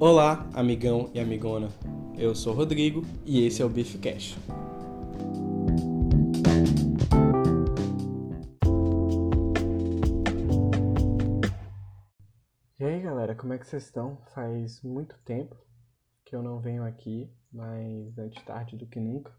Olá, 0.00 0.44
amigão 0.52 1.08
e 1.14 1.20
amigona. 1.20 1.68
Eu 2.18 2.34
sou 2.34 2.52
Rodrigo 2.52 3.02
e 3.24 3.46
esse 3.46 3.62
é 3.62 3.64
o 3.64 3.68
Beef 3.68 3.94
Cash. 4.00 4.36
E 12.78 12.84
aí, 12.84 13.00
galera, 13.00 13.36
como 13.36 13.52
é 13.52 13.58
que 13.58 13.66
vocês 13.66 13.84
estão? 13.84 14.18
Faz 14.34 14.82
muito 14.82 15.16
tempo 15.24 15.56
que 16.24 16.34
eu 16.34 16.42
não 16.42 16.58
venho 16.58 16.82
aqui, 16.82 17.32
mas 17.52 18.18
antes 18.18 18.44
tarde 18.44 18.76
do 18.76 18.88
que 18.88 18.98
nunca. 18.98 19.32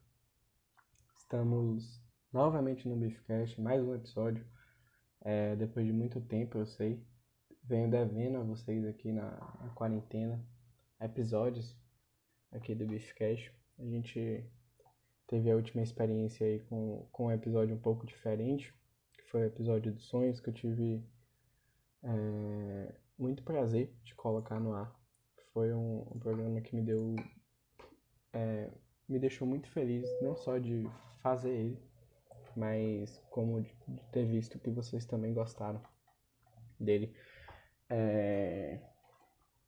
Estamos 1.17 2.01
novamente 2.31 2.87
no 2.87 2.95
Beef 2.95 3.19
Cash, 3.27 3.57
mais 3.57 3.83
um 3.83 3.93
episódio. 3.93 4.45
É, 5.21 5.53
depois 5.57 5.85
de 5.85 5.91
muito 5.91 6.21
tempo, 6.21 6.57
eu 6.57 6.65
sei. 6.65 7.05
Venho 7.67 7.89
devendo 7.89 8.37
a 8.37 8.43
vocês 8.43 8.85
aqui 8.85 9.11
na, 9.11 9.31
na 9.59 9.69
quarentena 9.73 10.39
episódios 11.01 11.75
aqui 12.51 12.75
do 12.75 12.85
Beef 12.85 13.11
Cash. 13.13 13.51
A 13.79 13.83
gente 13.83 14.45
teve 15.25 15.49
a 15.49 15.55
última 15.55 15.81
experiência 15.81 16.45
aí 16.45 16.59
com, 16.59 17.07
com 17.11 17.25
um 17.25 17.31
episódio 17.31 17.75
um 17.75 17.79
pouco 17.79 18.05
diferente, 18.05 18.71
que 19.13 19.23
foi 19.31 19.41
o 19.41 19.45
episódio 19.45 19.91
dos 19.91 20.05
sonhos, 20.05 20.39
que 20.39 20.49
eu 20.49 20.53
tive 20.53 21.03
é, 22.03 22.95
muito 23.17 23.41
prazer 23.41 23.91
de 24.03 24.13
colocar 24.13 24.59
no 24.59 24.73
ar. 24.73 24.95
Foi 25.51 25.73
um, 25.73 26.01
um 26.01 26.19
programa 26.19 26.61
que 26.61 26.75
me 26.75 26.83
deu. 26.83 27.15
É, 28.31 28.69
me 29.09 29.17
deixou 29.17 29.47
muito 29.47 29.67
feliz, 29.71 30.07
não 30.21 30.35
só 30.35 30.59
de 30.59 30.87
fazer 31.19 31.49
ele, 31.49 31.81
mas 32.55 33.17
como 33.31 33.59
de, 33.59 33.75
de 33.87 34.03
ter 34.11 34.25
visto 34.25 34.59
que 34.59 34.69
vocês 34.69 35.03
também 35.03 35.33
gostaram 35.33 35.81
dele. 36.79 37.11
É... 37.89 38.79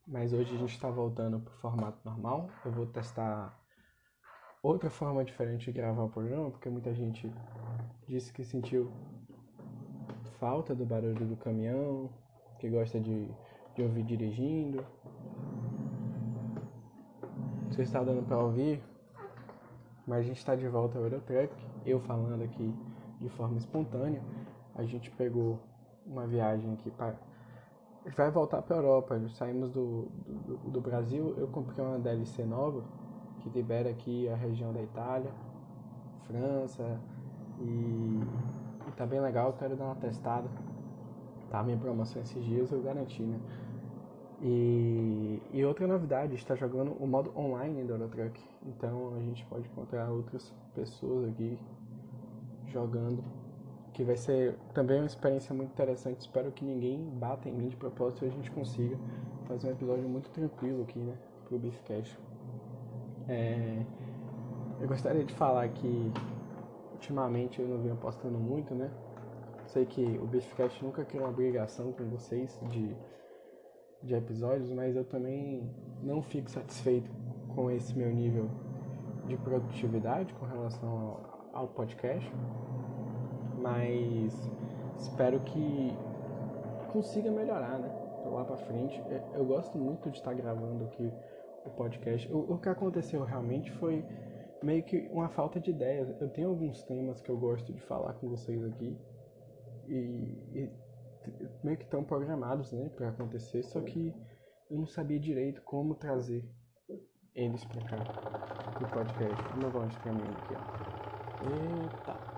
Mas 0.06 0.32
hoje 0.32 0.56
a 0.56 0.58
gente 0.58 0.74
está 0.74 0.90
voltando 0.90 1.40
para 1.40 1.54
o 1.54 1.58
formato 1.58 2.00
normal. 2.06 2.50
Eu 2.64 2.72
vou 2.72 2.86
testar 2.86 3.58
outra 4.64 4.90
forma 4.90 5.24
diferente 5.24 5.66
de 5.66 5.72
gravar 5.72 6.04
o 6.04 6.10
programa, 6.10 6.50
porque 6.50 6.70
muita 6.70 6.94
gente 6.94 7.32
disse 8.08 8.32
que 8.32 8.44
sentiu 8.44 8.92
falta 10.40 10.74
do 10.74 10.86
barulho 10.86 11.26
do 11.26 11.36
caminhão, 11.36 12.10
que 12.60 12.70
gosta 12.70 13.00
de, 13.00 13.30
de 13.76 13.82
ouvir 13.82 14.04
dirigindo. 14.04 14.86
Você 17.70 17.82
está 17.82 18.04
dando 18.04 18.26
para 18.26 18.40
ouvir, 18.40 18.82
mas 20.06 20.20
a 20.20 20.24
gente 20.24 20.38
está 20.38 20.56
de 20.56 20.68
volta 20.68 20.98
ao 20.98 21.04
Eurotruck. 21.04 21.54
Eu 21.86 22.00
falando 22.00 22.44
aqui 22.44 22.74
de 23.20 23.30
forma 23.30 23.58
espontânea. 23.58 24.22
A 24.76 24.84
gente 24.84 25.12
pegou 25.12 25.60
uma 26.06 26.26
viagem 26.26 26.74
aqui 26.74 26.90
para 26.92 27.16
vai 28.16 28.32
voltar 28.32 28.62
para 28.62 28.76
Europa. 28.76 29.20
Saímos 29.30 29.72
do, 29.72 30.08
do, 30.26 30.58
do, 30.72 30.82
Brasil. 30.82 31.34
Eu 31.38 31.48
comprei 31.48 31.84
uma 31.84 32.00
DLC 32.00 32.46
nova 32.46 32.84
que 33.40 33.50
libera 33.50 33.90
aqui 33.90 34.28
a 34.30 34.36
região 34.36 34.74
da 34.74 34.82
Itália, 34.82 35.32
França 36.28 37.00
e, 37.60 38.20
e 38.88 38.92
tá 38.96 39.06
bem 39.06 39.20
legal. 39.20 39.54
Quero 39.54 39.76
dar 39.76 39.86
uma 39.86 39.96
testada. 39.96 40.48
Tá 41.50 41.64
minha 41.64 41.78
promoção 41.78 42.22
esses 42.22 42.44
dias, 42.44 42.72
eu 42.72 42.82
garanti, 42.82 43.24
né? 43.24 43.40
E, 44.42 45.42
e 45.52 45.66
outra 45.66 45.88
novidade, 45.88 46.36
está 46.36 46.56
jogando 46.56 46.92
o 47.00 47.08
modo 47.08 47.32
online 47.36 47.84
do 47.84 47.94
Eurotruck. 47.94 48.40
Então 48.66 49.14
a 49.16 49.20
gente 49.20 49.46
pode 49.46 49.68
encontrar 49.68 50.10
outras 50.10 50.54
pessoas 50.76 51.30
aqui 51.30 51.58
jogando 52.68 53.24
que 53.98 54.04
vai 54.04 54.16
ser 54.16 54.54
também 54.76 55.00
uma 55.00 55.08
experiência 55.08 55.56
muito 55.56 55.72
interessante. 55.72 56.22
Espero 56.22 56.52
que 56.52 56.64
ninguém 56.64 57.04
bata 57.16 57.50
em 57.50 57.52
mim 57.52 57.68
de 57.68 57.76
propósito 57.76 58.24
e 58.24 58.28
a 58.28 58.32
gente 58.32 58.52
consiga 58.52 58.96
fazer 59.48 59.70
um 59.70 59.72
episódio 59.72 60.08
muito 60.08 60.30
tranquilo 60.30 60.84
aqui, 60.84 61.00
né, 61.00 61.18
pro 61.46 61.58
Beefcast. 61.58 62.16
É, 63.28 63.84
eu 64.80 64.88
gostaria 64.88 65.24
de 65.26 65.34
falar 65.34 65.68
que 65.70 66.12
ultimamente 66.94 67.60
eu 67.60 67.68
não 67.68 67.82
venho 67.82 67.96
postando 67.96 68.38
muito, 68.38 68.76
né? 68.76 68.92
Sei 69.66 69.84
que 69.84 70.04
o 70.22 70.28
Beefcast 70.28 70.86
nunca 70.86 71.04
criou 71.04 71.26
uma 71.26 71.32
obrigação 71.32 71.92
com 71.92 72.04
vocês 72.06 72.56
de, 72.70 72.96
de 74.04 74.14
episódios, 74.14 74.70
mas 74.70 74.96
eu 74.96 75.06
também 75.06 75.74
não 76.04 76.22
fico 76.22 76.52
satisfeito 76.52 77.10
com 77.56 77.72
esse 77.72 77.98
meu 77.98 78.14
nível 78.14 78.48
de 79.26 79.36
produtividade 79.38 80.36
com 80.36 80.46
relação 80.46 80.88
ao, 81.52 81.62
ao 81.62 81.68
podcast 81.70 82.32
mas 83.68 84.34
espero 84.98 85.40
que 85.42 85.94
consiga 86.92 87.30
melhorar, 87.30 87.80
né? 87.80 87.90
Lá 88.26 88.44
pra 88.46 88.58
frente. 88.58 89.00
É, 89.10 89.24
eu 89.36 89.46
gosto 89.46 89.78
muito 89.78 90.10
de 90.10 90.18
estar 90.18 90.34
gravando 90.34 90.86
aqui 90.86 91.12
o 91.66 91.70
podcast. 91.72 92.32
O, 92.32 92.54
o 92.54 92.58
que 92.58 92.70
aconteceu 92.70 93.24
realmente 93.24 93.72
foi 93.74 94.06
meio 94.64 94.84
que 94.84 95.08
uma 95.12 95.30
falta 95.30 95.60
de 95.60 95.72
ideias. 95.72 96.10
Eu 96.22 96.30
tenho 96.30 96.50
alguns 96.50 96.84
temas 96.84 97.22
que 97.22 97.30
eu 97.30 97.38
gosto 97.38 97.74
de 97.74 97.82
falar 97.82 98.14
com 98.14 98.30
vocês 98.30 98.64
aqui 98.64 98.98
e, 99.88 99.94
e 100.54 100.72
meio 101.64 101.78
que 101.78 101.84
estão 101.84 102.04
programados, 102.04 102.72
né, 102.72 102.90
para 102.96 103.10
acontecer, 103.10 103.62
só 103.64 103.82
que 103.82 104.14
eu 104.70 104.78
não 104.78 104.88
sabia 104.88 105.20
direito 105.20 105.62
como 105.62 105.94
trazer 105.96 106.46
eles 107.36 107.64
para 107.66 107.82
cá 107.84 107.98
pro 108.74 108.88
podcast. 108.90 109.44
Vamos 109.56 109.74
dar 109.74 109.80
um 109.80 109.90
caminho 110.04 110.32
aqui, 110.32 110.54
ó. 110.56 111.84
Eita. 111.84 112.37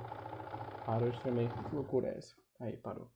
De 0.98 1.22
tremer. 1.22 1.54
Que 1.70 1.76
loucura 1.76 2.08
é 2.08 2.18
essa? 2.18 2.36
Aí, 2.60 2.76
parou. 2.78 3.12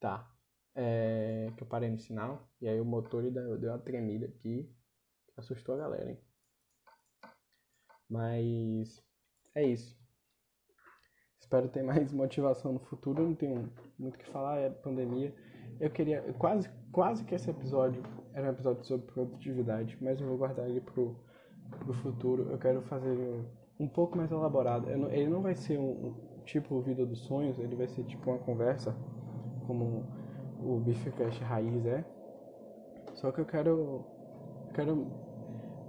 Tá. 0.00 0.30
É, 0.74 1.52
que 1.56 1.62
eu 1.62 1.66
parei 1.66 1.90
no 1.90 1.98
sinal. 1.98 2.50
E 2.60 2.68
aí 2.68 2.80
o 2.80 2.84
motor 2.84 3.30
deu, 3.30 3.58
deu 3.58 3.70
uma 3.70 3.78
tremida 3.78 4.26
aqui. 4.26 4.74
Assustou 5.36 5.74
a 5.74 5.78
galera, 5.78 6.10
hein? 6.10 6.20
Mas 8.08 9.02
é 9.54 9.64
isso. 9.64 9.98
Espero 11.38 11.68
ter 11.68 11.82
mais 11.84 12.12
motivação 12.12 12.72
no 12.72 12.80
futuro. 12.80 13.22
Eu 13.22 13.28
não 13.28 13.34
tenho 13.34 13.72
muito 13.98 14.14
o 14.14 14.18
que 14.18 14.30
falar, 14.30 14.58
é 14.58 14.70
pandemia. 14.70 15.34
Eu 15.78 15.90
queria. 15.90 16.22
Quase, 16.34 16.70
quase 16.90 17.24
que 17.24 17.34
esse 17.34 17.50
episódio 17.50 18.02
era 18.32 18.46
um 18.46 18.52
episódio 18.52 18.84
sobre 18.84 19.06
produtividade, 19.06 19.98
mas 20.00 20.20
eu 20.20 20.26
vou 20.26 20.38
guardar 20.38 20.68
ele 20.68 20.80
pro, 20.80 21.14
pro 21.78 21.92
futuro. 21.94 22.50
Eu 22.50 22.58
quero 22.58 22.80
fazer 22.82 23.44
um 23.78 23.88
pouco 23.88 24.16
mais 24.16 24.30
elaborado. 24.30 24.88
Ele 24.88 25.28
não 25.28 25.42
vai 25.42 25.54
ser 25.54 25.78
um, 25.78 26.14
tipo 26.46 26.80
Vida 26.80 27.04
dos 27.04 27.18
Sonhos, 27.20 27.58
ele 27.58 27.76
vai 27.76 27.88
ser 27.88 28.04
tipo 28.04 28.30
uma 28.30 28.38
conversa, 28.38 28.96
como 29.66 30.04
o 30.62 30.80
Beefcast 30.80 31.42
Raiz 31.42 31.84
é. 31.84 32.04
Só 33.14 33.32
que 33.32 33.40
eu 33.40 33.44
quero, 33.44 34.04
quero 34.72 35.06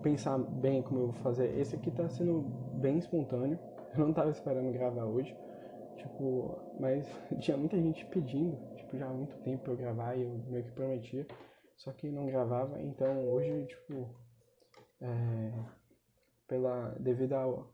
pensar 0.01 0.37
bem 0.37 0.81
como 0.81 0.99
eu 0.99 1.05
vou 1.11 1.21
fazer. 1.21 1.57
Esse 1.57 1.75
aqui 1.75 1.91
tá 1.91 2.09
sendo 2.09 2.41
bem 2.73 2.97
espontâneo. 2.97 3.59
Eu 3.97 4.05
não 4.05 4.13
tava 4.13 4.29
esperando 4.29 4.71
gravar 4.71 5.05
hoje. 5.05 5.35
Tipo, 5.95 6.59
mas 6.79 7.07
tinha 7.39 7.57
muita 7.57 7.77
gente 7.77 8.05
pedindo, 8.05 8.57
tipo, 8.75 8.97
já 8.97 9.07
há 9.07 9.13
muito 9.13 9.35
tempo 9.39 9.63
pra 9.63 9.73
eu 9.73 9.77
gravar 9.77 10.15
e 10.15 10.21
eu 10.21 10.29
meio 10.47 10.63
que 10.63 10.71
prometia. 10.71 11.25
Só 11.75 11.91
que 11.91 12.09
não 12.09 12.27
gravava, 12.27 12.79
então 12.81 13.27
hoje, 13.27 13.65
tipo, 13.65 14.07
é, 15.01 15.51
pela, 16.47 16.95
devido 16.99 17.33
ao, 17.33 17.71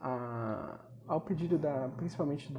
a, 0.00 0.80
ao 1.06 1.20
pedido 1.20 1.58
da, 1.58 1.88
principalmente 1.96 2.52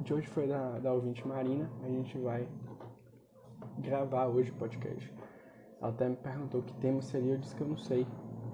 de 0.00 0.14
hoje 0.14 0.28
foi 0.28 0.46
da, 0.46 0.78
da 0.78 0.92
ouvinte 0.92 1.26
Marina, 1.26 1.70
a 1.82 1.88
gente 1.88 2.16
vai 2.18 2.48
gravar 3.78 4.26
hoje 4.26 4.50
o 4.50 4.54
podcast. 4.54 5.12
Ela 5.80 5.90
até 5.90 6.08
me 6.08 6.16
perguntou 6.16 6.62
que 6.62 6.72
tema 6.74 7.00
seria, 7.02 7.34
eu 7.34 7.38
disse 7.38 7.54
que 7.54 7.62
eu 7.62 7.68
não 7.68 7.76
sei. 7.76 8.06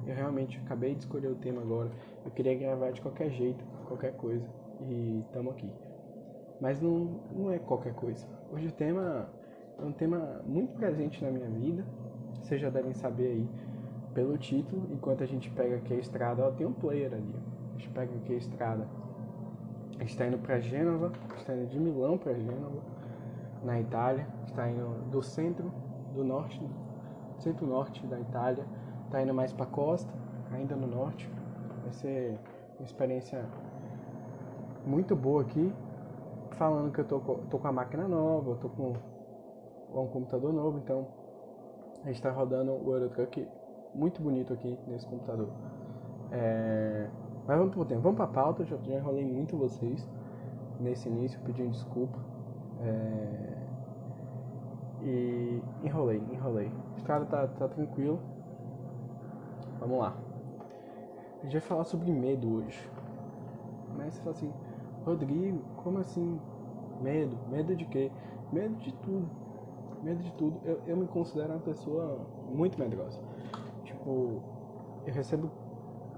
Eu 0.07 0.15
realmente 0.15 0.59
acabei 0.59 0.95
de 0.95 1.01
escolher 1.01 1.29
o 1.29 1.35
tema 1.37 1.63
agora. 1.63 1.91
Eu 2.25 2.31
queria 2.31 2.55
gravar 2.55 2.91
de 2.91 3.01
qualquer 3.01 3.31
jeito, 3.31 3.65
qualquer 3.87 4.15
coisa. 4.17 4.47
E 4.83 5.23
estamos 5.27 5.55
aqui. 5.55 5.71
Mas 6.61 6.81
não, 6.81 7.21
não 7.33 7.51
é 7.51 7.59
qualquer 7.59 7.95
coisa. 7.95 8.27
Hoje 8.53 8.69
o 8.69 8.73
tema 8.73 9.31
é 9.79 9.83
um 9.83 9.93
tema 9.93 10.43
muito 10.45 10.75
presente 10.75 11.25
na 11.25 11.31
minha 11.31 11.49
vida. 11.49 11.87
Vocês 12.43 12.61
já 12.61 12.69
devem 12.69 12.93
saber 12.93 13.29
aí 13.29 13.49
pelo 14.13 14.37
título. 14.37 14.87
Enquanto 14.93 15.23
a 15.23 15.27
gente 15.27 15.51
pega 15.51 15.77
aqui 15.77 15.95
a 15.95 15.99
estrada, 15.99 16.43
ela 16.43 16.53
tem 16.53 16.67
um 16.67 16.73
player 16.75 17.15
ali. 17.15 17.35
A 17.75 17.79
gente 17.79 17.89
pega 17.91 18.15
aqui 18.15 18.35
a 18.35 18.37
estrada 18.37 18.87
a 19.97 19.99
gente 20.01 20.11
está 20.11 20.27
indo 20.27 20.39
para 20.39 20.59
Gênova, 20.61 21.13
está 21.37 21.55
indo 21.55 21.67
de 21.67 21.79
Milão 21.79 22.19
para 22.19 22.35
Gênova, 22.35 22.81
na 23.63 23.81
Itália. 23.81 24.27
Está 24.47 24.69
indo 24.69 25.11
do 25.11 25.23
centro, 25.23 25.73
do 26.15 26.23
norte, 26.25 26.61
centro-norte 27.39 28.07
da 28.07 28.21
Itália. 28.21 28.65
Está 29.07 29.23
indo 29.23 29.35
mais 29.35 29.53
para 29.53 29.65
a 29.65 29.69
costa, 29.69 30.13
ainda 30.53 30.75
no 30.77 30.87
norte. 30.87 31.31
Vai 31.83 31.93
ser 31.93 32.39
uma 32.79 32.85
experiência 32.85 33.45
muito 34.87 35.15
boa 35.15 35.43
aqui. 35.43 35.73
Falando 36.53 36.93
que 36.93 37.01
eu 37.01 37.05
tô, 37.05 37.19
tô 37.19 37.59
com 37.59 37.69
a 37.69 37.73
máquina 37.73 38.07
nova, 38.07 38.51
eu 38.51 38.57
tô 38.57 38.69
com 38.69 38.95
um 39.93 40.07
computador 40.07 40.53
novo, 40.53 40.79
então 40.79 41.07
a 42.03 42.07
gente 42.07 42.17
está 42.17 42.31
rodando 42.31 42.73
o 42.73 42.95
Eurotruck 42.95 43.49
muito 43.95 44.21
bonito 44.21 44.53
aqui 44.53 44.79
nesse 44.87 45.07
computador. 45.07 45.49
É, 46.31 47.09
mas 47.47 47.59
vamos 47.59 47.75
pro 47.75 47.85
tempo, 47.85 48.01
vamos 48.01 48.17
pra 48.17 48.27
pauta, 48.27 48.65
já, 48.65 48.77
já 48.79 48.95
enrolei 48.95 49.25
muito 49.25 49.57
vocês 49.57 50.09
nesse 50.81 51.09
início, 51.09 51.41
pedindo 51.41 51.71
desculpa. 51.71 52.19
É... 52.81 53.55
E 55.03 55.63
enrolei, 55.83 56.23
enrolei. 56.33 56.73
A 56.95 56.97
estrada 56.97 57.27
tá, 57.27 57.47
tá 57.47 57.69
tranquilo, 57.69 58.19
vamos 59.79 59.99
lá. 59.99 60.17
A 61.41 61.45
gente 61.45 61.53
vai 61.53 61.61
falar 61.61 61.85
sobre 61.85 62.11
medo 62.11 62.57
hoje. 62.57 62.91
Mas 63.97 64.15
você 64.15 64.21
fala 64.21 64.31
assim, 64.35 64.53
Rodrigo, 65.05 65.61
como 65.77 65.99
assim? 65.99 66.41
Medo? 67.03 67.37
Medo 67.51 67.77
de 67.77 67.85
quê? 67.85 68.11
Medo 68.51 68.75
de 68.77 68.95
tudo. 68.95 69.29
Medo 70.03 70.23
de 70.23 70.33
tudo. 70.33 70.59
Eu, 70.65 70.81
eu 70.87 70.97
me 70.97 71.07
considero 71.07 71.53
uma 71.53 71.61
pessoa 71.61 72.19
muito 72.51 72.79
medrosa. 72.79 73.21
Tipo, 73.85 74.43
eu 75.07 75.13
recebo 75.13 75.51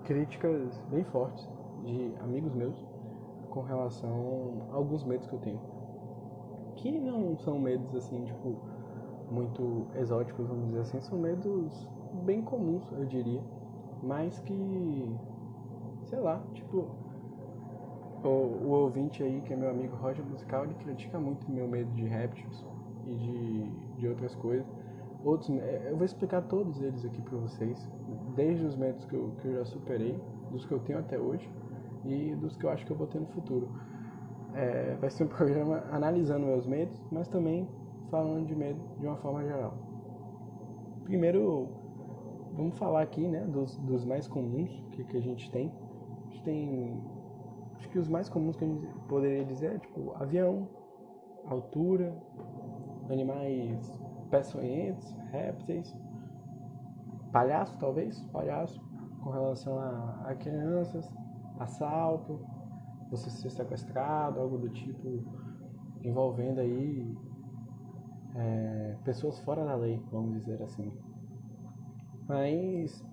críticas 0.07 0.81
bem 0.89 1.05
fortes 1.05 1.49
de 1.85 2.15
amigos 2.21 2.55
meus 2.55 2.77
com 3.51 3.61
relação 3.63 4.69
a 4.71 4.77
alguns 4.77 5.05
medos 5.05 5.27
que 5.27 5.35
eu 5.35 5.41
tenho. 5.41 5.61
Que 6.77 6.93
não 6.93 7.37
são 7.39 7.59
medos 7.59 7.95
assim, 7.95 8.25
tipo, 8.25 8.57
muito 9.31 9.87
exóticos, 9.97 10.47
vamos 10.47 10.67
dizer 10.67 10.81
assim, 10.81 11.01
são 11.01 11.19
medos 11.19 11.89
bem 12.25 12.41
comuns, 12.43 12.91
eu 12.93 13.05
diria, 13.05 13.43
mas 14.03 14.39
que, 14.41 15.17
sei 16.05 16.21
lá, 16.21 16.41
tipo, 16.55 16.87
o, 18.23 18.29
o 18.29 18.69
ouvinte 18.69 19.23
aí, 19.23 19.41
que 19.41 19.53
é 19.53 19.57
meu 19.57 19.71
amigo 19.71 19.97
Roger 19.97 20.25
Musical, 20.25 20.65
ele 20.65 20.75
critica 20.75 21.19
muito 21.19 21.51
meu 21.51 21.67
medo 21.67 21.91
de 21.93 22.05
répteis 22.05 22.65
e 23.07 23.15
de, 23.15 23.71
de 23.99 24.09
outras 24.09 24.35
coisas. 24.37 24.67
Outros, 25.25 25.51
é, 25.51 25.89
eu 25.91 25.97
vou 25.97 26.05
explicar 26.05 26.43
todos 26.43 26.81
eles 26.81 27.05
aqui 27.05 27.21
para 27.23 27.39
vocês, 27.39 27.91
desde 28.37 28.65
os 28.65 28.77
medos 28.77 29.05
que 29.07 29.15
eu, 29.15 29.33
que 29.41 29.49
eu 29.49 29.55
já 29.55 29.65
superei, 29.65 30.21
dos 30.51 30.65
que 30.65 30.73
eu 30.73 30.79
tenho 30.81 30.99
até 30.99 31.19
hoje 31.19 31.51
e 32.05 32.35
dos 32.37 32.57
que 32.57 32.65
eu 32.65 32.71
acho 32.71 32.87
que 32.87 32.93
eu 32.93 32.97
vou 32.97 33.07
ter 33.07 33.19
no 33.19 33.27
futuro. 33.29 33.69
É, 34.55 34.95
vai 35.01 35.11
ser 35.11 35.25
um 35.25 35.29
programa 35.35 35.83
analisando 35.91 36.47
meus 36.47 36.67
medos, 36.67 37.03
mas 37.11 37.27
também 37.29 37.69
falando 38.11 38.47
de 38.47 38.55
medo 38.55 38.81
de 39.01 39.07
uma 39.07 39.17
forma 39.17 39.43
geral. 39.43 39.75
Primeiro, 41.05 41.69
vamos 42.55 42.79
falar 42.79 43.03
aqui 43.03 43.27
né, 43.27 43.41
dos, 43.47 43.77
dos 43.79 44.05
mais 44.05 44.29
comuns 44.29 44.71
que, 44.93 45.05
que 45.05 45.17
a 45.17 45.21
gente 45.21 45.51
tem. 45.51 45.73
A 46.27 46.31
gente 46.31 46.43
tem, 46.45 47.03
acho 47.77 47.89
que 47.89 47.99
os 47.99 48.09
mais 48.09 48.29
comuns 48.29 48.57
que 48.57 48.65
a 48.65 48.69
gente 48.69 48.87
poderia 49.09 49.45
dizer 49.45 49.75
é 49.75 49.79
tipo 49.79 50.13
avião, 50.15 50.69
altura, 51.45 52.17
animais 53.11 54.01
peçonhentos, 54.31 55.15
répteis, 55.31 55.95
palhaço 57.37 57.77
talvez, 57.79 58.19
palhaço, 58.33 58.81
com 59.23 59.29
relação 59.29 59.79
a, 59.79 60.23
a 60.25 60.35
crianças, 60.37 61.07
assalto, 61.61 62.41
você 63.11 63.29
ser 63.29 63.51
sequestrado, 63.51 64.41
algo 64.41 64.57
do 64.57 64.71
tipo, 64.71 65.23
envolvendo 66.03 66.61
aí 66.61 67.15
é, 68.37 68.97
pessoas 69.05 69.39
fora 69.41 69.67
da 69.67 69.75
lei, 69.75 70.03
vamos 70.11 70.39
dizer 70.39 70.63
assim. 70.63 70.91
Mas 72.27 73.05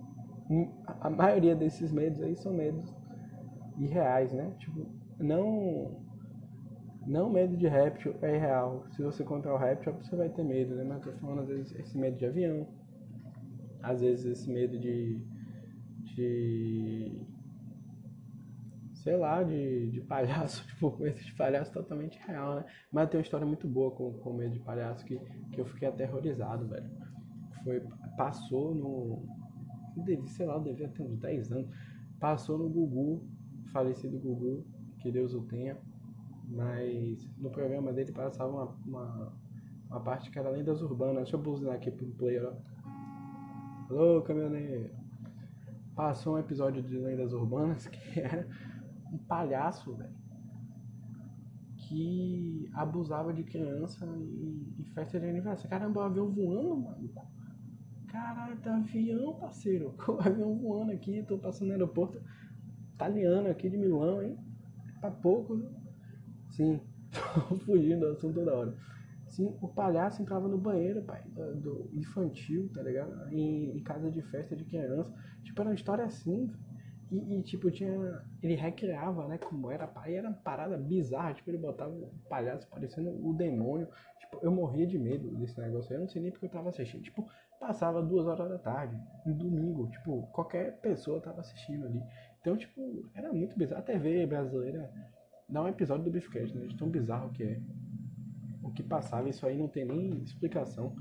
hum, 0.50 0.72
a 1.02 1.10
maioria 1.10 1.54
desses 1.54 1.92
medos 1.92 2.22
aí 2.22 2.38
são 2.38 2.54
medos 2.54 2.96
irreais, 3.78 4.32
né? 4.32 4.54
Tipo, 4.58 4.86
não 5.20 6.02
não 7.06 7.30
medo 7.30 7.58
de 7.58 7.68
réptil 7.68 8.16
é 8.22 8.38
real. 8.38 8.86
Se 8.92 9.04
você 9.04 9.24
encontrar 9.24 9.54
o 9.54 9.58
réptil, 9.58 9.92
você 10.02 10.16
vai 10.16 10.30
ter 10.30 10.46
medo, 10.46 10.76
né? 10.76 10.86
Mas 10.86 11.06
eu 11.06 11.12
tô 11.12 11.20
falando 11.20 11.42
às 11.42 11.50
vezes 11.50 11.76
esse 11.78 11.98
medo 11.98 12.16
de 12.16 12.26
avião, 12.26 12.66
às 13.84 14.02
vezes 14.02 14.26
esse 14.26 14.50
medo 14.50 14.80
de 14.80 15.22
de 16.16 17.28
sei 19.04 19.18
lá, 19.18 19.44
de, 19.44 19.92
de 19.92 20.02
palhaço, 20.02 20.66
tipo, 20.68 20.98
medo 20.98 21.20
de 21.20 21.34
palhaço 21.34 21.72
totalmente 21.74 22.18
real, 22.26 22.56
né? 22.56 22.66
Mas 22.92 23.10
tem 23.10 23.18
uma 23.20 23.24
história 23.24 23.46
muito 23.46 23.68
boa 23.68 23.92
com, 23.92 24.14
com 24.14 24.34
medo 24.34 24.54
de 24.54 24.62
palhaço 24.62 25.04
que, 25.06 25.20
que 25.52 25.60
eu 25.60 25.66
fiquei 25.66 25.90
aterrorizado, 25.90 26.66
velho. 26.68 26.90
Foi, 27.64 27.84
passou 28.18 28.74
no. 28.74 29.28
Sei 30.28 30.46
lá, 30.46 30.56
eu 30.56 30.62
devia 30.62 30.88
ter 30.88 31.04
uns 31.04 31.18
10 31.20 31.52
anos. 31.52 31.70
Passou 32.20 32.58
no 32.58 32.70
Gugu, 32.70 33.28
falecido 33.74 34.18
Gugu, 34.18 34.66
que 35.00 35.12
Deus 35.12 35.34
o 35.34 35.42
tenha. 35.42 35.78
Mas 36.48 37.30
no 37.38 37.50
programa 37.50 37.92
dele 37.92 38.12
passava 38.12 38.52
uma, 38.52 38.66
uma, 38.86 39.34
uma 39.90 40.00
parte 40.00 40.32
que 40.32 40.40
era 40.40 40.50
lendas 40.50 40.82
urbanas. 40.82 41.24
Deixa 41.24 41.36
eu 41.36 41.42
buzinar 41.42 41.76
aqui 41.76 41.92
pro 41.92 42.06
player, 42.08 42.46
ó. 42.46 42.73
Alô, 43.90 44.22
caminhoneiro. 44.22 44.90
Passou 45.94 46.36
um 46.36 46.40
episódio 46.40 46.82
de 46.82 46.98
lendas 46.98 47.34
urbanas 47.34 47.86
que 47.88 48.20
era 48.20 48.48
um 49.12 49.18
palhaço, 49.18 49.94
velho, 49.96 50.16
que 51.78 52.70
abusava 52.74 53.34
de 53.34 53.44
criança 53.44 54.06
em 54.06 54.84
festa 54.96 55.20
de 55.20 55.28
aniversário. 55.28 55.70
Caramba, 55.70 56.00
o 56.00 56.04
avião 56.04 56.32
voando, 56.32 56.78
mano. 56.78 57.10
Caralho, 58.08 58.58
tá 58.62 58.78
avião, 58.78 59.34
parceiro. 59.36 59.94
O 60.08 60.22
avião 60.22 60.58
voando 60.58 60.94
aqui, 60.94 61.22
tô 61.24 61.38
passando 61.38 61.68
no 61.68 61.74
aeroporto 61.74 62.22
italiano 62.94 63.50
aqui 63.50 63.70
de 63.70 63.78
Milão, 63.78 64.24
hein? 64.24 64.38
Pra 65.02 65.12
pouco. 65.12 65.62
Sim, 66.52 66.80
tô 67.50 67.58
fugindo 67.58 68.00
do 68.00 68.14
assunto 68.14 68.36
toda 68.36 68.56
hora. 68.56 68.78
Sim, 69.34 69.58
o 69.62 69.68
palhaço 69.68 70.22
entrava 70.22 70.48
no 70.48 70.60
banheiro, 70.60 71.02
pai, 71.02 71.24
do, 71.26 71.56
do 71.56 71.90
infantil, 71.92 72.70
tá 72.72 72.84
ligado? 72.84 73.34
Em, 73.34 73.76
em, 73.76 73.84
casa 73.84 74.12
de 74.12 74.22
festa 74.22 74.56
de 74.56 74.64
criança. 74.64 75.12
Tipo, 75.44 75.62
era 75.62 75.72
uma 75.72 75.76
história 75.76 76.06
assim, 76.06 76.52
e, 77.12 77.40
e, 77.40 77.42
tipo, 77.42 77.72
tinha. 77.72 77.92
Ele 78.44 78.54
recriava, 78.54 79.28
né? 79.28 79.40
Como 79.40 79.72
era. 79.72 79.92
E 80.06 80.14
era 80.14 80.28
uma 80.28 80.38
parada 80.38 80.78
bizarra. 80.78 81.34
Tipo, 81.34 81.50
ele 81.50 81.58
botava 81.58 81.90
um 81.90 82.12
palhaço 82.30 82.68
parecendo 82.70 83.10
o 83.28 83.34
demônio. 83.34 83.88
Tipo, 84.20 84.40
eu 84.44 84.52
morria 84.52 84.86
de 84.86 85.00
medo 85.00 85.36
desse 85.38 85.60
negócio. 85.60 85.92
Eu 85.92 86.02
não 86.02 86.08
sei 86.08 86.22
nem 86.22 86.30
porque 86.30 86.46
eu 86.46 86.52
tava 86.52 86.70
assistindo. 86.70 87.02
Tipo, 87.02 87.28
passava 87.60 88.04
duas 88.04 88.28
horas 88.28 88.48
da 88.48 88.60
tarde, 88.60 88.96
no 89.26 89.34
domingo. 89.34 89.90
Tipo, 89.90 90.28
qualquer 90.32 90.80
pessoa 90.80 91.20
tava 91.20 91.42
assistindo 91.42 91.88
ali. 91.88 92.04
Então, 92.40 92.56
tipo, 92.56 93.10
era 93.16 93.34
muito 93.34 93.58
bizarro. 93.58 93.82
A 93.82 93.86
TV 93.86 94.28
brasileira 94.28 94.92
dá 95.50 95.64
um 95.64 95.68
episódio 95.68 96.04
do 96.04 96.12
Beefcast, 96.12 96.56
né? 96.56 96.68
De 96.68 96.78
tão 96.78 96.88
bizarro 96.88 97.32
que 97.32 97.44
é. 97.44 97.60
O 98.64 98.72
que 98.72 98.82
passava, 98.82 99.30
isso 99.30 99.46
aí 99.46 99.58
não 99.58 99.68
tem 99.68 99.86
nem 99.86 100.24
explicação 100.24 100.96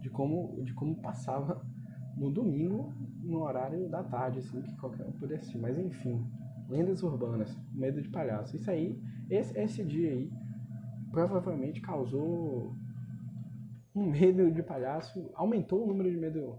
de 0.00 0.08
como, 0.08 0.62
de 0.64 0.72
como 0.74 0.96
passava 0.96 1.62
no 2.16 2.30
domingo, 2.30 2.92
no 3.22 3.42
horário 3.42 3.88
da 3.88 4.02
tarde, 4.02 4.38
assim, 4.38 4.62
que 4.62 4.76
qualquer 4.76 5.06
um 5.06 5.12
pudesse 5.12 5.42
assistir. 5.42 5.58
Mas 5.58 5.78
enfim, 5.78 6.24
lendas 6.68 7.02
urbanas, 7.02 7.56
medo 7.72 8.00
de 8.00 8.08
palhaço. 8.08 8.56
Isso 8.56 8.70
aí, 8.70 9.00
esse, 9.28 9.58
esse 9.58 9.84
dia 9.84 10.10
aí, 10.10 10.30
provavelmente 11.10 11.80
causou 11.80 12.74
um 13.94 14.06
medo 14.08 14.50
de 14.50 14.62
palhaço, 14.62 15.30
aumentou 15.34 15.82
o 15.82 15.86
número 15.86 16.10
de 16.10 16.16
medo 16.16 16.58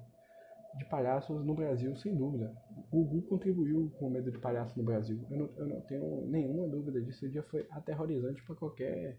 de 0.77 0.85
palhaços 0.85 1.43
no 1.45 1.53
Brasil, 1.53 1.95
sem 1.95 2.15
dúvida. 2.15 2.53
O 2.91 3.03
Google 3.03 3.21
contribuiu 3.23 3.91
com 3.97 4.07
o 4.07 4.09
medo 4.09 4.31
de 4.31 4.37
palhaço 4.37 4.77
no 4.77 4.83
Brasil. 4.83 5.25
Eu 5.29 5.37
não, 5.37 5.49
eu 5.57 5.67
não 5.67 5.81
tenho 5.81 6.27
nenhuma 6.27 6.67
dúvida 6.67 7.01
disso. 7.01 7.25
Esse 7.25 7.31
dia 7.31 7.43
foi 7.43 7.65
aterrorizante 7.71 8.43
para 8.43 8.55
qualquer 8.55 9.17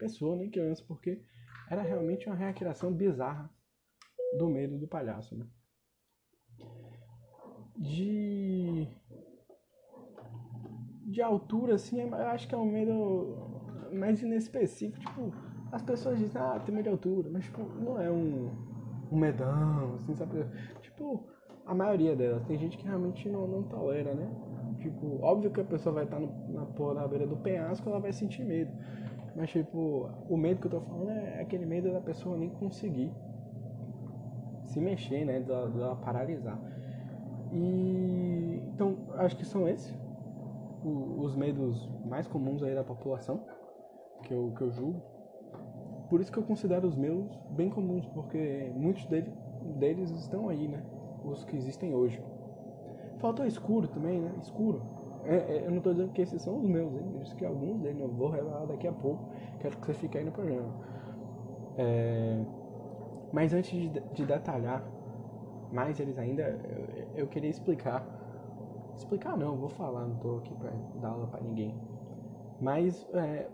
pessoa, 0.00 0.36
nem 0.36 0.50
criança, 0.50 0.84
porque 0.88 1.22
era 1.70 1.82
realmente 1.82 2.26
uma 2.26 2.36
recriação 2.36 2.92
bizarra 2.92 3.48
do 4.38 4.48
medo 4.48 4.78
do 4.78 4.88
palhaço, 4.88 5.36
né? 5.36 5.46
de 7.80 8.86
de 11.06 11.22
altura 11.22 11.74
assim, 11.74 12.00
eu 12.00 12.14
acho 12.14 12.46
que 12.46 12.54
é 12.54 12.58
um 12.58 12.70
medo 12.70 13.36
mais 13.92 14.22
inespecífico, 14.22 15.00
tipo, 15.00 15.32
as 15.72 15.82
pessoas 15.82 16.18
dizem, 16.18 16.40
ah, 16.40 16.60
tem 16.64 16.72
medo 16.72 16.84
de 16.84 16.90
altura, 16.90 17.28
mas 17.32 17.44
tipo, 17.44 17.62
não 17.62 18.00
é 18.00 18.08
um, 18.10 18.50
um 19.10 19.16
medão, 19.16 19.94
assim, 19.94 20.14
sabe? 20.14 20.44
Tipo, 20.82 21.26
a 21.66 21.74
maioria 21.74 22.14
delas, 22.14 22.44
tem 22.46 22.56
gente 22.58 22.78
que 22.78 22.84
realmente 22.84 23.28
não, 23.28 23.48
não 23.48 23.62
tolera, 23.64 24.14
né? 24.14 24.30
Tipo, 24.80 25.20
óbvio 25.20 25.50
que 25.50 25.60
a 25.60 25.64
pessoa 25.64 25.94
vai 25.94 26.04
estar 26.04 26.20
no, 26.20 26.94
na 26.94 27.08
beira 27.08 27.26
do 27.26 27.36
penhasco, 27.36 27.88
ela 27.88 27.98
vai 27.98 28.12
sentir 28.12 28.44
medo. 28.44 28.70
Mas 29.40 29.48
tipo, 29.48 30.10
o 30.28 30.36
medo 30.36 30.60
que 30.60 30.66
eu 30.66 30.70
tô 30.72 30.80
falando 30.82 31.08
é 31.12 31.40
aquele 31.40 31.64
medo 31.64 31.90
da 31.90 32.00
pessoa 32.02 32.36
nem 32.36 32.50
conseguir 32.50 33.10
se 34.64 34.78
mexer, 34.78 35.24
né? 35.24 35.40
Da, 35.40 35.64
da 35.64 35.96
paralisar. 35.96 36.60
E 37.50 38.62
então 38.74 38.98
acho 39.14 39.38
que 39.38 39.46
são 39.46 39.66
esses 39.66 39.98
o, 40.84 41.22
os 41.22 41.34
medos 41.34 41.88
mais 42.04 42.26
comuns 42.26 42.62
aí 42.62 42.74
da 42.74 42.84
população 42.84 43.40
que 44.24 44.34
eu, 44.34 44.52
que 44.54 44.60
eu 44.60 44.70
julgo. 44.70 45.00
Por 46.10 46.20
isso 46.20 46.30
que 46.30 46.38
eu 46.38 46.42
considero 46.42 46.86
os 46.86 46.94
meus 46.94 47.34
bem 47.48 47.70
comuns, 47.70 48.06
porque 48.08 48.70
muitos 48.76 49.06
dele, 49.06 49.32
deles 49.78 50.10
estão 50.10 50.50
aí, 50.50 50.68
né? 50.68 50.84
Os 51.24 51.44
que 51.44 51.56
existem 51.56 51.94
hoje. 51.94 52.22
Faltou 53.20 53.46
escuro 53.46 53.88
também, 53.88 54.20
né? 54.20 54.34
Escuro. 54.42 54.82
É, 55.24 55.36
é, 55.36 55.62
eu 55.66 55.70
não 55.70 55.78
estou 55.78 55.92
dizendo 55.92 56.12
que 56.12 56.22
esses 56.22 56.40
são 56.42 56.58
os 56.58 56.64
meus, 56.64 56.92
hein? 56.94 57.10
Eu 57.14 57.20
disse 57.20 57.34
que 57.36 57.44
alguns 57.44 57.80
deles 57.80 58.00
eu 58.00 58.08
vou 58.08 58.30
revelar 58.30 58.66
daqui 58.66 58.86
a 58.86 58.92
pouco. 58.92 59.28
Quero 59.60 59.76
que 59.76 59.86
você 59.86 59.94
fique 59.94 60.18
aí 60.18 60.24
no 60.24 60.32
programa. 60.32 60.72
É... 61.76 62.42
Mas 63.32 63.52
antes 63.52 63.70
de, 63.70 63.88
de 63.88 64.24
detalhar 64.24 64.82
mais 65.70 66.00
eles 66.00 66.18
ainda, 66.18 66.42
eu, 66.42 67.22
eu 67.22 67.26
queria 67.26 67.50
explicar. 67.50 68.04
Explicar 68.96 69.36
não, 69.36 69.56
vou 69.56 69.68
falar, 69.68 70.06
não 70.06 70.16
tô 70.16 70.38
aqui 70.38 70.54
pra 70.54 70.70
dar 71.00 71.08
aula 71.10 71.26
pra 71.26 71.40
ninguém. 71.40 71.74
Mas 72.60 73.08
é, 73.14 73.46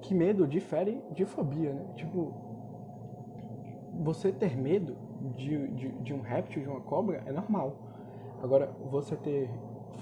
que 0.00 0.14
medo 0.14 0.46
difere 0.46 1.02
de 1.12 1.24
fobia, 1.24 1.72
né? 1.72 1.86
Tipo, 1.94 2.32
você 4.00 4.32
ter 4.32 4.56
medo 4.56 4.96
de, 5.34 5.68
de, 5.68 5.88
de 5.88 6.14
um 6.14 6.20
réptil, 6.20 6.62
de 6.62 6.68
uma 6.68 6.80
cobra, 6.80 7.22
é 7.26 7.32
normal. 7.32 7.74
Agora, 8.42 8.70
você 8.90 9.16
ter 9.16 9.50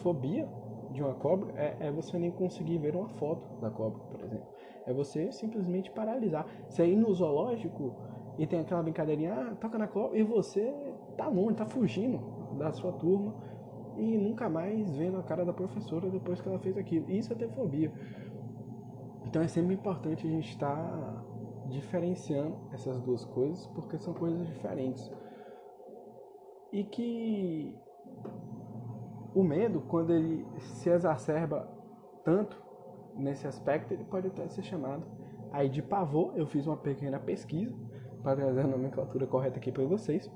fobia 0.02 0.48
de 0.94 1.02
uma 1.02 1.14
cobra 1.14 1.52
é, 1.60 1.88
é, 1.88 1.90
você 1.90 2.16
nem 2.16 2.30
conseguir 2.30 2.78
ver 2.78 2.94
uma 2.94 3.08
foto 3.08 3.60
da 3.60 3.68
cobra, 3.68 3.98
por 4.04 4.20
exemplo. 4.24 4.46
É 4.86 4.92
você 4.94 5.32
simplesmente 5.32 5.90
paralisar. 5.90 6.46
Você 6.68 6.86
ir 6.86 6.96
no 6.96 7.12
zoológico 7.12 7.94
e 8.38 8.46
tem 8.46 8.60
aquela 8.60 8.82
brincadeirinha, 8.82 9.34
ah, 9.34 9.54
toca 9.56 9.76
na 9.76 9.88
cobra, 9.88 10.16
e 10.16 10.22
você 10.22 10.72
tá 11.16 11.26
longe, 11.26 11.56
tá 11.56 11.66
fugindo 11.66 12.18
da 12.56 12.72
sua 12.72 12.92
turma 12.92 13.34
e 13.96 14.16
nunca 14.16 14.48
mais 14.48 14.96
vendo 14.96 15.18
a 15.18 15.22
cara 15.22 15.44
da 15.44 15.52
professora 15.52 16.08
depois 16.08 16.40
que 16.40 16.48
ela 16.48 16.58
fez 16.60 16.76
aquilo. 16.78 17.10
Isso 17.10 17.32
é 17.32 17.36
ter 17.36 17.50
fobia. 17.50 17.92
Então 19.26 19.42
é 19.42 19.48
sempre 19.48 19.74
importante 19.74 20.26
a 20.26 20.30
gente 20.30 20.48
estar 20.48 20.76
tá 20.76 21.24
diferenciando 21.68 22.56
essas 22.72 23.00
duas 23.00 23.24
coisas, 23.24 23.66
porque 23.68 23.98
são 23.98 24.14
coisas 24.14 24.46
diferentes. 24.46 25.10
E 26.72 26.84
que 26.84 27.76
o 29.34 29.42
medo, 29.42 29.80
quando 29.82 30.12
ele 30.12 30.46
se 30.58 30.88
exacerba 30.88 31.68
tanto 32.24 32.62
nesse 33.16 33.46
aspecto, 33.46 33.92
ele 33.92 34.04
pode 34.04 34.28
até 34.28 34.46
ser 34.48 34.62
chamado 34.62 35.04
aí 35.52 35.68
de 35.68 35.82
pavor. 35.82 36.32
Eu 36.36 36.46
fiz 36.46 36.66
uma 36.66 36.76
pequena 36.76 37.18
pesquisa 37.18 37.74
para 38.22 38.36
trazer 38.36 38.60
a 38.60 38.66
nomenclatura 38.66 39.26
correta 39.26 39.58
aqui 39.58 39.72
para 39.72 39.84
vocês. 39.84 40.30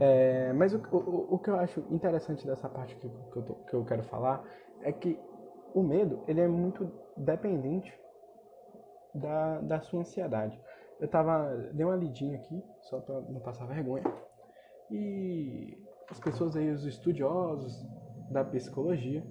É, 0.00 0.52
mas 0.52 0.72
o, 0.74 0.78
o, 0.92 1.34
o, 1.34 1.38
que 1.38 1.50
eu 1.50 1.56
acho 1.56 1.80
interessante 1.90 2.46
dessa 2.46 2.68
parte 2.68 2.94
que, 2.96 3.08
que, 3.08 3.36
eu 3.36 3.42
tô, 3.42 3.54
que 3.54 3.74
eu 3.74 3.84
quero 3.84 4.04
falar 4.04 4.44
é 4.82 4.92
que 4.92 5.18
o 5.74 5.82
medo 5.82 6.22
ele 6.28 6.40
é 6.40 6.46
muito 6.46 6.88
dependente 7.16 7.92
da, 9.12 9.60
da 9.60 9.80
sua 9.80 10.00
ansiedade. 10.00 10.60
Eu 11.00 11.08
tava, 11.08 11.48
dei 11.72 11.84
uma 11.84 11.96
lidinha 11.96 12.36
aqui, 12.36 12.62
só 12.82 13.00
para 13.00 13.20
não 13.22 13.40
passar 13.40 13.66
vergonha, 13.66 14.04
e 14.90 15.76
as 16.10 16.18
pessoas 16.18 16.56
aí, 16.56 16.70
os 16.70 16.84
estudiosos 16.84 17.84
da 18.30 18.44
psicologia, 18.44 19.24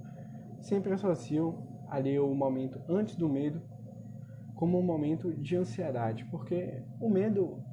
sempre 0.60 0.94
associam 0.94 1.68
ali 1.90 2.20
o 2.20 2.34
momento 2.34 2.80
antes 2.90 3.16
do 3.16 3.30
medo 3.30 3.62
como 4.56 4.80
um 4.80 4.84
momento 4.84 5.34
de 5.34 5.56
ansiedade, 5.56 6.26
porque 6.26 6.84
o 7.00 7.10
medo 7.10 7.64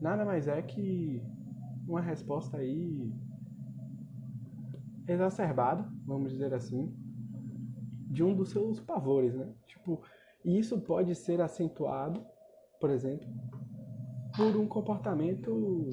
nada 0.00 0.24
mais 0.24 0.48
é 0.48 0.60
que 0.62 1.22
uma 1.86 2.00
resposta 2.00 2.56
aí 2.56 3.12
exacerbada, 5.06 5.86
vamos 6.04 6.32
dizer 6.32 6.52
assim, 6.52 6.92
de 8.10 8.24
um 8.24 8.34
dos 8.34 8.50
seus 8.50 8.80
pavores, 8.80 9.34
né? 9.34 9.52
Tipo, 9.66 10.00
e 10.44 10.58
isso 10.58 10.80
pode 10.80 11.14
ser 11.14 11.40
acentuado, 11.40 12.24
por 12.80 12.90
exemplo, 12.90 13.28
por 14.34 14.56
um 14.56 14.66
comportamento 14.66 15.90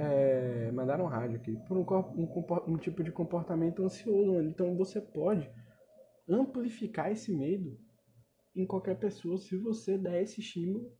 é, 0.00 0.72
mandaram 0.72 1.04
rádio 1.04 1.36
aqui, 1.36 1.56
por 1.68 1.76
um, 1.76 1.84
um, 2.16 2.72
um, 2.72 2.76
tipo 2.78 3.02
de 3.04 3.12
comportamento 3.12 3.84
ansioso. 3.84 4.42
Então 4.42 4.74
você 4.74 5.00
pode 5.00 5.50
amplificar 6.28 7.12
esse 7.12 7.30
medo 7.32 7.78
em 8.56 8.66
qualquer 8.66 8.96
pessoa 8.98 9.36
se 9.36 9.56
você 9.56 9.98
der 9.98 10.22
esse 10.22 10.40
estímulo 10.40 10.90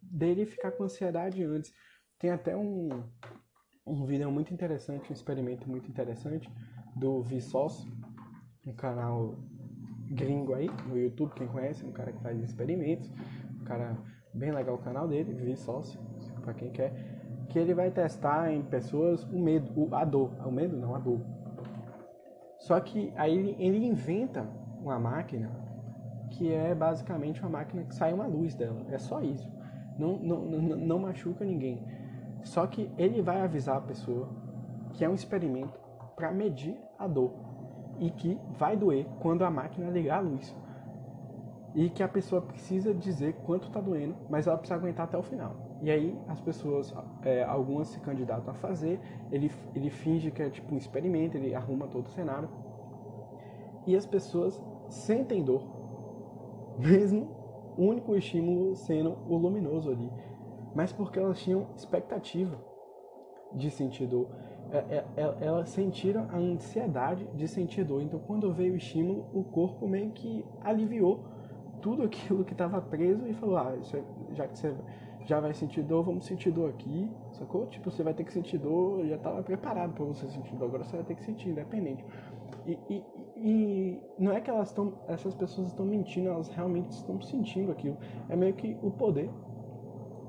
dele 0.00 0.46
ficar 0.46 0.72
com 0.72 0.84
ansiedade 0.84 1.42
antes. 1.44 1.72
Tem 2.18 2.30
até 2.30 2.56
um, 2.56 2.88
um 3.86 4.06
vídeo 4.06 4.30
muito 4.30 4.54
interessante, 4.54 5.10
um 5.10 5.12
experimento 5.12 5.68
muito 5.68 5.88
interessante 5.90 6.50
do 6.96 7.22
Vsauce, 7.22 7.86
um 8.66 8.72
canal 8.72 9.34
gringo 10.10 10.54
aí 10.54 10.68
no 10.88 10.98
YouTube, 10.98 11.34
quem 11.34 11.46
conhece, 11.46 11.84
um 11.84 11.92
cara 11.92 12.10
que 12.10 12.22
faz 12.22 12.42
experimentos, 12.42 13.10
um 13.60 13.64
cara 13.64 13.96
bem 14.32 14.50
legal 14.50 14.76
o 14.76 14.82
canal 14.82 15.06
dele, 15.06 15.34
Vsauce, 15.34 15.98
para 16.42 16.54
quem 16.54 16.70
quer 16.72 17.09
que 17.50 17.58
ele 17.58 17.74
vai 17.74 17.90
testar 17.90 18.52
em 18.52 18.62
pessoas 18.62 19.24
o 19.24 19.38
medo, 19.38 19.88
a 19.92 20.04
dor, 20.04 20.30
o 20.46 20.52
medo 20.52 20.76
não, 20.76 20.94
a 20.94 20.98
dor. 20.98 21.20
Só 22.58 22.78
que 22.80 23.12
aí 23.16 23.36
ele, 23.36 23.56
ele 23.58 23.84
inventa 23.84 24.46
uma 24.80 24.98
máquina 24.98 25.50
que 26.30 26.52
é 26.52 26.74
basicamente 26.74 27.42
uma 27.42 27.50
máquina 27.50 27.82
que 27.82 27.94
sai 27.94 28.12
uma 28.12 28.26
luz 28.26 28.54
dela, 28.54 28.80
é 28.88 28.98
só 28.98 29.20
isso. 29.20 29.50
Não, 29.98 30.16
não, 30.16 30.40
não, 30.42 30.76
não 30.76 30.98
machuca 31.00 31.44
ninguém. 31.44 31.84
Só 32.44 32.66
que 32.66 32.88
ele 32.96 33.20
vai 33.20 33.40
avisar 33.40 33.76
a 33.76 33.80
pessoa 33.80 34.28
que 34.92 35.04
é 35.04 35.08
um 35.08 35.14
experimento 35.14 35.78
para 36.14 36.32
medir 36.32 36.78
a 36.98 37.08
dor 37.08 37.32
e 37.98 38.10
que 38.10 38.38
vai 38.56 38.76
doer 38.76 39.06
quando 39.18 39.42
a 39.42 39.50
máquina 39.50 39.90
ligar 39.90 40.18
a 40.18 40.20
luz. 40.20 40.56
E 41.74 41.90
que 41.90 42.02
a 42.02 42.08
pessoa 42.08 42.40
precisa 42.40 42.94
dizer 42.94 43.34
quanto 43.44 43.66
está 43.66 43.80
doendo, 43.80 44.14
mas 44.28 44.46
ela 44.46 44.56
precisa 44.56 44.78
aguentar 44.78 45.06
até 45.06 45.18
o 45.18 45.22
final. 45.22 45.69
E 45.82 45.90
aí 45.90 46.18
as 46.28 46.40
pessoas, 46.40 46.94
é, 47.22 47.42
algumas 47.42 47.88
se 47.88 48.00
candidatam 48.00 48.52
a 48.52 48.54
fazer, 48.54 49.00
ele, 49.32 49.50
ele 49.74 49.88
finge 49.88 50.30
que 50.30 50.42
é 50.42 50.50
tipo 50.50 50.74
um 50.74 50.78
experimento, 50.78 51.36
ele 51.36 51.54
arruma 51.54 51.86
todo 51.86 52.06
o 52.06 52.10
cenário. 52.10 52.48
E 53.86 53.96
as 53.96 54.04
pessoas 54.04 54.62
sentem 54.88 55.42
dor, 55.42 55.62
mesmo 56.78 57.28
o 57.78 57.84
único 57.84 58.14
estímulo 58.14 58.76
sendo 58.76 59.16
o 59.26 59.36
luminoso 59.36 59.90
ali. 59.90 60.10
Mas 60.74 60.92
porque 60.92 61.18
elas 61.18 61.40
tinham 61.40 61.68
expectativa 61.74 62.58
de 63.52 63.70
sentir 63.70 64.06
dor. 64.06 64.28
É, 64.70 64.76
é, 64.78 65.04
é, 65.16 65.34
elas 65.40 65.70
sentiram 65.70 66.28
a 66.30 66.36
ansiedade 66.36 67.26
de 67.34 67.48
sentir 67.48 67.84
dor. 67.84 68.02
Então 68.02 68.20
quando 68.20 68.52
veio 68.52 68.74
o 68.74 68.76
estímulo, 68.76 69.26
o 69.32 69.42
corpo 69.42 69.88
meio 69.88 70.10
que 70.12 70.44
aliviou 70.60 71.24
tudo 71.80 72.02
aquilo 72.04 72.44
que 72.44 72.52
estava 72.52 72.80
preso 72.80 73.26
e 73.26 73.32
falou, 73.32 73.56
ah, 73.56 73.74
já 74.32 74.46
que 74.46 74.58
você 74.58 74.74
já 75.26 75.40
vai 75.40 75.52
sentir 75.54 75.82
dor, 75.82 76.02
vamos 76.02 76.26
sentir 76.26 76.50
dor 76.50 76.70
aqui, 76.70 77.10
sacou? 77.32 77.66
Tipo, 77.66 77.90
você 77.90 78.02
vai 78.02 78.14
ter 78.14 78.24
que 78.24 78.32
sentir 78.32 78.58
dor, 78.58 79.06
já 79.06 79.16
estava 79.16 79.42
preparado 79.42 79.92
para 79.92 80.04
você 80.04 80.28
sentir 80.28 80.54
dor, 80.56 80.66
agora 80.66 80.84
você 80.84 80.96
vai 80.96 81.04
ter 81.04 81.14
que 81.14 81.24
sentir, 81.24 81.50
independente. 81.50 82.04
E, 82.66 82.78
e, 82.88 83.04
e 83.36 84.02
não 84.18 84.32
é 84.32 84.40
que 84.40 84.50
elas 84.50 84.68
estão, 84.68 84.94
essas 85.08 85.34
pessoas 85.34 85.68
estão 85.68 85.84
mentindo, 85.84 86.28
elas 86.28 86.48
realmente 86.48 86.90
estão 86.90 87.20
sentindo 87.20 87.70
aquilo. 87.70 87.96
É 88.28 88.36
meio 88.36 88.54
que 88.54 88.76
o 88.82 88.90
poder 88.90 89.30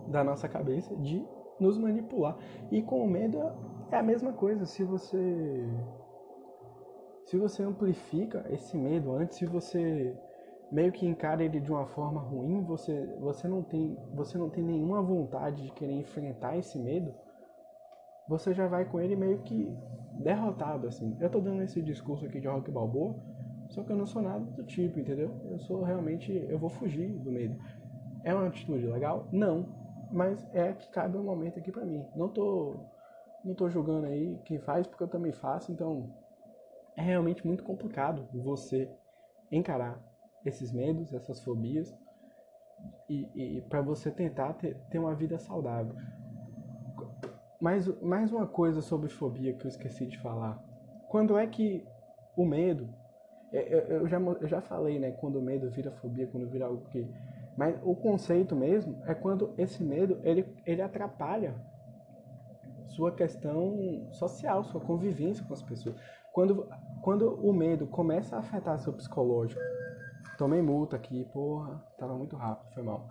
da 0.07 0.23
nossa 0.23 0.47
cabeça 0.47 0.95
de 0.95 1.25
nos 1.59 1.77
manipular. 1.77 2.37
E 2.71 2.81
com 2.81 3.03
o 3.03 3.07
medo 3.07 3.39
é 3.91 3.97
a 3.97 4.03
mesma 4.03 4.33
coisa, 4.33 4.65
se 4.65 4.83
você 4.83 5.67
se 7.25 7.37
você 7.37 7.63
amplifica 7.63 8.45
esse 8.49 8.77
medo 8.77 9.13
antes, 9.13 9.37
se 9.37 9.45
você 9.45 10.13
meio 10.71 10.91
que 10.91 11.05
encara 11.05 11.43
ele 11.43 11.59
de 11.59 11.69
uma 11.69 11.85
forma 11.85 12.21
ruim, 12.21 12.63
você, 12.63 13.05
você, 13.19 13.47
não 13.47 13.61
tem, 13.61 13.97
você 14.13 14.37
não 14.37 14.49
tem 14.49 14.63
nenhuma 14.63 15.01
vontade 15.01 15.63
de 15.63 15.71
querer 15.71 15.93
enfrentar 15.93 16.57
esse 16.57 16.79
medo, 16.79 17.13
você 18.27 18.53
já 18.53 18.67
vai 18.67 18.85
com 18.85 18.99
ele 18.99 19.15
meio 19.15 19.39
que 19.39 19.75
derrotado, 20.13 20.87
assim. 20.87 21.17
Eu 21.19 21.29
tô 21.29 21.41
dando 21.41 21.61
esse 21.61 21.81
discurso 21.81 22.25
aqui 22.25 22.39
de 22.39 22.47
rock 22.47 22.71
balboa, 22.71 23.15
só 23.69 23.83
que 23.83 23.91
eu 23.91 23.97
não 23.97 24.05
sou 24.05 24.21
nada 24.21 24.45
do 24.45 24.63
tipo, 24.63 24.99
entendeu? 24.99 25.31
Eu 25.49 25.59
sou 25.59 25.83
realmente, 25.83 26.31
eu 26.31 26.57
vou 26.57 26.69
fugir 26.69 27.19
do 27.19 27.31
medo. 27.31 27.57
É 28.23 28.33
uma 28.33 28.47
atitude 28.47 28.85
legal? 28.87 29.27
Não, 29.31 29.67
mas 30.09 30.47
é 30.53 30.71
que 30.71 30.89
cabe 30.89 31.17
um 31.17 31.23
momento 31.23 31.59
aqui 31.59 31.71
pra 31.71 31.85
mim. 31.85 32.05
Não 32.15 32.29
tô, 32.29 32.85
não 33.43 33.53
tô 33.53 33.69
julgando 33.69 34.07
aí 34.07 34.39
quem 34.45 34.59
faz, 34.59 34.87
porque 34.87 35.03
eu 35.03 35.07
também 35.07 35.33
faço, 35.33 35.71
então 35.71 36.13
é 36.95 37.01
realmente 37.01 37.45
muito 37.45 37.63
complicado 37.63 38.27
você 38.33 38.89
encarar 39.51 40.10
esses 40.45 40.71
medos, 40.71 41.13
essas 41.13 41.41
fobias, 41.43 41.93
e, 43.09 43.27
e 43.35 43.61
para 43.61 43.81
você 43.81 44.09
tentar 44.09 44.53
ter, 44.53 44.75
ter 44.89 44.99
uma 44.99 45.13
vida 45.13 45.37
saudável. 45.37 45.95
Mais, 47.59 47.87
mais 48.01 48.31
uma 48.31 48.47
coisa 48.47 48.81
sobre 48.81 49.09
fobia 49.09 49.53
que 49.53 49.65
eu 49.65 49.69
esqueci 49.69 50.07
de 50.07 50.17
falar. 50.17 50.63
Quando 51.09 51.37
é 51.37 51.45
que 51.45 51.85
o 52.35 52.45
medo. 52.45 52.89
Eu, 53.51 53.59
é, 53.59 53.63
é, 53.63 53.97
eu 53.97 54.07
já, 54.07 54.19
eu 54.19 54.47
já 54.47 54.61
falei, 54.61 54.99
né? 54.99 55.11
Quando 55.11 55.37
o 55.37 55.41
medo 55.41 55.69
vira 55.69 55.91
fobia, 55.91 56.27
quando 56.27 56.49
vira 56.49 56.65
algo 56.65 56.85
que. 56.89 57.07
Mas 57.57 57.77
o 57.83 57.95
conceito 57.95 58.55
mesmo 58.55 59.01
é 59.05 59.13
quando 59.13 59.53
esse 59.57 59.83
medo 59.83 60.19
ele, 60.23 60.45
ele 60.65 60.81
atrapalha 60.81 61.53
sua 62.87 63.11
questão 63.11 64.07
social, 64.11 64.63
sua 64.63 64.81
convivência 64.81 65.45
com 65.45 65.53
as 65.53 65.61
pessoas. 65.61 65.95
Quando, 66.31 66.67
quando 67.01 67.33
o 67.45 67.53
medo 67.53 67.85
começa 67.87 68.35
a 68.35 68.39
afetar 68.39 68.79
seu 68.79 68.93
psicológico, 68.93 69.61
Tomei 70.37 70.61
multa 70.61 70.95
aqui, 70.95 71.25
porra, 71.31 71.77
tava 71.97 72.17
muito 72.17 72.35
rápido, 72.35 72.73
foi 72.73 72.83
mal. 72.83 73.07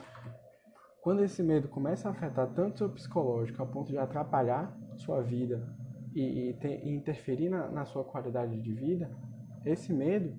Quando 1.00 1.23
esse 1.23 1.43
medo 1.43 1.69
começa 1.69 2.09
a 2.09 2.12
afetar 2.12 2.49
tanto 2.49 2.79
seu 2.79 2.90
psicológico 2.90 3.62
a 3.62 3.67
ponto 3.67 3.90
de 3.90 3.97
atrapalhar 3.97 4.76
sua 4.97 5.23
vida 5.23 5.75
e, 6.14 6.50
e, 6.50 6.55
ter, 6.55 6.85
e 6.85 6.95
interferir 6.95 7.49
na, 7.49 7.69
na 7.71 7.85
sua 7.85 8.05
qualidade 8.05 8.61
de 8.61 8.73
vida, 8.73 9.11
esse 9.64 9.93
medo 9.93 10.37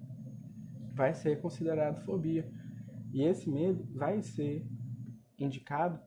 vai 0.93 1.13
ser 1.13 1.41
considerado 1.41 2.03
fobia. 2.05 2.47
E 3.11 3.23
esse 3.23 3.49
medo 3.49 3.87
vai 3.95 4.21
ser 4.21 4.65
indicado 5.37 5.99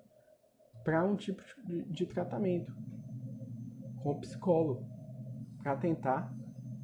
para 0.85 1.04
um 1.04 1.16
tipo 1.16 1.42
de, 1.64 1.83
de 1.85 2.06
tratamento 2.06 2.73
com 4.02 4.11
o 4.11 4.21
psicólogo, 4.21 4.87
para 5.62 5.76
tentar 5.76 6.33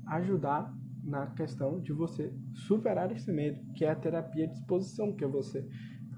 ajudar 0.06 0.74
na 1.10 1.26
questão 1.26 1.80
de 1.80 1.92
você 1.92 2.32
superar 2.54 3.10
esse 3.10 3.32
medo, 3.32 3.60
que 3.74 3.84
é 3.84 3.90
a 3.90 3.96
terapia 3.96 4.46
de 4.46 4.54
exposição, 4.54 5.12
que 5.12 5.24
é 5.24 5.26
você 5.26 5.68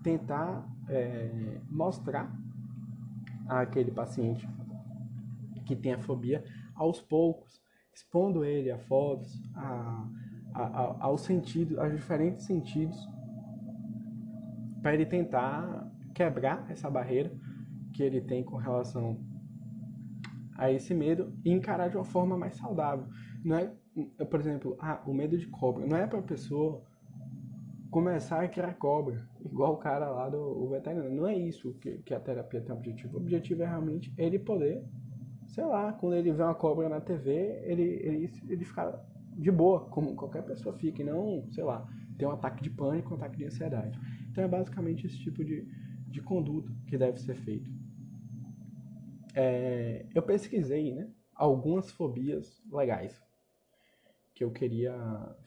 tentar 0.03 0.69
é, 0.89 1.59
mostrar 1.71 2.31
àquele 3.49 3.91
paciente 3.91 4.47
que 5.65 5.75
tem 5.75 5.95
a 5.95 5.99
fobia 5.99 6.45
aos 6.75 7.01
poucos, 7.01 7.61
expondo 7.95 8.45
ele 8.45 8.71
a 8.71 8.79
fotos, 8.79 9.41
a, 9.55 10.09
a, 10.55 10.63
a, 10.63 11.05
aos 11.05 11.23
sentidos, 11.23 11.79
aos 11.79 11.93
diferentes 11.93 12.45
sentidos, 12.45 12.97
para 14.83 14.95
ele 14.95 15.07
tentar 15.07 15.91
quebrar 16.15 16.71
essa 16.71 16.91
barreira 16.91 17.33
que 17.95 18.03
ele 18.03 18.21
tem 18.21 18.45
com 18.45 18.57
relação 18.57 19.19
a 20.57 20.71
esse 20.71 20.93
medo 20.93 21.33
e 21.45 21.51
encarar 21.51 21.89
de 21.89 21.97
uma 21.97 22.05
forma 22.05 22.37
mais 22.37 22.57
saudável. 22.57 23.07
Não 23.45 23.57
é, 23.57 23.73
por 24.31 24.41
exemplo, 24.41 24.77
ah, 24.81 25.03
o 25.07 25.13
medo 25.13 25.37
de 25.37 25.47
cobra. 25.47 25.87
Não 25.87 25.97
é 25.97 26.07
para 26.07 26.19
a 26.19 26.23
pessoa 26.23 26.83
começar 27.91 28.43
a 28.43 28.49
criar 28.49 28.75
cobra, 28.75 29.29
igual 29.45 29.75
o 29.75 29.77
cara 29.77 30.09
lá 30.11 30.29
do 30.29 30.69
veterinário. 30.69 31.15
Não 31.15 31.27
é 31.27 31.37
isso 31.37 31.75
que, 31.75 31.99
que 31.99 32.15
a 32.15 32.21
terapia 32.21 32.61
tem 32.61 32.75
objetivo. 32.75 33.17
O 33.17 33.21
objetivo 33.21 33.63
é 33.63 33.67
realmente 33.67 34.13
ele 34.17 34.39
poder, 34.39 34.83
sei 35.47 35.65
lá, 35.65 35.93
quando 35.93 36.15
ele 36.15 36.33
vê 36.33 36.43
uma 36.43 36.55
cobra 36.55 36.89
na 36.89 37.01
TV, 37.01 37.61
ele, 37.65 37.83
ele, 37.83 38.31
ele 38.49 38.65
ficar 38.65 39.05
de 39.37 39.51
boa, 39.51 39.81
como 39.87 40.15
qualquer 40.15 40.43
pessoa 40.43 40.75
fica, 40.77 41.03
e 41.03 41.05
não, 41.05 41.47
sei 41.51 41.65
lá, 41.65 41.87
ter 42.19 42.27
um 42.27 42.31
ataque 42.31 42.63
de 42.63 42.71
pânico, 42.71 43.13
um 43.13 43.17
ataque 43.17 43.37
de 43.37 43.45
ansiedade. 43.45 43.99
Então 44.31 44.45
é 44.45 44.49
basicamente 44.49 45.07
esse 45.07 45.19
tipo 45.19 45.45
de, 45.45 45.67
de 46.09 46.21
conduta 46.23 46.73
que 46.87 46.97
deve 46.97 47.21
ser 47.21 47.35
feito. 47.35 47.71
É, 49.35 50.07
eu 50.15 50.23
pesquisei 50.23 50.95
né, 50.95 51.09
algumas 51.35 51.91
fobias 51.91 52.63
legais 52.71 53.19
que 54.35 54.45
eu 54.45 54.51
queria 54.51 54.95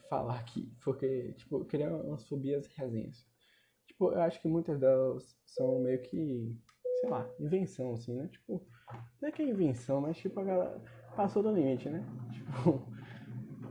falar 0.08 0.38
aqui, 0.38 0.72
porque 0.82 1.32
tipo, 1.32 1.58
eu 1.58 1.64
queria 1.64 1.94
umas 1.94 2.26
fobias 2.26 2.66
resenhas. 2.76 3.26
Tipo, 3.86 4.12
eu 4.12 4.20
acho 4.22 4.40
que 4.40 4.48
muitas 4.48 4.78
delas 4.78 5.36
são 5.46 5.80
meio 5.80 6.00
que, 6.02 6.56
sei 7.00 7.08
lá, 7.08 7.28
invenção, 7.40 7.94
assim, 7.94 8.14
né? 8.14 8.28
Tipo, 8.28 8.66
não 9.20 9.28
é 9.28 9.32
que 9.32 9.42
é 9.42 9.48
invenção, 9.48 10.00
mas 10.00 10.16
tipo, 10.18 10.38
a 10.40 10.44
galera 10.44 10.80
passou 11.14 11.42
do 11.42 11.52
limite, 11.52 11.88
né? 11.88 12.04
Tipo, 12.32 12.82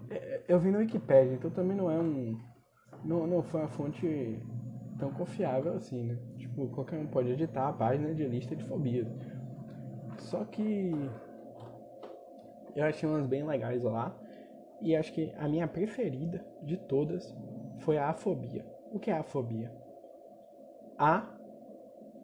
é, 0.09 0.43
eu 0.47 0.59
vi 0.59 0.69
no 0.71 0.79
Wikipedia, 0.79 1.33
então 1.33 1.49
também 1.49 1.77
não 1.77 1.89
é 1.89 1.97
um. 1.97 2.37
Não, 3.03 3.25
não 3.25 3.43
foi 3.43 3.61
uma 3.61 3.69
fonte 3.69 4.39
tão 4.99 5.11
confiável 5.11 5.73
assim, 5.75 6.03
né? 6.03 6.17
Tipo, 6.37 6.67
qualquer 6.69 6.99
um 6.99 7.07
pode 7.07 7.29
editar 7.29 7.69
a 7.69 7.73
página 7.73 8.13
de 8.13 8.25
lista 8.25 8.55
de 8.55 8.63
fobias. 8.63 9.07
Só 10.17 10.43
que 10.45 10.91
eu 12.75 12.83
achei 12.83 13.07
umas 13.07 13.25
bem 13.25 13.45
legais 13.45 13.83
lá. 13.83 14.15
E 14.81 14.95
acho 14.95 15.13
que 15.13 15.33
a 15.37 15.47
minha 15.47 15.67
preferida 15.67 16.45
de 16.61 16.77
todas 16.77 17.35
foi 17.79 17.97
a 17.97 18.09
afobia. 18.09 18.65
O 18.91 18.99
que 18.99 19.09
é 19.09 19.17
a 19.17 19.23
fobia? 19.23 19.71
A, 20.97 21.27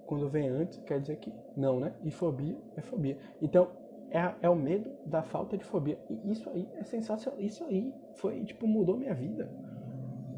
quando 0.05 0.29
vem 0.29 0.47
antes, 0.49 0.79
quer 0.79 0.99
dizer 0.99 1.17
que 1.17 1.33
não, 1.55 1.79
né? 1.79 1.93
E 2.03 2.11
fobia 2.11 2.57
é 2.75 2.81
fobia. 2.81 3.17
Então, 3.41 3.71
é, 4.09 4.35
é 4.41 4.49
o 4.49 4.55
medo 4.55 4.91
da 5.05 5.23
falta 5.23 5.57
de 5.57 5.63
fobia. 5.63 5.97
E 6.09 6.31
isso 6.31 6.49
aí 6.49 6.69
é 6.75 6.83
sensacional. 6.83 7.39
Isso 7.39 7.63
aí 7.63 7.93
foi, 8.15 8.43
tipo, 8.43 8.67
mudou 8.67 8.97
minha 8.97 9.13
vida. 9.13 9.49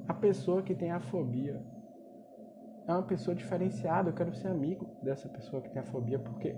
A 0.07 0.13
pessoa 0.13 0.61
que 0.61 0.75
tem 0.75 0.91
a 0.91 0.99
fobia 0.99 1.61
é 2.87 2.91
uma 2.91 3.03
pessoa 3.03 3.35
diferenciada. 3.35 4.09
Eu 4.09 4.13
quero 4.13 4.33
ser 4.35 4.47
amigo 4.47 4.87
dessa 5.01 5.27
pessoa 5.27 5.61
que 5.61 5.69
tem 5.69 5.81
a 5.81 5.85
fobia 5.85 6.19
porque 6.19 6.55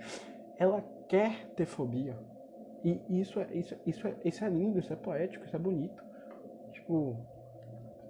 ela 0.58 0.82
quer 1.08 1.46
ter 1.54 1.66
fobia. 1.66 2.16
E 2.84 3.20
isso 3.20 3.40
é, 3.40 3.52
isso, 3.54 3.76
isso, 3.84 4.06
é, 4.06 4.16
isso 4.24 4.44
é 4.44 4.48
lindo, 4.48 4.78
isso 4.78 4.92
é 4.92 4.96
poético, 4.96 5.44
isso 5.44 5.56
é 5.56 5.58
bonito. 5.58 6.02
Tipo, 6.72 7.16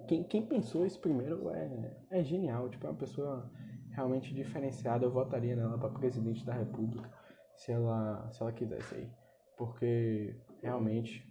quem, 0.07 0.23
quem 0.23 0.45
pensou 0.45 0.85
isso 0.85 0.99
primeiro 0.99 1.49
é, 1.49 1.91
é 2.11 2.23
genial. 2.23 2.69
Tipo, 2.69 2.87
é 2.87 2.89
uma 2.89 2.95
pessoa 2.97 3.49
realmente 3.91 4.33
diferenciada. 4.33 5.05
Eu 5.05 5.11
votaria 5.11 5.55
nela 5.55 5.77
para 5.77 5.89
presidente 5.89 6.45
da 6.45 6.53
república 6.53 7.09
se 7.55 7.71
ela, 7.71 8.29
se 8.31 8.41
ela 8.41 8.51
quisesse 8.51 8.95
aí. 8.95 9.09
Porque 9.57 10.35
realmente 10.61 11.27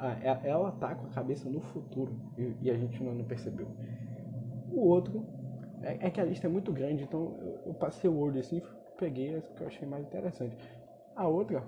é, 0.00 0.48
ela 0.48 0.72
tá 0.72 0.94
com 0.94 1.06
a 1.06 1.10
cabeça 1.10 1.48
no 1.48 1.60
futuro 1.60 2.12
e, 2.60 2.70
a 2.70 2.76
gente 2.76 3.02
não, 3.02 3.24
percebeu. 3.24 3.68
O 4.70 4.88
outro 4.88 5.24
é, 5.82 6.06
é, 6.06 6.10
que 6.10 6.20
a 6.20 6.24
lista 6.24 6.46
é 6.46 6.50
muito 6.50 6.72
grande, 6.72 7.04
então 7.04 7.38
eu, 7.40 7.62
eu 7.66 7.74
passei 7.74 8.10
o 8.10 8.14
Word 8.14 8.38
assim, 8.38 8.60
peguei 8.98 9.34
as 9.36 9.46
que 9.48 9.62
eu 9.62 9.66
achei 9.66 9.86
mais 9.86 10.04
interessante. 10.04 10.56
A 11.14 11.28
outra, 11.28 11.62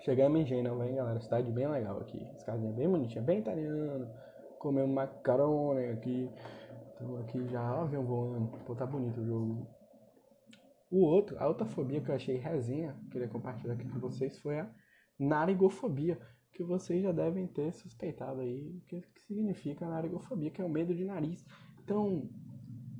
chegamos 0.00 0.40
em 0.40 0.46
Gênova, 0.46 0.86
hein, 0.86 0.96
galera? 0.96 1.20
Cidade 1.20 1.50
bem 1.50 1.68
legal 1.68 1.98
aqui. 2.00 2.26
As 2.34 2.42
casinhas 2.42 2.74
bem 2.74 2.88
bonitinhas, 2.88 3.24
bem 3.24 3.40
italiano. 3.40 4.08
Comemos 4.58 4.94
macarone 4.94 5.86
aqui. 5.86 6.30
Estamos 6.92 7.20
aqui 7.20 7.46
já, 7.48 7.80
avião 7.80 8.04
voando. 8.04 8.58
Pô, 8.64 8.74
tá 8.74 8.86
bonito 8.86 9.20
o 9.20 9.24
jogo. 9.24 9.66
O 10.90 11.04
outro, 11.04 11.38
a 11.38 11.46
outra 11.46 11.66
fobia 11.66 12.00
que 12.00 12.10
eu 12.10 12.14
achei 12.14 12.36
resenha, 12.36 12.96
queria 13.10 13.28
compartilhar 13.28 13.74
aqui 13.74 13.88
com 13.88 14.00
vocês, 14.00 14.38
foi 14.38 14.58
a 14.58 14.70
narigofobia. 15.18 16.18
Que 16.52 16.64
vocês 16.64 17.02
já 17.02 17.12
devem 17.12 17.46
ter 17.46 17.72
suspeitado 17.72 18.40
aí 18.40 18.76
o 18.76 18.80
que, 18.86 19.00
que 19.00 19.20
significa 19.22 19.88
narigofobia, 19.88 20.50
que 20.50 20.60
é 20.60 20.64
o 20.64 20.68
medo 20.68 20.94
de 20.94 21.04
nariz. 21.04 21.46
Então, 21.82 22.28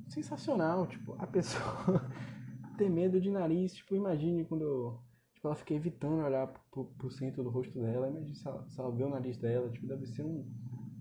sensacional, 0.07 0.87
tipo, 0.87 1.15
a 1.19 1.27
pessoa 1.27 2.09
ter 2.77 2.89
medo 2.89 3.19
de 3.19 3.29
nariz, 3.29 3.75
tipo, 3.75 3.95
imagine 3.95 4.45
quando 4.45 4.99
tipo, 5.41 5.47
ela 5.47 5.55
fica 5.55 5.73
evitando 5.73 6.23
olhar 6.23 6.47
pro, 6.71 6.85
pro 6.85 7.09
centro 7.09 7.43
do 7.43 7.49
rosto 7.49 7.73
dela, 7.81 8.07
imagine 8.07 8.35
se 8.35 8.47
ela, 8.47 8.69
se 8.69 8.79
ela 8.79 8.91
vê 8.91 9.03
o 9.03 9.09
nariz 9.09 9.37
dela, 9.39 9.69
tipo, 9.71 9.87
deve 9.87 10.05
ser 10.05 10.23
um, 10.23 10.47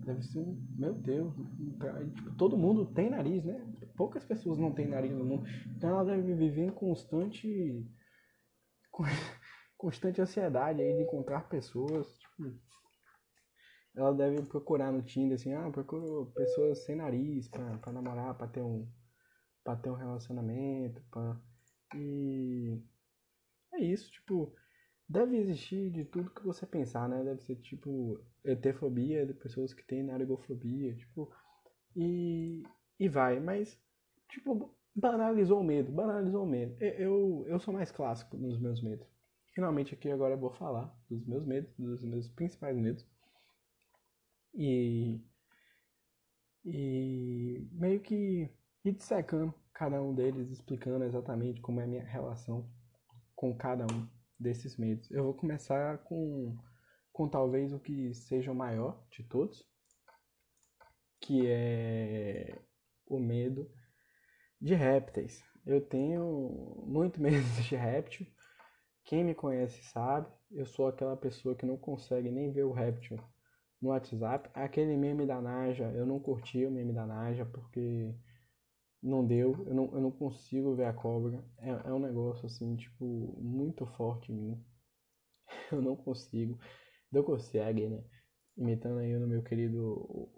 deve 0.05 0.23
ser 0.23 0.39
um, 0.39 0.67
meu 0.79 0.95
Deus, 0.95 1.37
um, 1.37 2.11
tipo, 2.15 2.35
todo 2.37 2.57
mundo 2.57 2.87
tem 2.87 3.11
nariz, 3.11 3.45
né? 3.45 3.63
Poucas 3.97 4.25
pessoas 4.25 4.59
não 4.59 4.73
têm 4.73 4.89
nariz 4.89 5.13
no 5.13 5.25
mundo, 5.25 5.47
então 5.77 5.91
ela 5.91 6.05
deve 6.05 6.35
viver 6.35 6.67
em 6.67 6.71
constante, 6.71 7.87
constante 9.77 10.23
ansiedade 10.23 10.81
aí 10.81 10.97
de 10.97 11.03
encontrar 11.03 11.49
pessoas, 11.49 12.11
tipo, 12.19 12.59
ela 13.95 14.15
deve 14.15 14.43
procurar 14.43 14.91
no 14.91 15.03
Tinder 15.03 15.35
assim, 15.35 15.53
ah, 15.53 15.69
procuro 15.71 16.33
pessoas 16.35 16.85
sem 16.85 16.97
nariz 16.97 17.49
pra, 17.49 17.77
pra 17.79 17.93
namorar, 17.93 18.35
pra 18.39 18.47
ter 18.47 18.63
um 18.63 18.89
pra 19.63 19.77
ter 19.77 19.91
um 19.91 19.95
relacionamento, 19.95 21.03
pra... 21.11 21.39
e 21.95 22.83
é 23.73 23.79
isso, 23.81 24.11
tipo, 24.11 24.55
deve 25.09 25.37
existir 25.37 25.91
de 25.91 26.05
tudo 26.05 26.31
que 26.31 26.45
você 26.45 26.67
pensar, 26.67 27.09
né? 27.09 27.23
Deve 27.25 27.41
ser 27.43 27.57
tipo 27.57 28.21
etefobia 28.45 29.27
de 29.27 29.35
pessoas 29.35 29.75
que 29.75 29.85
têm 29.85 30.03
narigofobia, 30.03 30.95
tipo, 30.95 31.33
e 31.97 32.63
e 32.99 33.09
vai, 33.09 33.41
mas 33.41 33.81
tipo, 34.29 34.75
banalizou 34.95 35.61
o 35.61 35.65
medo, 35.65 35.91
banalizou 35.91 36.45
o 36.45 36.47
medo. 36.47 36.77
Eu, 36.81 37.45
eu 37.49 37.59
sou 37.59 37.73
mais 37.73 37.91
clássico 37.91 38.37
nos 38.37 38.59
meus 38.59 38.83
medos. 38.83 39.07
Finalmente 39.55 39.95
aqui 39.95 40.11
agora 40.11 40.35
eu 40.35 40.39
vou 40.39 40.51
falar 40.53 40.95
dos 41.09 41.27
meus 41.27 41.45
medos, 41.45 41.73
dos 41.79 42.05
meus 42.05 42.29
principais 42.29 42.77
medos. 42.77 43.07
E, 44.55 45.21
e 46.65 47.69
meio 47.73 48.01
que 48.01 48.51
ir 48.85 48.93
dissecando 48.93 49.55
cada 49.73 50.01
um 50.03 50.15
deles, 50.15 50.51
explicando 50.51 51.05
exatamente 51.05 51.61
como 51.61 51.81
é 51.81 51.85
a 51.85 51.87
minha 51.87 52.05
relação 52.05 52.69
com 53.41 53.57
cada 53.57 53.87
um 53.87 54.07
desses 54.39 54.77
medos. 54.77 55.11
Eu 55.11 55.25
vou 55.25 55.33
começar 55.33 55.97
com, 56.05 56.55
com 57.11 57.27
talvez 57.27 57.73
o 57.73 57.81
que 57.81 58.13
seja 58.13 58.53
o 58.53 58.55
maior 58.55 59.03
de 59.11 59.23
todos, 59.23 59.67
que 61.19 61.47
é 61.47 62.61
o 63.07 63.19
medo 63.19 63.67
de 64.61 64.75
répteis. 64.75 65.43
Eu 65.65 65.81
tenho 65.81 66.85
muito 66.87 67.19
medo 67.23 67.47
de 67.63 67.75
réptil. 67.75 68.27
Quem 69.07 69.25
me 69.25 69.35
conhece 69.35 69.83
sabe, 69.85 70.29
eu 70.51 70.67
sou 70.67 70.87
aquela 70.87 71.17
pessoa 71.17 71.57
que 71.57 71.65
não 71.65 71.79
consegue 71.79 72.31
nem 72.31 72.53
ver 72.53 72.65
o 72.65 72.73
réptil 72.73 73.19
no 73.81 73.89
WhatsApp. 73.89 74.51
Aquele 74.53 74.99
meme 74.99 75.25
da 75.25 75.41
Naja, 75.41 75.91
eu 75.93 76.05
não 76.05 76.21
curti 76.21 76.67
o 76.67 76.71
meme 76.71 76.93
da 76.93 77.07
Naja 77.07 77.47
porque 77.47 78.15
não 79.03 79.27
deu, 79.27 79.65
eu 79.67 79.75
não, 79.75 79.85
eu 79.95 80.01
não 80.01 80.11
consigo 80.11 80.75
ver 80.75 80.85
a 80.85 80.93
cobra. 80.93 81.43
É, 81.59 81.71
é 81.71 81.93
um 81.93 81.99
negócio 81.99 82.47
assim, 82.47 82.77
tipo, 82.77 83.05
muito 83.41 83.87
forte 83.87 84.33
em 84.33 84.37
mim. 84.37 84.65
Eu 85.73 85.83
não 85.83 85.97
consigo. 85.97 86.59
Não 87.11 87.23
consegue, 87.23 87.89
né? 87.89 88.05
Imitando 88.57 88.99
aí 88.99 89.17
no 89.19 89.27
meu 89.27 89.43
querido 89.43 89.79
o, 89.79 90.31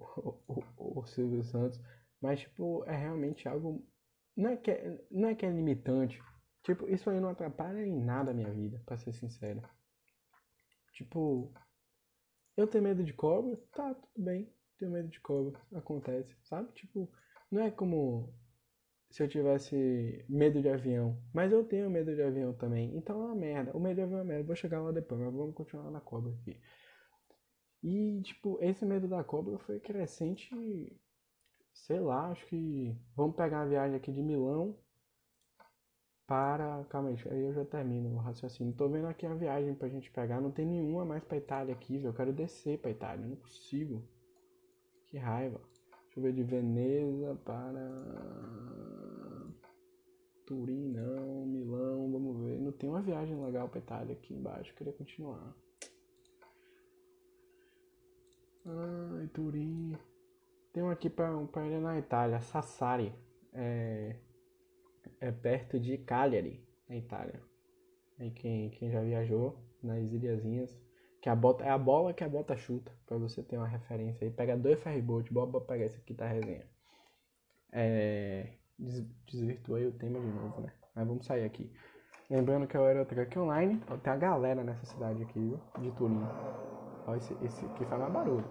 o, 0.47 0.63
o, 0.77 1.01
o, 1.01 1.07
Silvio 1.07 1.43
Santos. 1.45 1.81
Mas, 2.21 2.41
tipo, 2.41 2.85
é 2.85 2.97
realmente 2.97 3.49
algo. 3.49 3.87
Não 4.37 4.51
é, 4.51 4.57
que 4.57 4.71
é, 4.71 5.07
não 5.11 5.29
é 5.29 5.35
que 5.35 5.45
é 5.45 5.51
limitante. 5.51 6.23
Tipo, 6.63 6.89
isso 6.89 7.11
aí 7.11 7.21
não 7.21 7.31
atrapalha 7.31 7.85
em 7.85 8.01
nada 8.05 8.31
a 8.31 8.35
minha 8.35 8.53
vida, 8.53 8.81
pra 8.87 8.97
ser 8.97 9.13
sincero. 9.13 9.61
Tipo, 10.95 11.53
eu 12.57 12.67
tenho 12.67 12.85
medo 12.85 13.03
de 13.03 13.13
cobra? 13.13 13.57
Tá, 13.73 13.95
tudo 13.95 14.25
bem. 14.25 14.51
Tenho 14.79 14.93
medo 14.93 15.09
de 15.09 15.21
cobra. 15.21 15.61
Acontece, 15.75 16.35
sabe? 16.45 16.73
Tipo, 16.75 17.11
não 17.51 17.63
é 17.63 17.71
como 17.71 18.33
se 19.13 19.23
eu 19.23 19.29
tivesse 19.29 20.25
medo 20.27 20.63
de 20.63 20.71
avião. 20.71 21.23
Mas 21.35 21.53
eu 21.53 21.63
tenho 21.63 21.91
medo 21.91 22.15
de 22.15 22.23
avião 22.23 22.55
também. 22.55 22.97
Então 22.97 23.21
é 23.23 23.27
uma 23.27 23.35
merda. 23.35 23.77
O 23.77 23.81
medo 23.81 23.97
de 23.97 24.01
avião 24.01 24.21
é 24.21 24.23
uma 24.23 24.29
merda. 24.29 24.47
Vou 24.47 24.57
chegar 24.57 24.81
lá 24.81 24.91
depois, 24.91 25.21
mas 25.21 25.35
vamos 25.35 25.55
continuar 25.55 25.91
na 25.91 26.01
cobra 26.01 26.33
aqui. 26.33 26.59
E, 27.83 28.23
tipo, 28.23 28.59
esse 28.63 28.87
medo 28.87 29.07
da 29.07 29.23
cobra 29.23 29.59
foi 29.59 29.79
crescente. 29.79 30.49
Sei 31.75 32.01
lá, 32.01 32.31
acho 32.31 32.47
que. 32.47 32.97
Vamos 33.15 33.37
pegar 33.37 33.63
a 33.63 33.67
viagem 33.67 33.97
aqui 33.97 34.11
de 34.11 34.23
Milão 34.23 34.79
para. 36.27 36.83
Calma 36.87 37.11
aí, 37.11 37.17
aí 37.31 37.43
eu 37.43 37.53
já 37.53 37.67
termino 37.67 38.15
o 38.15 38.19
raciocínio. 38.19 38.75
Tô 38.75 38.89
vendo 38.89 39.09
aqui 39.09 39.27
a 39.27 39.35
viagem 39.35 39.75
pra 39.75 39.91
gente 39.91 40.11
pegar. 40.11 40.41
Não 40.41 40.51
tem 40.51 40.65
nenhuma 40.65 41.05
mais 41.05 41.23
pra 41.23 41.37
Itália 41.37 41.75
aqui, 41.75 41.99
velho. 41.99 42.09
Eu 42.09 42.15
quero 42.15 42.33
descer 42.33 42.79
pra 42.79 42.91
Itália. 42.91 43.27
Não 43.27 43.37
consigo. 43.37 44.09
Que 45.09 45.19
raiva. 45.19 45.61
Deixa 46.15 46.21
eu 46.21 46.23
ver 46.23 46.33
de 46.33 46.43
Veneza 46.43 47.35
para. 47.45 47.81
Turim, 50.47 50.89
não. 50.89 51.47
Milão, 51.47 52.13
vamos 52.13 52.45
ver. 52.45 52.61
Não 52.61 52.73
tem 52.73 52.91
uma 52.91 53.01
viagem 53.01 53.43
legal 53.43 53.69
pra 53.69 53.79
Itália 53.79 54.13
aqui 54.15 54.35
embaixo. 54.35 54.75
Queria 54.75 54.93
continuar. 54.93 55.57
Ai, 58.67 59.27
Turim. 59.29 59.97
Tem 60.73 60.83
um 60.83 60.91
aqui 60.91 61.09
pra, 61.09 61.35
pra 61.47 61.67
ir 61.67 61.81
na 61.81 61.99
Itália. 61.99 62.41
Sassari. 62.41 63.15
É 63.55 64.17
é 65.21 65.31
perto 65.31 65.79
de 65.79 65.97
Cagliari, 65.99 66.61
na 66.89 66.97
Itália. 66.97 67.41
Aí 68.19 68.31
quem, 68.31 68.71
quem 68.71 68.91
já 68.91 69.01
viajou 69.01 69.57
nas 69.83 70.13
ilhazinhas, 70.13 70.77
que 71.23 71.29
a 71.29 71.37
bota 71.37 71.65
é 71.65 71.71
a 71.71 71.79
bola 71.79 72.13
que 72.13 72.25
a 72.25 72.29
bota 72.29 72.57
chuta, 72.57 72.91
para 73.07 73.17
você 73.17 73.45
ter 73.45 73.57
uma 73.57 73.69
referência 73.69 74.27
aí. 74.27 74.33
Pega 74.33 74.57
dois 74.57 74.83
ferryboat, 74.83 75.33
bora 75.33 75.61
pegar 75.61 75.87
esse 75.87 75.97
aqui 75.97 76.15
tá 76.15 76.27
resenha. 76.27 76.67
É, 77.73 78.55
des, 78.77 79.07
desvirtuei 79.27 79.87
o 79.87 79.93
tema 79.93 80.19
de 80.19 80.27
novo, 80.27 80.61
né? 80.61 80.73
Mas 80.93 81.07
vamos 81.07 81.25
sair 81.25 81.45
aqui. 81.45 81.73
Lembrando 82.29 82.67
que 82.67 82.77
é 82.77 82.81
o 82.81 82.85
Aerotruck 82.85 83.39
Online, 83.39 83.81
tem 84.03 84.13
a 84.13 84.17
galera 84.17 84.65
nessa 84.65 84.85
cidade 84.85 85.23
aqui, 85.23 85.39
viu? 85.39 85.61
De 85.79 85.93
Turim. 85.93 86.27
Ó, 87.07 87.15
esse, 87.15 87.37
esse 87.41 87.65
aqui 87.67 87.85
faz 87.85 88.01
mais 88.01 88.13
barulho. 88.13 88.51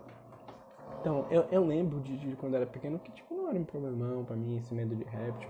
Então, 1.01 1.25
eu, 1.29 1.43
eu 1.51 1.65
lembro 1.65 1.99
de, 1.99 2.17
de 2.17 2.35
quando 2.37 2.53
eu 2.53 2.61
era 2.61 2.69
pequeno 2.69 2.99
que, 2.99 3.11
tipo, 3.11 3.35
não 3.35 3.49
era 3.49 3.59
um 3.59 3.65
problemão 3.65 4.23
pra 4.23 4.35
mim 4.35 4.57
esse 4.57 4.73
medo 4.73 4.95
de 4.95 5.03
réptil. 5.03 5.49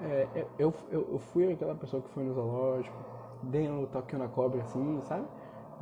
É, 0.00 0.46
eu, 0.58 0.72
eu, 0.90 1.08
eu, 1.12 1.18
fui 1.18 1.52
aquela 1.52 1.74
pessoa 1.74 2.02
que 2.02 2.08
foi 2.10 2.24
no 2.24 2.32
zoológico, 2.32 2.96
dei 3.42 3.68
um 3.68 3.84
toquinho 3.86 4.22
na 4.22 4.28
cobra 4.28 4.62
assim, 4.62 5.00
sabe? 5.02 5.26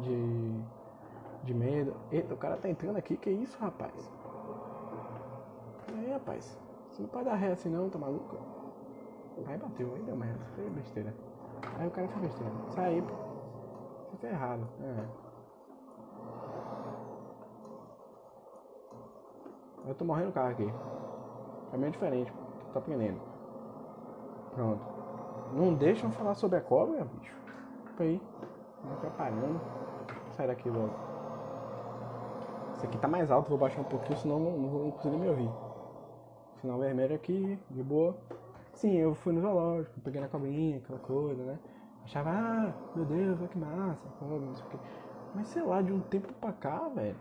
De, 0.00 0.60
de 1.44 1.54
medo. 1.54 1.94
Eita, 2.10 2.34
o 2.34 2.36
cara 2.36 2.56
tá 2.56 2.68
entrando 2.68 2.96
aqui, 2.96 3.16
que 3.16 3.30
isso, 3.30 3.58
rapaz? 3.58 3.94
E 5.92 5.98
aí, 5.98 6.12
rapaz? 6.12 6.58
Você 6.90 7.02
não 7.02 7.08
pode 7.08 7.24
dar 7.24 7.34
ré 7.34 7.52
assim 7.52 7.68
não, 7.68 7.88
tá 7.90 7.98
maluco? 7.98 8.36
Aí 9.46 9.58
bateu, 9.58 9.92
aí 9.94 10.02
deu 10.02 10.16
merda, 10.16 10.44
foi 10.54 10.70
besteira. 10.70 11.14
Aí 11.78 11.86
o 11.88 11.90
cara 11.90 12.06
fez 12.08 12.20
besteira. 12.20 12.52
Sai 12.70 12.94
aí, 12.94 13.02
pô. 13.02 13.14
Você 14.10 14.16
tá 14.18 14.28
errado. 14.28 14.66
É. 14.80 15.24
Eu 19.88 19.94
tô 19.94 20.04
morrendo 20.04 20.30
o 20.30 20.32
carro 20.32 20.50
aqui. 20.50 20.72
É 21.72 21.76
meio 21.76 21.92
diferente. 21.92 22.32
Tá 22.72 22.78
aprendendo. 22.78 23.20
Pronto. 24.54 24.84
Não 25.52 25.74
deixam 25.74 26.10
falar 26.12 26.34
sobre 26.34 26.58
a 26.58 26.60
cobra, 26.60 27.04
bicho. 27.04 27.34
Aí. 27.98 28.22
Me 28.84 28.92
atrapalhando. 28.92 29.60
Sai 30.36 30.46
daqui 30.48 30.68
logo. 30.68 30.92
Esse 32.76 32.86
aqui 32.86 32.98
tá 32.98 33.06
mais 33.06 33.30
alto, 33.30 33.48
vou 33.48 33.58
baixar 33.58 33.80
um 33.80 33.84
pouquinho, 33.84 34.18
senão 34.18 34.40
não, 34.40 34.58
não 34.58 34.68
vou 34.68 34.92
conseguir 34.92 35.16
me 35.16 35.28
ouvir. 35.28 35.50
Sinal 36.60 36.78
vermelho 36.78 37.14
aqui, 37.14 37.58
de 37.70 37.82
boa. 37.82 38.16
Sim, 38.72 38.96
eu 38.96 39.14
fui 39.14 39.32
no 39.32 39.40
zoológico, 39.40 40.00
peguei 40.00 40.20
na 40.20 40.28
cobrinha, 40.28 40.78
aquela 40.78 40.98
coisa, 40.98 41.42
né? 41.42 41.58
Achava, 42.04 42.30
ah, 42.30 42.72
meu 42.96 43.04
Deus, 43.04 43.38
olha 43.38 43.48
que 43.48 43.58
massa, 43.58 44.08
cobra, 44.18 44.38
não 44.40 44.54
sei 44.54 44.64
o 44.66 44.68
quê. 44.70 44.78
Mas 45.34 45.48
sei 45.48 45.62
lá, 45.62 45.80
de 45.80 45.92
um 45.92 46.00
tempo 46.00 46.32
pra 46.34 46.52
cá, 46.52 46.88
velho, 46.88 47.16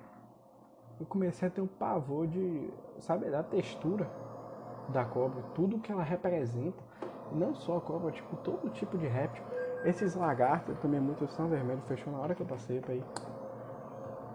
eu 0.99 1.05
comecei 1.05 1.47
a 1.47 1.51
ter 1.51 1.61
um 1.61 1.67
pavor 1.67 2.27
de, 2.27 2.69
sabe, 2.99 3.29
da 3.29 3.43
textura 3.43 4.09
da 4.89 5.05
cobra, 5.05 5.43
tudo 5.53 5.79
que 5.79 5.91
ela 5.91 6.03
representa 6.03 6.83
não 7.31 7.53
só 7.53 7.77
a 7.77 7.81
cobra, 7.81 8.11
tipo, 8.11 8.35
todo 8.37 8.69
tipo 8.71 8.97
de 8.97 9.07
réptil. 9.07 9.43
Esses 9.85 10.15
lagartos, 10.15 10.77
também 10.79 10.99
muito 10.99 11.27
são 11.27 11.49
vermelho, 11.49 11.81
fechou 11.87 12.13
na 12.13 12.19
hora 12.19 12.33
que 12.33 12.41
eu 12.41 12.45
passei 12.45 12.79
pra 12.79 12.93
ir. 12.95 13.03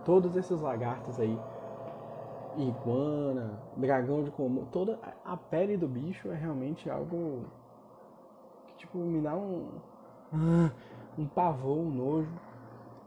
Todos 0.05 0.37
esses 0.37 0.61
lagartos 0.61 1.19
aí, 1.19 1.39
iguana, 2.57 3.59
dragão 3.77 4.23
de 4.25 4.31
comum, 4.31 4.67
toda 4.67 4.99
a 5.25 5.37
pele 5.37 5.77
do 5.77 5.89
bicho 5.89 6.31
é 6.31 6.37
realmente 6.37 6.91
algo 6.91 7.45
que, 8.67 8.77
tipo, 8.77 8.99
me 8.99 9.21
dá 9.23 9.35
um, 9.35 9.69
um 11.17 11.27
pavor, 11.27 11.79
um 11.79 11.91
nojo, 11.91 12.31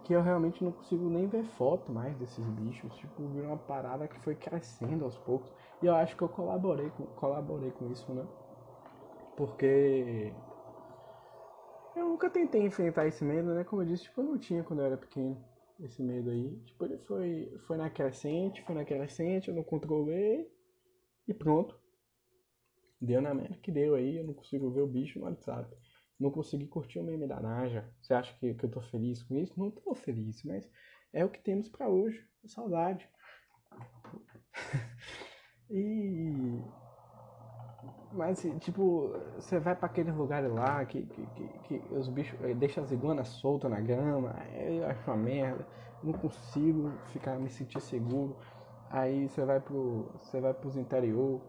que 0.04 0.13
eu 0.13 0.21
realmente 0.21 0.63
não 0.63 0.71
consigo 0.71 1.10
nem 1.10 1.27
ver 1.27 1.43
foto 1.43 1.91
mais 1.91 2.15
desses 2.17 2.45
bichos. 2.45 2.93
Tipo, 2.95 3.27
virou 3.30 3.49
uma 3.49 3.58
parada 3.58 4.08
que 4.08 4.19
foi 4.19 4.36
crescendo 4.36 5.06
aos 5.06 5.17
poucos. 5.19 5.51
E 5.82 5.86
eu 5.86 5.95
acho 5.95 6.15
que 6.15 6.21
eu 6.21 6.30
colaborei 6.30 6.89
com, 6.89 7.06
colaborei 7.15 7.71
com 7.71 7.91
isso, 7.91 8.12
né? 8.12 8.23
Porque 9.38 10.34
eu 11.95 12.08
nunca 12.08 12.30
tentei 12.30 12.62
enfrentar 12.62 13.08
esse 13.08 13.23
medo, 13.23 13.54
né? 13.54 13.63
Como 13.63 13.82
eu 13.82 13.86
disse, 13.86 14.04
tipo, 14.04 14.21
eu 14.21 14.25
não 14.25 14.38
tinha 14.38 14.63
quando 14.63 14.80
eu 14.80 14.86
era 14.86 14.97
pequeno 14.97 15.43
esse 15.80 16.01
medo 16.01 16.30
aí. 16.30 16.56
Tipo, 16.65 16.86
ele 16.86 16.97
foi, 16.99 17.58
foi 17.65 17.77
na 17.77 17.89
crescente, 17.89 18.63
foi 18.63 18.75
na 18.75 18.86
crescente, 18.86 19.49
eu 19.49 19.56
não 19.56 19.63
controlei 19.63 20.49
e 21.27 21.34
pronto. 21.34 21.80
Deu 22.99 23.21
na 23.21 23.34
merda 23.34 23.58
que 23.58 23.71
deu 23.71 23.95
aí, 23.95 24.17
eu 24.17 24.23
não 24.23 24.34
consigo 24.34 24.69
ver 24.69 24.82
o 24.82 24.88
bicho 24.88 25.19
no 25.19 25.25
WhatsApp. 25.25 25.75
Não 26.19 26.30
consegui 26.30 26.67
curtir 26.67 26.99
o 26.99 27.04
meme 27.04 27.27
da 27.27 27.39
Naja. 27.39 27.91
Você 27.99 28.13
acha 28.13 28.38
que, 28.38 28.54
que 28.54 28.65
eu 28.65 28.69
tô 28.69 28.80
feliz 28.82 29.23
com 29.23 29.36
isso? 29.36 29.60
Não 29.60 29.71
tô 29.71 29.95
feliz, 29.95 30.43
mas 30.43 30.69
é 31.12 31.25
o 31.25 31.30
que 31.30 31.41
temos 31.41 31.67
para 31.67 31.89
hoje. 31.89 32.23
Saudade. 32.45 33.10
e 35.69 36.62
mas, 38.13 38.45
tipo, 38.60 39.13
você 39.36 39.60
vai 39.60 39.76
para 39.76 39.86
aqueles 39.86 40.13
lugares 40.15 40.52
lá 40.52 40.84
que, 40.86 41.04
que, 41.04 41.26
que, 41.28 41.80
que 41.80 41.95
os 41.95 42.10
bichos 42.10 42.39
eh, 42.41 42.54
deixam 42.54 42.84
as 42.84 42.91
iguanas 42.91 43.30
soltas 43.30 43.71
na 43.71 43.80
grama, 43.80 44.36
eu 44.54 44.86
acho 44.88 45.10
uma 45.10 45.17
merda, 45.17 45.65
não 46.04 46.13
consigo 46.13 46.91
ficar, 47.08 47.39
me 47.39 47.50
sentir 47.50 47.80
seguro. 47.82 48.36
Aí 48.89 49.30
você 49.30 49.45
vai 49.45 49.60
pro. 49.62 50.12
Você 50.19 50.41
vai 50.41 50.54
pros 50.54 50.76
interior, 50.76 51.41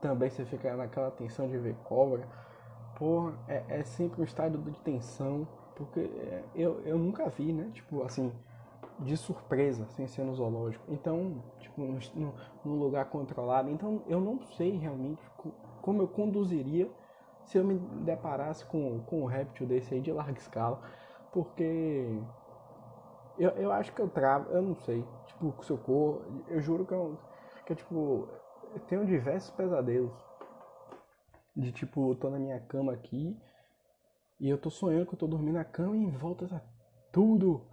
também 0.00 0.30
você 0.30 0.44
fica 0.44 0.76
naquela 0.76 1.10
tensão 1.10 1.48
de 1.48 1.58
ver 1.58 1.76
cobra. 1.84 2.28
Porra, 2.94 3.34
é, 3.48 3.64
é 3.80 3.84
sempre 3.84 4.20
um 4.20 4.24
estado 4.24 4.58
de 4.58 4.78
tensão, 4.80 5.46
porque 5.74 6.00
eh, 6.00 6.44
eu, 6.54 6.80
eu 6.82 6.98
nunca 6.98 7.28
vi, 7.30 7.52
né? 7.52 7.70
Tipo, 7.72 8.02
assim, 8.02 8.30
de 9.00 9.16
surpresa, 9.16 9.86
sem 9.88 10.06
ser 10.06 10.24
no 10.24 10.34
zoológico. 10.34 10.84
Então, 10.88 11.42
tipo, 11.58 11.82
num, 11.82 12.74
lugar 12.74 13.06
controlado. 13.06 13.70
Então, 13.70 14.02
eu 14.06 14.20
não 14.20 14.40
sei 14.56 14.76
realmente 14.76 15.22
como 15.80 16.02
eu 16.02 16.08
conduziria 16.08 16.90
se 17.46 17.58
eu 17.58 17.64
me 17.64 17.78
deparasse 18.04 18.64
com, 18.66 19.00
com 19.00 19.22
um 19.22 19.26
réptil 19.26 19.66
desse 19.66 19.94
aí 19.94 20.00
de 20.00 20.12
larga 20.12 20.38
escala. 20.38 20.82
Porque 21.32 22.20
eu, 23.38 23.50
eu 23.50 23.72
acho 23.72 23.92
que 23.92 24.00
eu 24.00 24.08
travo, 24.08 24.50
eu 24.50 24.62
não 24.62 24.76
sei. 24.76 25.04
Tipo, 25.26 25.52
com 25.52 25.62
socorro, 25.62 26.44
eu 26.48 26.60
juro 26.60 26.84
que 26.84 26.92
eu, 26.92 27.18
que 27.64 27.72
eu 27.72 27.76
tipo, 27.76 28.28
eu 28.74 28.80
tenho 28.80 29.06
diversos 29.06 29.50
pesadelos. 29.50 30.12
De 31.56 31.72
tipo, 31.72 32.10
eu 32.10 32.14
tô 32.14 32.28
na 32.28 32.38
minha 32.38 32.60
cama 32.60 32.92
aqui 32.92 33.36
e 34.38 34.48
eu 34.48 34.58
tô 34.58 34.70
sonhando 34.70 35.06
que 35.06 35.14
eu 35.14 35.18
tô 35.18 35.26
dormindo 35.26 35.54
na 35.54 35.64
cama 35.64 35.96
e 35.96 36.00
em 36.00 36.10
volta 36.10 36.46
tá 36.46 36.62
tudo 37.10 37.69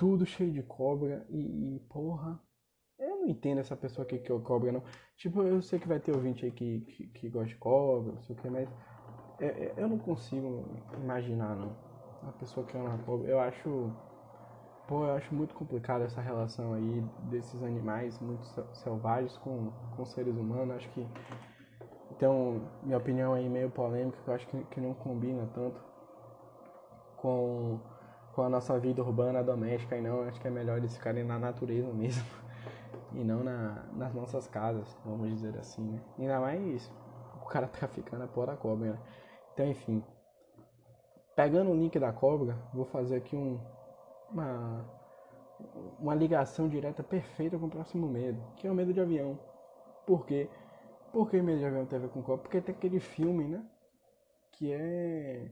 tudo 0.00 0.24
cheio 0.24 0.50
de 0.50 0.62
cobra 0.62 1.26
e, 1.28 1.76
e, 1.76 1.80
porra. 1.80 2.40
Eu 2.98 3.16
não 3.16 3.28
entendo 3.28 3.58
essa 3.58 3.76
pessoa 3.76 4.02
aqui 4.06 4.18
que 4.18 4.32
é 4.32 4.38
cobra, 4.40 4.72
não. 4.72 4.82
Tipo, 5.14 5.42
eu 5.42 5.60
sei 5.60 5.78
que 5.78 5.86
vai 5.86 6.00
ter 6.00 6.12
ouvinte 6.12 6.46
aí 6.46 6.50
que, 6.50 6.80
que, 6.80 7.06
que 7.08 7.28
gosta 7.28 7.48
de 7.48 7.56
cobra, 7.56 8.12
não 8.12 8.22
sei 8.22 8.34
o 8.34 8.38
que, 8.38 8.48
mas 8.48 8.66
é, 9.38 9.46
é, 9.46 9.74
eu 9.76 9.86
não 9.86 9.98
consigo 9.98 10.64
imaginar, 11.02 11.54
não. 11.54 11.76
Uma 12.22 12.32
pessoa 12.32 12.64
que 12.64 12.78
ama 12.78 12.96
cobra. 13.04 13.28
Eu 13.28 13.38
acho. 13.40 13.92
Pô, 14.88 15.04
eu 15.04 15.12
acho 15.12 15.34
muito 15.34 15.54
complicado 15.54 16.02
essa 16.02 16.22
relação 16.22 16.72
aí 16.72 17.04
desses 17.30 17.62
animais 17.62 18.18
muito 18.20 18.46
selvagens 18.72 19.36
com, 19.36 19.70
com 19.96 20.04
seres 20.06 20.34
humanos. 20.34 20.76
Acho 20.76 20.88
que. 20.92 21.06
Então, 22.12 22.62
minha 22.82 22.96
opinião 22.96 23.34
aí 23.34 23.46
meio 23.50 23.70
polêmica, 23.70 24.18
que 24.22 24.28
eu 24.28 24.34
acho 24.34 24.46
que, 24.46 24.64
que 24.64 24.80
não 24.80 24.94
combina 24.94 25.46
tanto 25.54 25.78
com 27.16 27.78
com 28.40 28.44
a 28.46 28.48
nossa 28.48 28.78
vida 28.78 29.02
urbana 29.02 29.44
doméstica 29.44 29.98
e 29.98 30.00
não, 30.00 30.22
acho 30.22 30.40
que 30.40 30.48
é 30.48 30.50
melhor 30.50 30.78
eles 30.78 30.96
ficarem 30.96 31.22
na 31.22 31.38
natureza 31.38 31.92
mesmo 31.92 32.24
e 33.12 33.22
não 33.22 33.44
na, 33.44 33.84
nas 33.92 34.14
nossas 34.14 34.48
casas, 34.48 34.96
vamos 35.04 35.28
dizer 35.28 35.58
assim, 35.58 35.82
né? 35.82 36.00
Ainda 36.18 36.40
mais 36.40 36.90
o 37.42 37.44
cara 37.44 37.68
traficando 37.68 38.24
a 38.24 38.26
porra 38.26 38.46
da 38.46 38.56
cobra, 38.56 38.92
né? 38.92 38.98
Então, 39.52 39.66
enfim. 39.66 40.02
Pegando 41.36 41.70
o 41.70 41.74
link 41.74 41.98
da 41.98 42.14
cobra, 42.14 42.56
vou 42.72 42.86
fazer 42.86 43.16
aqui 43.16 43.36
um, 43.36 43.60
uma, 44.30 44.86
uma 45.98 46.14
ligação 46.14 46.66
direta 46.66 47.02
perfeita 47.02 47.58
com 47.58 47.66
o 47.66 47.70
próximo 47.70 48.08
medo, 48.08 48.42
que 48.56 48.66
é 48.66 48.70
o 48.70 48.74
medo 48.74 48.94
de 48.94 49.02
avião. 49.02 49.38
Por 50.06 50.24
quê? 50.24 50.48
Por 51.12 51.28
que 51.28 51.42
medo 51.42 51.58
de 51.58 51.66
avião 51.66 51.84
tem 51.84 51.98
a 51.98 52.02
ver 52.02 52.08
com 52.08 52.22
cobra? 52.22 52.40
Porque 52.40 52.62
tem 52.62 52.74
aquele 52.74 53.00
filme, 53.00 53.44
né? 53.44 53.62
Que 54.52 54.72
é 54.72 55.50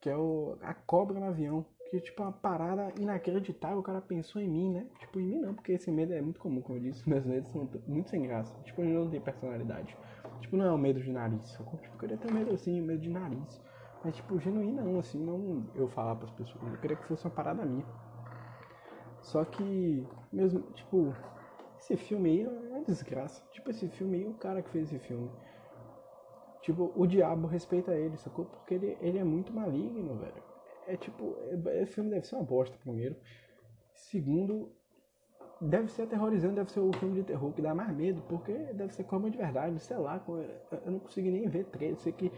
que 0.00 0.08
é 0.08 0.16
o, 0.16 0.56
a 0.62 0.74
cobra 0.74 1.18
no 1.18 1.26
avião. 1.26 1.64
Que 1.90 2.00
tipo, 2.00 2.22
uma 2.22 2.32
parada 2.32 2.92
inacreditável. 3.00 3.78
O 3.78 3.82
cara 3.82 4.00
pensou 4.00 4.42
em 4.42 4.48
mim, 4.48 4.70
né? 4.70 4.86
Tipo, 4.98 5.20
em 5.20 5.26
mim 5.26 5.38
não, 5.40 5.54
porque 5.54 5.72
esse 5.72 5.90
medo 5.90 6.12
é 6.12 6.20
muito 6.20 6.38
comum, 6.38 6.60
como 6.60 6.78
eu 6.78 6.82
disse. 6.82 7.02
Meus 7.08 7.24
medos 7.24 7.50
são 7.50 7.68
muito 7.86 8.10
sem 8.10 8.22
graça. 8.22 8.54
Tipo, 8.64 8.82
eu 8.82 9.04
não 9.04 9.10
tenho 9.10 9.22
personalidade. 9.22 9.96
Tipo, 10.40 10.56
não 10.56 10.66
é 10.66 10.72
o 10.72 10.78
medo 10.78 11.00
de 11.00 11.10
nariz. 11.10 11.50
Tipo, 11.50 11.78
eu 11.82 11.98
queria 11.98 12.16
ter 12.16 12.32
medo 12.32 12.52
assim, 12.52 12.80
medo 12.80 13.00
de 13.00 13.08
nariz. 13.08 13.62
Mas, 14.04 14.14
tipo, 14.14 14.38
genuíno 14.38 14.82
não, 14.82 14.98
assim, 14.98 15.18
não 15.18 15.66
eu 15.74 15.88
falar 15.88 16.14
pras 16.16 16.30
pessoas. 16.32 16.62
Eu 16.72 16.78
queria 16.78 16.96
que 16.96 17.06
fosse 17.06 17.24
uma 17.24 17.34
parada 17.34 17.64
minha. 17.64 17.84
Só 19.22 19.44
que, 19.44 20.06
mesmo, 20.32 20.60
tipo, 20.72 21.14
esse 21.80 21.96
filme 21.96 22.30
aí 22.30 22.42
é 22.42 22.48
uma 22.48 22.84
desgraça. 22.84 23.42
Tipo, 23.50 23.70
esse 23.70 23.88
filme 23.88 24.18
aí, 24.18 24.26
o 24.26 24.34
cara 24.34 24.62
que 24.62 24.70
fez 24.70 24.92
esse 24.92 24.98
filme. 24.98 25.30
Tipo, 26.68 26.92
o 26.94 27.06
diabo 27.06 27.46
respeita 27.46 27.92
ele, 27.94 28.18
sacou? 28.18 28.44
Porque 28.44 28.74
ele, 28.74 28.98
ele 29.00 29.16
é 29.16 29.24
muito 29.24 29.50
maligno, 29.54 30.18
velho. 30.18 30.42
É 30.86 30.98
tipo, 30.98 31.34
é, 31.66 31.80
esse 31.80 31.94
filme 31.94 32.10
deve 32.10 32.26
ser 32.26 32.36
uma 32.36 32.44
bosta, 32.44 32.76
primeiro. 32.76 33.16
Segundo, 33.94 34.70
deve 35.62 35.90
ser 35.90 36.02
aterrorizante, 36.02 36.56
deve 36.56 36.70
ser 36.70 36.80
o 36.80 36.92
filme 36.92 37.14
de 37.14 37.22
terror 37.22 37.54
que 37.54 37.62
dá 37.62 37.74
mais 37.74 37.96
medo, 37.96 38.20
porque 38.28 38.52
deve 38.74 38.94
ser 38.94 39.04
cobra 39.04 39.30
de 39.30 39.38
verdade, 39.38 39.80
sei 39.80 39.96
lá, 39.96 40.22
eu 40.28 40.92
não 40.92 40.98
consegui 40.98 41.30
nem 41.30 41.48
ver 41.48 41.64
trailer, 41.64 41.98
sei 42.00 42.12
que 42.12 42.30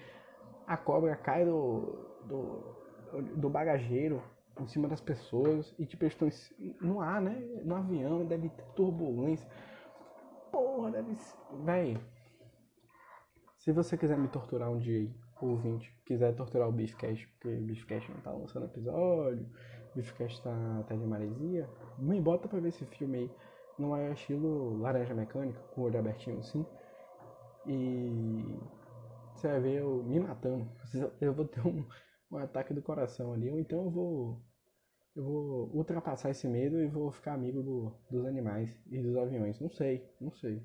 a 0.65 0.77
cobra 0.77 1.17
cai 1.17 1.45
do, 1.45 1.81
do, 2.23 3.23
do 3.35 3.51
bagageiro 3.51 4.23
em 4.61 4.67
cima 4.69 4.87
das 4.87 5.01
pessoas 5.01 5.75
e 5.77 5.85
tipo, 5.85 6.05
eles 6.05 6.15
estão 6.15 6.29
no 6.81 7.01
ar, 7.01 7.21
né? 7.21 7.35
No 7.65 7.75
avião, 7.75 8.25
deve 8.25 8.49
ter 8.49 8.65
turbulência. 8.77 9.49
Porra, 10.53 10.93
deve 10.93 11.17
ser. 11.17 11.37
Véi. 11.65 11.99
Se 13.61 13.73
você 13.73 13.95
quiser 13.95 14.17
me 14.17 14.27
torturar 14.27 14.71
um 14.71 14.79
dia 14.79 15.01
aí, 15.01 15.15
ouvinte, 15.43 15.95
quiser 16.07 16.35
torturar 16.35 16.67
o 16.67 16.73
Beefcast, 16.73 17.29
porque 17.29 17.49
o 17.49 17.61
Beefcast 17.61 18.11
não 18.11 18.21
tá 18.23 18.33
lançando 18.33 18.65
episódio, 18.65 19.47
o 19.93 19.95
Beefcast 19.97 20.43
tá, 20.43 20.85
tá 20.89 20.97
de 20.97 21.07
maresia, 21.07 21.69
me 21.99 22.19
bota 22.23 22.49
pra 22.49 22.59
ver 22.59 22.71
esse 22.71 22.87
filme 22.87 23.19
aí 23.19 23.31
no 23.79 23.91
maior 23.91 24.15
estilo 24.15 24.79
Laranja 24.79 25.13
Mecânica, 25.13 25.61
com 25.75 25.83
o 25.83 25.85
olho 25.85 25.99
abertinho 25.99 26.39
assim. 26.39 26.65
E 27.67 28.59
você 29.35 29.49
vai 29.49 29.61
ver 29.61 29.81
eu 29.81 30.03
me 30.05 30.19
matando. 30.19 30.67
Eu 31.21 31.35
vou 31.35 31.45
ter 31.45 31.61
um, 31.61 31.85
um 32.33 32.39
ataque 32.39 32.73
do 32.73 32.81
coração 32.81 33.35
ali, 33.35 33.51
ou 33.51 33.61
então 33.61 33.85
eu 33.85 33.91
vou 33.91 34.43
eu 35.15 35.23
vou 35.23 35.71
ultrapassar 35.75 36.31
esse 36.31 36.49
medo 36.49 36.81
e 36.81 36.87
vou 36.87 37.13
ficar 37.13 37.35
amigo 37.35 37.63
do, 37.63 37.93
dos 38.11 38.25
animais 38.25 38.75
e 38.91 39.03
dos 39.03 39.17
aviões. 39.19 39.61
Não 39.61 39.69
sei, 39.69 40.09
não 40.19 40.33
sei. 40.33 40.63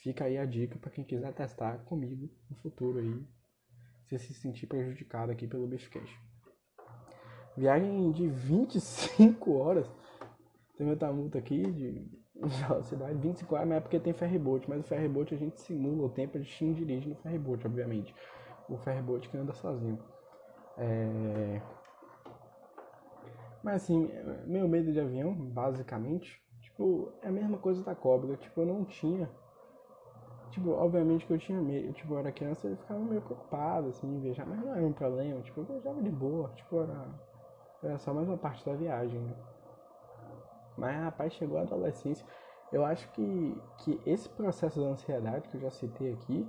Fica 0.00 0.24
aí 0.24 0.38
a 0.38 0.46
dica 0.46 0.78
para 0.78 0.90
quem 0.90 1.04
quiser 1.04 1.32
testar 1.34 1.78
comigo 1.84 2.30
no 2.48 2.56
futuro 2.56 2.98
aí, 2.98 3.22
se 4.06 4.18
se 4.18 4.34
sentir 4.34 4.66
prejudicado 4.66 5.30
aqui 5.30 5.46
pelo 5.46 5.66
Beefcast. 5.66 6.18
Viagem 7.56 8.10
de 8.10 8.26
25 8.26 9.52
horas. 9.52 9.86
Tem 10.76 10.88
outra 10.88 11.12
multa 11.12 11.38
aqui 11.38 11.62
de 11.62 12.08
velocidade 12.66 13.18
25 13.18 13.54
horas, 13.54 13.68
mas 13.68 13.76
é 13.76 13.80
porque 13.80 14.00
tem 14.00 14.14
ferryboat, 14.14 14.68
mas 14.68 14.80
o 14.80 14.84
ferryboat 14.84 15.34
a 15.34 15.36
gente 15.36 15.60
simula 15.60 16.06
o 16.06 16.08
tempo, 16.08 16.38
a 16.38 16.40
gente 16.40 16.64
não 16.64 16.72
dirige 16.72 17.08
no 17.08 17.16
ferryboat, 17.16 17.66
obviamente. 17.66 18.14
O 18.70 18.78
ferryboat 18.78 19.28
que 19.28 19.36
anda 19.36 19.52
sozinho. 19.52 19.98
É... 20.78 21.60
Mas 23.62 23.82
assim, 23.82 24.10
meu 24.46 24.66
medo 24.66 24.90
de 24.90 24.98
avião, 24.98 25.34
basicamente, 25.34 26.42
tipo, 26.62 27.12
é 27.20 27.28
a 27.28 27.32
mesma 27.32 27.58
coisa 27.58 27.84
da 27.84 27.94
cobra. 27.94 28.34
Tipo, 28.38 28.62
eu 28.62 28.66
não 28.66 28.86
tinha. 28.86 29.30
Tipo, 30.50 30.70
obviamente 30.70 31.26
que 31.26 31.32
eu 31.32 31.38
tinha 31.38 31.60
medo. 31.60 31.92
Tipo, 31.92 32.14
eu 32.14 32.18
era 32.18 32.32
criança 32.32 32.68
e 32.68 32.76
ficava 32.76 33.00
meio 33.00 33.22
preocupado, 33.22 33.88
assim, 33.88 34.06
em 34.06 34.20
viajar. 34.20 34.46
Mas 34.46 34.58
não 34.60 34.74
era 34.74 34.86
um 34.86 34.92
problema. 34.92 35.40
Tipo, 35.42 35.60
eu 35.60 35.64
viajava 35.64 36.02
de 36.02 36.10
boa. 36.10 36.50
Tipo, 36.56 36.80
era, 36.82 37.08
era 37.82 37.98
só 37.98 38.12
mais 38.12 38.28
uma 38.28 38.36
parte 38.36 38.64
da 38.64 38.74
viagem? 38.74 39.20
Mas, 40.76 40.96
rapaz, 40.96 41.32
chegou 41.34 41.58
a 41.58 41.62
adolescência. 41.62 42.26
Eu 42.72 42.84
acho 42.84 43.08
que, 43.12 43.62
que 43.78 44.00
esse 44.06 44.28
processo 44.28 44.80
da 44.80 44.86
ansiedade 44.88 45.48
que 45.48 45.56
eu 45.56 45.60
já 45.60 45.70
citei 45.70 46.12
aqui, 46.12 46.48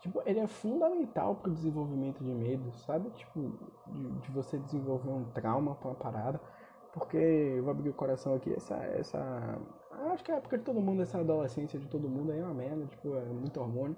tipo, 0.00 0.22
ele 0.26 0.38
é 0.40 0.46
fundamental 0.46 1.36
pro 1.36 1.50
desenvolvimento 1.52 2.22
de 2.22 2.32
medo, 2.32 2.72
sabe? 2.78 3.10
Tipo, 3.10 3.58
de, 3.86 4.10
de 4.20 4.30
você 4.30 4.58
desenvolver 4.58 5.10
um 5.10 5.24
trauma 5.32 5.74
pra 5.74 5.88
uma 5.88 5.94
parada. 5.94 6.40
Porque, 6.92 7.16
eu 7.16 7.62
vou 7.64 7.70
abrir 7.70 7.88
o 7.88 7.94
coração 7.94 8.34
aqui, 8.34 8.52
essa, 8.52 8.76
essa... 8.76 9.58
Acho 10.10 10.24
que 10.24 10.30
é 10.30 10.34
a 10.34 10.38
época 10.38 10.58
de 10.58 10.64
todo 10.64 10.80
mundo, 10.80 11.02
essa 11.02 11.18
adolescência 11.18 11.78
de 11.78 11.88
todo 11.88 12.08
mundo 12.08 12.32
aí 12.32 12.40
é 12.40 12.44
uma 12.44 12.54
merda, 12.54 12.86
tipo, 12.86 13.14
é 13.14 13.24
muito 13.24 13.60
hormônio. 13.60 13.96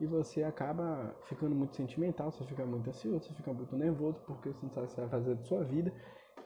E 0.00 0.06
você 0.06 0.42
acaba 0.42 1.14
ficando 1.24 1.54
muito 1.54 1.76
sentimental, 1.76 2.30
você 2.30 2.44
fica 2.44 2.64
muito 2.64 2.88
ansioso, 2.88 3.26
você 3.26 3.34
fica 3.34 3.52
muito 3.52 3.76
nervoso, 3.76 4.20
porque 4.26 4.48
você 4.48 4.66
não 4.66 4.72
sabe 4.72 4.86
o 4.86 4.88
que 4.88 4.94
você 4.94 5.00
vai 5.02 5.10
fazer 5.10 5.34
da 5.34 5.42
sua 5.44 5.62
vida. 5.64 5.92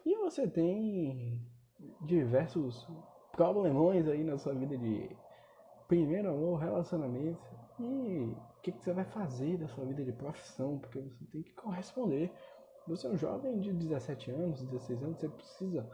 E 0.04 0.16
você 0.18 0.46
tem 0.46 1.40
diversos 2.02 2.86
problemões 3.32 4.08
aí 4.08 4.24
na 4.24 4.36
sua 4.38 4.54
vida 4.54 4.76
de 4.76 5.16
primeiro 5.88 6.30
amor, 6.30 6.58
relacionamento 6.58 7.40
e 7.78 8.34
o 8.58 8.60
que, 8.62 8.72
que, 8.72 8.82
você 8.82 8.92
vai 8.92 9.04
fazer 9.04 9.58
da 9.58 9.68
sua 9.68 9.84
vida 9.84 10.04
de 10.04 10.12
profissão, 10.12 10.78
porque 10.78 11.00
você 11.00 11.24
tem 11.26 11.42
que 11.42 11.52
corresponder. 11.52 12.32
Você 12.88 13.06
é 13.06 13.10
um 13.10 13.16
jovem 13.16 13.60
de 13.60 13.72
17 13.72 14.30
anos, 14.30 14.62
16 14.62 15.02
anos, 15.02 15.18
você 15.18 15.28
precisa 15.28 15.88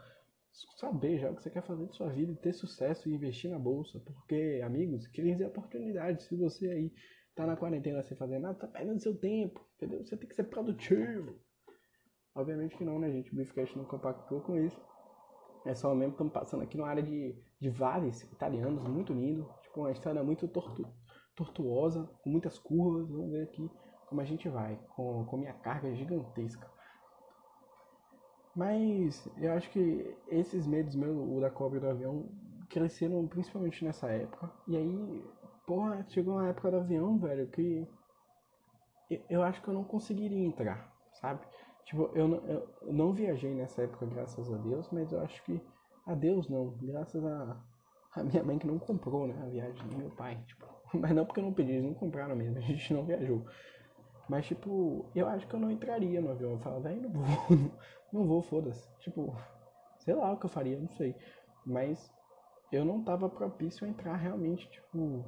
saber 0.77 1.17
já 1.17 1.31
o 1.31 1.35
que 1.35 1.43
você 1.43 1.49
quer 1.49 1.63
fazer 1.63 1.87
de 1.87 1.95
sua 1.95 2.09
vida 2.09 2.31
e 2.31 2.35
ter 2.35 2.53
sucesso 2.53 3.09
e 3.09 3.13
investir 3.13 3.49
na 3.49 3.57
bolsa, 3.57 3.99
porque, 3.99 4.61
amigos, 4.63 5.07
crise 5.07 5.43
é 5.43 5.47
oportunidade. 5.47 6.23
Se 6.23 6.35
você 6.35 6.69
aí 6.69 6.91
tá 7.35 7.45
na 7.45 7.57
quarentena 7.57 8.03
sem 8.03 8.15
fazer 8.15 8.39
nada, 8.39 8.59
tá 8.59 8.67
perdendo 8.67 9.01
seu 9.01 9.17
tempo, 9.17 9.65
entendeu? 9.75 10.03
Você 10.03 10.15
tem 10.15 10.29
que 10.29 10.35
ser 10.35 10.43
produtivo. 10.43 11.35
Obviamente 12.35 12.77
que 12.77 12.85
não, 12.85 12.99
né, 12.99 13.11
gente? 13.11 13.31
O 13.31 13.35
Beefcast 13.35 13.77
não 13.77 13.85
compactou 13.85 14.41
com 14.41 14.57
isso. 14.57 14.79
É 15.65 15.73
só 15.73 15.93
mesmo 15.95 16.11
estamos 16.11 16.33
passando 16.33 16.63
aqui 16.63 16.77
numa 16.77 16.89
área 16.89 17.03
de, 17.03 17.35
de 17.59 17.69
vales 17.69 18.21
italianos, 18.23 18.83
muito 18.87 19.13
lindo. 19.13 19.49
Tipo, 19.61 19.81
uma 19.81 19.91
estrada 19.91 20.23
muito 20.23 20.47
tortu, 20.47 20.85
tortuosa, 21.35 22.03
com 22.23 22.29
muitas 22.29 22.59
curvas. 22.59 23.09
Vamos 23.09 23.31
ver 23.31 23.43
aqui 23.43 23.69
como 24.07 24.21
a 24.21 24.25
gente 24.25 24.49
vai, 24.49 24.79
com, 24.95 25.25
com 25.25 25.37
minha 25.37 25.53
carga 25.53 25.93
gigantesca. 25.95 26.69
Mas 28.55 29.27
eu 29.37 29.51
acho 29.53 29.69
que 29.71 30.15
esses 30.27 30.67
medos 30.67 30.95
meus, 30.95 31.17
o 31.17 31.39
da 31.41 31.49
cobra 31.49 31.77
e 31.77 31.81
do 31.81 31.89
avião, 31.89 32.29
cresceram 32.69 33.27
principalmente 33.27 33.83
nessa 33.83 34.09
época. 34.09 34.51
E 34.67 34.77
aí, 34.77 35.25
porra, 35.65 36.05
chegou 36.09 36.35
uma 36.35 36.49
época 36.49 36.71
do 36.71 36.77
avião, 36.77 37.17
velho, 37.17 37.47
que 37.47 37.87
eu 39.29 39.43
acho 39.43 39.61
que 39.61 39.67
eu 39.67 39.73
não 39.73 39.83
conseguiria 39.83 40.45
entrar, 40.45 40.91
sabe? 41.13 41.41
Tipo, 41.85 42.09
eu 42.15 42.27
não, 42.27 42.37
eu 42.47 42.93
não 42.93 43.13
viajei 43.13 43.53
nessa 43.53 43.83
época, 43.83 44.05
graças 44.05 44.51
a 44.51 44.57
Deus, 44.57 44.89
mas 44.91 45.11
eu 45.11 45.21
acho 45.21 45.43
que. 45.43 45.61
A 46.05 46.13
Deus 46.13 46.49
não, 46.49 46.71
graças 46.81 47.23
a, 47.25 47.57
a 48.15 48.23
minha 48.23 48.43
mãe 48.43 48.59
que 48.59 48.67
não 48.67 48.77
comprou, 48.77 49.25
né? 49.27 49.41
A 49.41 49.49
viagem 49.49 49.87
do 49.87 49.97
meu 49.97 50.09
pai, 50.11 50.37
tipo. 50.47 50.65
Mas 50.93 51.11
não 51.11 51.25
porque 51.25 51.39
eu 51.39 51.45
não 51.45 51.53
pedi, 51.53 51.71
eles 51.71 51.85
não 51.85 51.93
compraram 51.93 52.35
mesmo, 52.35 52.57
a 52.59 52.61
gente 52.61 52.93
não 52.93 53.03
viajou. 53.05 53.45
Mas, 54.29 54.45
tipo, 54.45 55.09
eu 55.15 55.27
acho 55.27 55.47
que 55.47 55.53
eu 55.53 55.59
não 55.59 55.71
entraria 55.71 56.21
no 56.21 56.31
avião. 56.31 56.51
Eu 56.51 56.59
falo, 56.59 56.81
velho, 56.81 57.01
não 57.01 57.09
vou, 57.09 57.71
não 58.13 58.25
vou, 58.25 58.41
foda-se. 58.41 58.87
Tipo, 58.99 59.35
sei 59.97 60.13
lá 60.13 60.31
o 60.31 60.37
que 60.37 60.45
eu 60.45 60.49
faria, 60.49 60.79
não 60.79 60.89
sei. 60.89 61.15
Mas 61.65 62.13
eu 62.71 62.85
não 62.85 63.03
tava 63.03 63.27
propício 63.27 63.85
a 63.85 63.89
entrar 63.89 64.15
realmente, 64.15 64.69
tipo, 64.69 65.25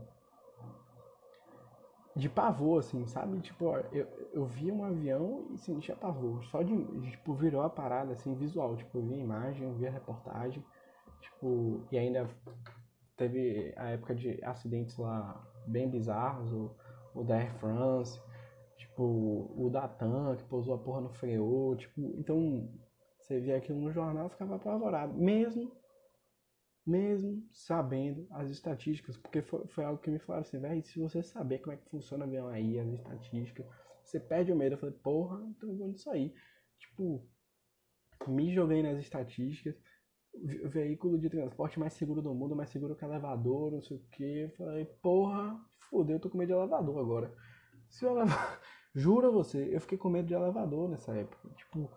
de 2.16 2.30
pavor, 2.30 2.80
assim, 2.80 3.06
sabe? 3.08 3.40
Tipo, 3.42 3.76
eu, 3.92 4.08
eu 4.34 4.46
via 4.46 4.74
um 4.74 4.84
avião 4.86 5.48
e 5.52 5.58
sentia 5.58 5.96
pavor. 5.96 6.44
Só 6.46 6.62
de, 6.62 6.76
tipo, 7.12 7.34
virou 7.34 7.62
a 7.62 7.70
parada, 7.70 8.14
assim, 8.14 8.36
visual. 8.36 8.78
Tipo, 8.78 9.00
eu 9.00 9.04
via 9.04 9.18
a 9.18 9.20
imagem, 9.20 9.74
via 9.74 9.90
a 9.90 9.92
reportagem. 9.92 10.64
Tipo, 11.22 11.82
e 11.92 11.98
ainda 11.98 12.30
teve 13.18 13.74
a 13.76 13.90
época 13.90 14.16
de 14.16 14.44
acidentes 14.44 14.98
lá 14.98 15.44
bem 15.68 15.90
bizarros. 15.90 16.52
O, 16.54 16.72
o 17.16 17.24
da 17.24 17.36
Air 17.36 17.54
France, 17.56 18.22
tipo, 18.78 19.54
o 19.56 19.70
da 19.70 19.88
TAM, 19.88 20.36
que 20.36 20.44
pousou 20.46 20.76
a 20.76 20.78
porra 20.78 21.02
no 21.02 21.10
freio. 21.10 21.76
Tipo, 21.78 22.02
então, 22.18 22.70
você 23.20 23.40
via 23.40 23.58
aquilo 23.58 23.80
no 23.80 23.92
jornal 23.92 24.30
ficava 24.30 24.56
apavorado. 24.56 25.14
Mesmo 25.14 25.72
mesmo 26.86 27.44
sabendo 27.52 28.28
as 28.30 28.50
estatísticas, 28.52 29.18
porque 29.18 29.42
foi, 29.42 29.66
foi 29.68 29.84
algo 29.84 30.00
que 30.00 30.12
me 30.12 30.20
falaram 30.20 30.46
assim, 30.46 30.60
velho, 30.60 30.84
se 30.84 31.00
você 31.00 31.24
saber 31.24 31.60
como 31.60 31.74
é 31.74 31.78
que 31.78 31.90
funciona 31.90 32.26
o 32.26 32.28
avião 32.28 32.48
aí, 32.48 32.80
as 32.80 32.88
estatísticas, 32.90 33.66
você 34.04 34.20
perde 34.20 34.52
o 34.52 34.56
medo. 34.56 34.76
Eu 34.76 34.80
falei, 34.80 34.96
porra, 34.96 35.44
então 35.50 35.70
eu 35.70 35.78
vou 35.78 35.88
nisso 35.88 36.10
aí. 36.12 36.32
Tipo, 36.78 37.28
me 38.28 38.54
joguei 38.54 38.84
nas 38.84 39.00
estatísticas, 39.00 39.76
o 40.64 40.70
veículo 40.70 41.18
de 41.18 41.30
transporte 41.30 41.80
mais 41.80 41.94
seguro 41.94 42.22
do 42.22 42.36
mundo, 42.36 42.56
mais 42.56 42.70
seguro 42.70 42.96
que 42.96 43.04
elevador, 43.04 43.72
não 43.72 43.82
sei 43.82 43.98
o 43.98 44.04
que. 44.12 44.52
Falei, 44.58 44.86
porra, 45.02 45.60
fodeu, 45.90 46.18
eu 46.18 46.20
tô 46.20 46.30
com 46.30 46.38
medo 46.38 46.50
de 46.50 46.54
elevador 46.54 47.00
agora. 47.00 47.34
Se 47.90 48.06
eu 48.06 48.12
elevador. 48.12 48.60
Juro 48.96 49.28
a 49.28 49.30
você, 49.30 49.76
eu 49.76 49.82
fiquei 49.82 49.98
com 49.98 50.10
medo 50.10 50.28
de 50.28 50.34
elevador 50.34 50.88
nessa 50.88 51.14
época. 51.14 51.50
Tipo, 51.50 51.92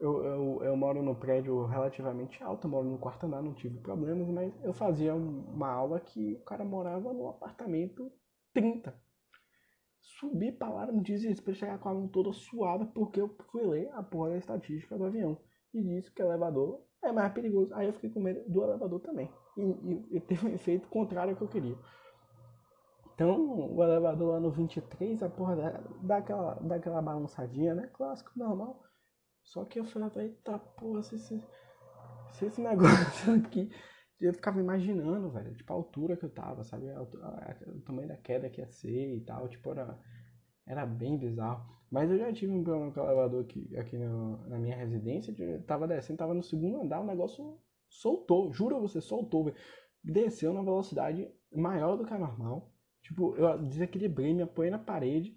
eu, 0.00 0.24
eu, 0.24 0.64
eu 0.64 0.76
moro 0.76 1.00
no 1.00 1.14
prédio 1.14 1.64
relativamente 1.64 2.42
alto, 2.42 2.68
moro 2.68 2.88
no 2.88 2.98
quarto 2.98 3.24
andar, 3.24 3.40
não 3.40 3.54
tive 3.54 3.78
problemas, 3.78 4.28
mas 4.28 4.52
eu 4.64 4.72
fazia 4.72 5.14
uma 5.14 5.68
aula 5.68 6.00
que 6.00 6.34
o 6.34 6.40
cara 6.40 6.64
morava 6.64 7.12
num 7.12 7.28
apartamento 7.28 8.10
30. 8.52 8.92
Subi 10.00 10.50
pra 10.50 10.68
lá 10.68 10.86
no 10.86 11.00
desespero, 11.00 11.56
chegar 11.56 11.78
com 11.78 11.88
a 11.88 11.94
mão 11.94 12.08
toda 12.08 12.32
suada, 12.32 12.84
porque 12.84 13.20
eu 13.20 13.28
fui 13.52 13.64
ler 13.64 13.88
a 13.92 14.02
porra 14.02 14.30
da 14.30 14.38
estatística 14.38 14.98
do 14.98 15.04
avião. 15.04 15.38
E 15.72 15.80
disse 15.82 16.10
que 16.10 16.20
elevador 16.20 16.82
é 17.00 17.12
mais 17.12 17.32
perigoso. 17.32 17.72
Aí 17.74 17.86
eu 17.86 17.92
fiquei 17.92 18.10
com 18.10 18.20
medo 18.20 18.42
do 18.48 18.62
elevador 18.64 19.00
também. 19.00 19.30
E, 19.56 19.62
e, 19.62 20.16
e 20.16 20.20
teve 20.20 20.46
um 20.48 20.52
efeito 20.52 20.88
contrário 20.88 21.30
ao 21.30 21.36
que 21.36 21.42
eu 21.42 21.48
queria. 21.48 21.78
Então, 23.14 23.72
o 23.72 23.82
elevador 23.82 24.32
lá 24.32 24.40
no 24.40 24.50
23, 24.50 25.22
a 25.22 25.28
porra 25.28 25.56
dá, 25.56 25.80
dá, 26.02 26.16
aquela, 26.16 26.54
dá 26.54 26.74
aquela 26.74 27.00
balançadinha, 27.00 27.74
né? 27.74 27.88
Clássico, 27.92 28.32
normal. 28.36 28.82
Só 29.44 29.64
que 29.64 29.78
eu 29.78 29.84
falei, 29.84 30.10
eita 30.16 30.58
porra, 30.58 31.02
se, 31.02 31.18
se, 31.18 31.42
se 32.32 32.46
esse 32.46 32.60
negócio 32.62 33.34
aqui. 33.34 33.70
Eu 34.20 34.32
ficava 34.32 34.58
imaginando, 34.58 35.30
velho, 35.30 35.54
tipo, 35.54 35.72
a 35.72 35.76
altura 35.76 36.16
que 36.16 36.24
eu 36.24 36.30
tava, 36.30 36.64
sabe? 36.64 36.86
O 36.88 37.80
tamanho 37.82 38.08
da 38.08 38.16
queda 38.16 38.48
que 38.48 38.60
ia 38.60 38.68
ser 38.68 39.16
e 39.16 39.20
tal, 39.20 39.48
tipo, 39.48 39.70
era, 39.70 39.98
era 40.66 40.86
bem 40.86 41.18
bizarro. 41.18 41.74
Mas 41.90 42.10
eu 42.10 42.18
já 42.18 42.32
tive 42.32 42.52
um 42.52 42.64
problema 42.64 42.92
com 42.92 43.00
o 43.00 43.04
elevador 43.04 43.44
aqui, 43.44 43.76
aqui 43.76 43.98
no, 43.98 44.38
na 44.48 44.58
minha 44.58 44.76
residência, 44.76 45.34
eu 45.38 45.62
tava 45.64 45.86
descendo, 45.86 46.18
tava 46.18 46.34
no 46.34 46.42
segundo 46.42 46.82
andar, 46.82 47.00
o 47.00 47.06
negócio 47.06 47.58
soltou, 47.88 48.52
juro 48.52 48.80
você, 48.80 49.00
soltou, 49.00 49.44
velho. 49.44 49.56
Desceu 50.02 50.52
na 50.52 50.62
velocidade 50.62 51.30
maior 51.52 51.96
do 51.96 52.04
que 52.04 52.12
a 52.12 52.18
normal. 52.18 52.73
Tipo, 53.04 53.36
eu 53.36 53.58
desequilibrei, 53.58 54.34
me 54.34 54.42
apoiei 54.42 54.70
na 54.70 54.78
parede, 54.78 55.36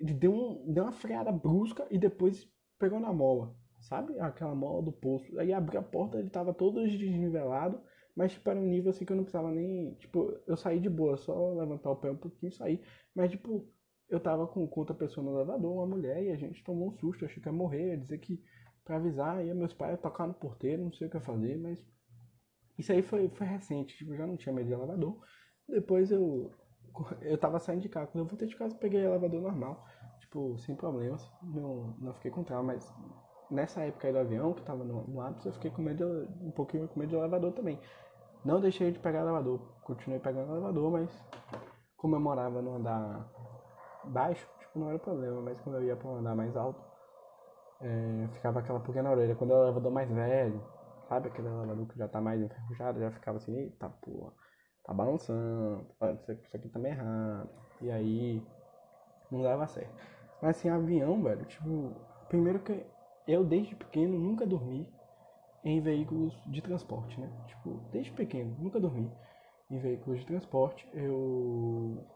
ele 0.00 0.14
deu, 0.14 0.32
um, 0.32 0.72
deu 0.72 0.84
uma 0.84 0.92
freada 0.92 1.30
brusca 1.30 1.86
e 1.90 1.98
depois 1.98 2.48
pegou 2.78 2.98
na 2.98 3.12
mola, 3.12 3.54
sabe? 3.80 4.18
Aquela 4.20 4.54
mola 4.54 4.82
do 4.82 4.92
poço. 4.92 5.38
Aí 5.38 5.52
abri 5.52 5.76
a 5.76 5.82
porta, 5.82 6.18
ele 6.18 6.30
tava 6.30 6.54
todo 6.54 6.82
desnivelado, 6.84 7.80
mas 8.16 8.32
tipo, 8.32 8.48
era 8.50 8.58
um 8.58 8.66
nível 8.66 8.90
assim 8.90 9.04
que 9.04 9.12
eu 9.12 9.16
não 9.16 9.24
precisava 9.24 9.50
nem. 9.52 9.94
Tipo, 9.94 10.36
eu 10.46 10.56
saí 10.56 10.80
de 10.80 10.88
boa, 10.90 11.16
só 11.16 11.54
levantar 11.54 11.90
o 11.90 11.96
pé 11.96 12.10
um 12.10 12.16
pouquinho 12.16 12.50
e 12.50 12.54
sair. 12.54 12.82
Mas 13.14 13.30
tipo, 13.30 13.68
eu 14.08 14.18
tava 14.20 14.46
com, 14.46 14.66
com 14.66 14.80
outra 14.80 14.94
pessoa 14.94 15.24
no 15.24 15.36
elevador, 15.36 15.72
uma 15.72 15.86
mulher, 15.86 16.22
e 16.24 16.30
a 16.32 16.36
gente 16.36 16.64
tomou 16.64 16.88
um 16.88 16.92
susto, 16.92 17.24
achei 17.24 17.42
que 17.42 17.48
ia 17.48 17.52
morrer, 17.52 17.90
ia 17.90 17.98
dizer 17.98 18.18
que 18.18 18.42
pra 18.84 18.96
avisar, 18.96 19.44
ia 19.44 19.54
meus 19.54 19.74
pais 19.74 20.00
tocar 20.00 20.26
no 20.26 20.32
porteiro, 20.34 20.82
não 20.82 20.92
sei 20.92 21.06
o 21.06 21.10
que 21.10 21.16
ia 21.16 21.20
fazer, 21.20 21.58
mas. 21.58 21.84
Isso 22.78 22.92
aí 22.92 23.02
foi, 23.02 23.28
foi 23.28 23.46
recente, 23.46 23.96
tipo, 23.96 24.16
já 24.16 24.26
não 24.26 24.36
tinha 24.36 24.54
medo 24.54 24.68
de 24.68 24.72
elevador. 24.72 25.20
Depois 25.68 26.10
eu. 26.10 26.50
Eu 27.22 27.38
tava 27.38 27.58
saindo 27.58 27.82
de 27.82 27.88
casa, 27.88 28.06
quando 28.08 28.24
eu 28.24 28.28
voltei 28.28 28.48
de 28.48 28.56
casa, 28.56 28.74
peguei 28.74 29.04
elevador 29.04 29.40
normal, 29.40 29.84
tipo, 30.20 30.58
sem 30.58 30.74
problemas, 30.74 31.30
não, 31.42 31.94
não 31.98 32.14
fiquei 32.14 32.30
com 32.30 32.42
trauma, 32.42 32.72
mas 32.74 32.92
nessa 33.50 33.82
época 33.82 34.06
aí 34.06 34.12
do 34.12 34.18
avião, 34.18 34.52
que 34.52 34.62
tava 34.62 34.84
no, 34.84 35.06
no 35.06 35.20
ápice, 35.20 35.46
eu 35.46 35.52
fiquei 35.52 35.70
com 35.70 35.82
medo, 35.82 36.28
um 36.40 36.50
pouquinho 36.50 36.88
com 36.88 36.98
medo 36.98 37.10
de 37.10 37.16
elevador 37.16 37.52
também. 37.52 37.78
Não 38.44 38.60
deixei 38.60 38.92
de 38.92 38.98
pegar 38.98 39.20
elevador, 39.20 39.60
continuei 39.82 40.20
pegando 40.20 40.52
elevador, 40.52 40.90
mas 40.90 41.24
como 41.96 42.16
eu 42.16 42.20
morava 42.20 42.62
no 42.62 42.76
andar 42.76 43.28
baixo, 44.04 44.46
tipo, 44.58 44.78
não 44.78 44.88
era 44.88 44.98
problema, 44.98 45.40
mas 45.42 45.60
quando 45.60 45.76
eu 45.76 45.84
ia 45.84 45.96
para 45.96 46.08
um 46.08 46.16
andar 46.16 46.34
mais 46.34 46.56
alto, 46.56 46.80
é, 47.80 48.28
ficava 48.32 48.60
aquela 48.60 48.80
pulga 48.80 49.02
na 49.02 49.10
orelha. 49.10 49.34
Quando 49.34 49.52
eu 49.52 49.62
elevador 49.64 49.92
mais 49.92 50.10
velho, 50.10 50.62
sabe 51.08 51.28
aquele 51.28 51.48
elevador 51.48 51.86
que 51.86 51.98
já 51.98 52.08
tá 52.08 52.20
mais 52.20 52.40
enferrujado, 52.40 53.00
já 53.00 53.10
ficava 53.10 53.38
assim, 53.38 53.56
eita 53.56 53.88
porra, 53.88 54.32
tá 54.88 54.94
balançando, 54.94 55.86
isso 56.30 56.56
aqui 56.56 56.68
tá 56.68 56.78
meio 56.78 56.94
errado. 56.94 57.50
E 57.82 57.90
aí, 57.90 58.42
não 59.30 59.42
dava 59.42 59.66
certo. 59.66 59.94
Mas 60.40 60.56
assim, 60.58 60.68
avião, 60.68 61.22
velho, 61.22 61.44
tipo, 61.46 61.94
primeiro 62.28 62.60
que 62.60 62.84
eu 63.26 63.44
desde 63.44 63.76
pequeno 63.76 64.18
nunca 64.18 64.46
dormi 64.46 64.88
em 65.64 65.80
veículos 65.80 66.34
de 66.46 66.62
transporte, 66.62 67.20
né? 67.20 67.30
Tipo, 67.46 67.80
desde 67.92 68.12
pequeno, 68.12 68.56
nunca 68.58 68.80
dormi 68.80 69.10
em 69.70 69.78
veículos 69.78 70.20
de 70.20 70.26
transporte. 70.26 70.88
Eu. 70.94 72.06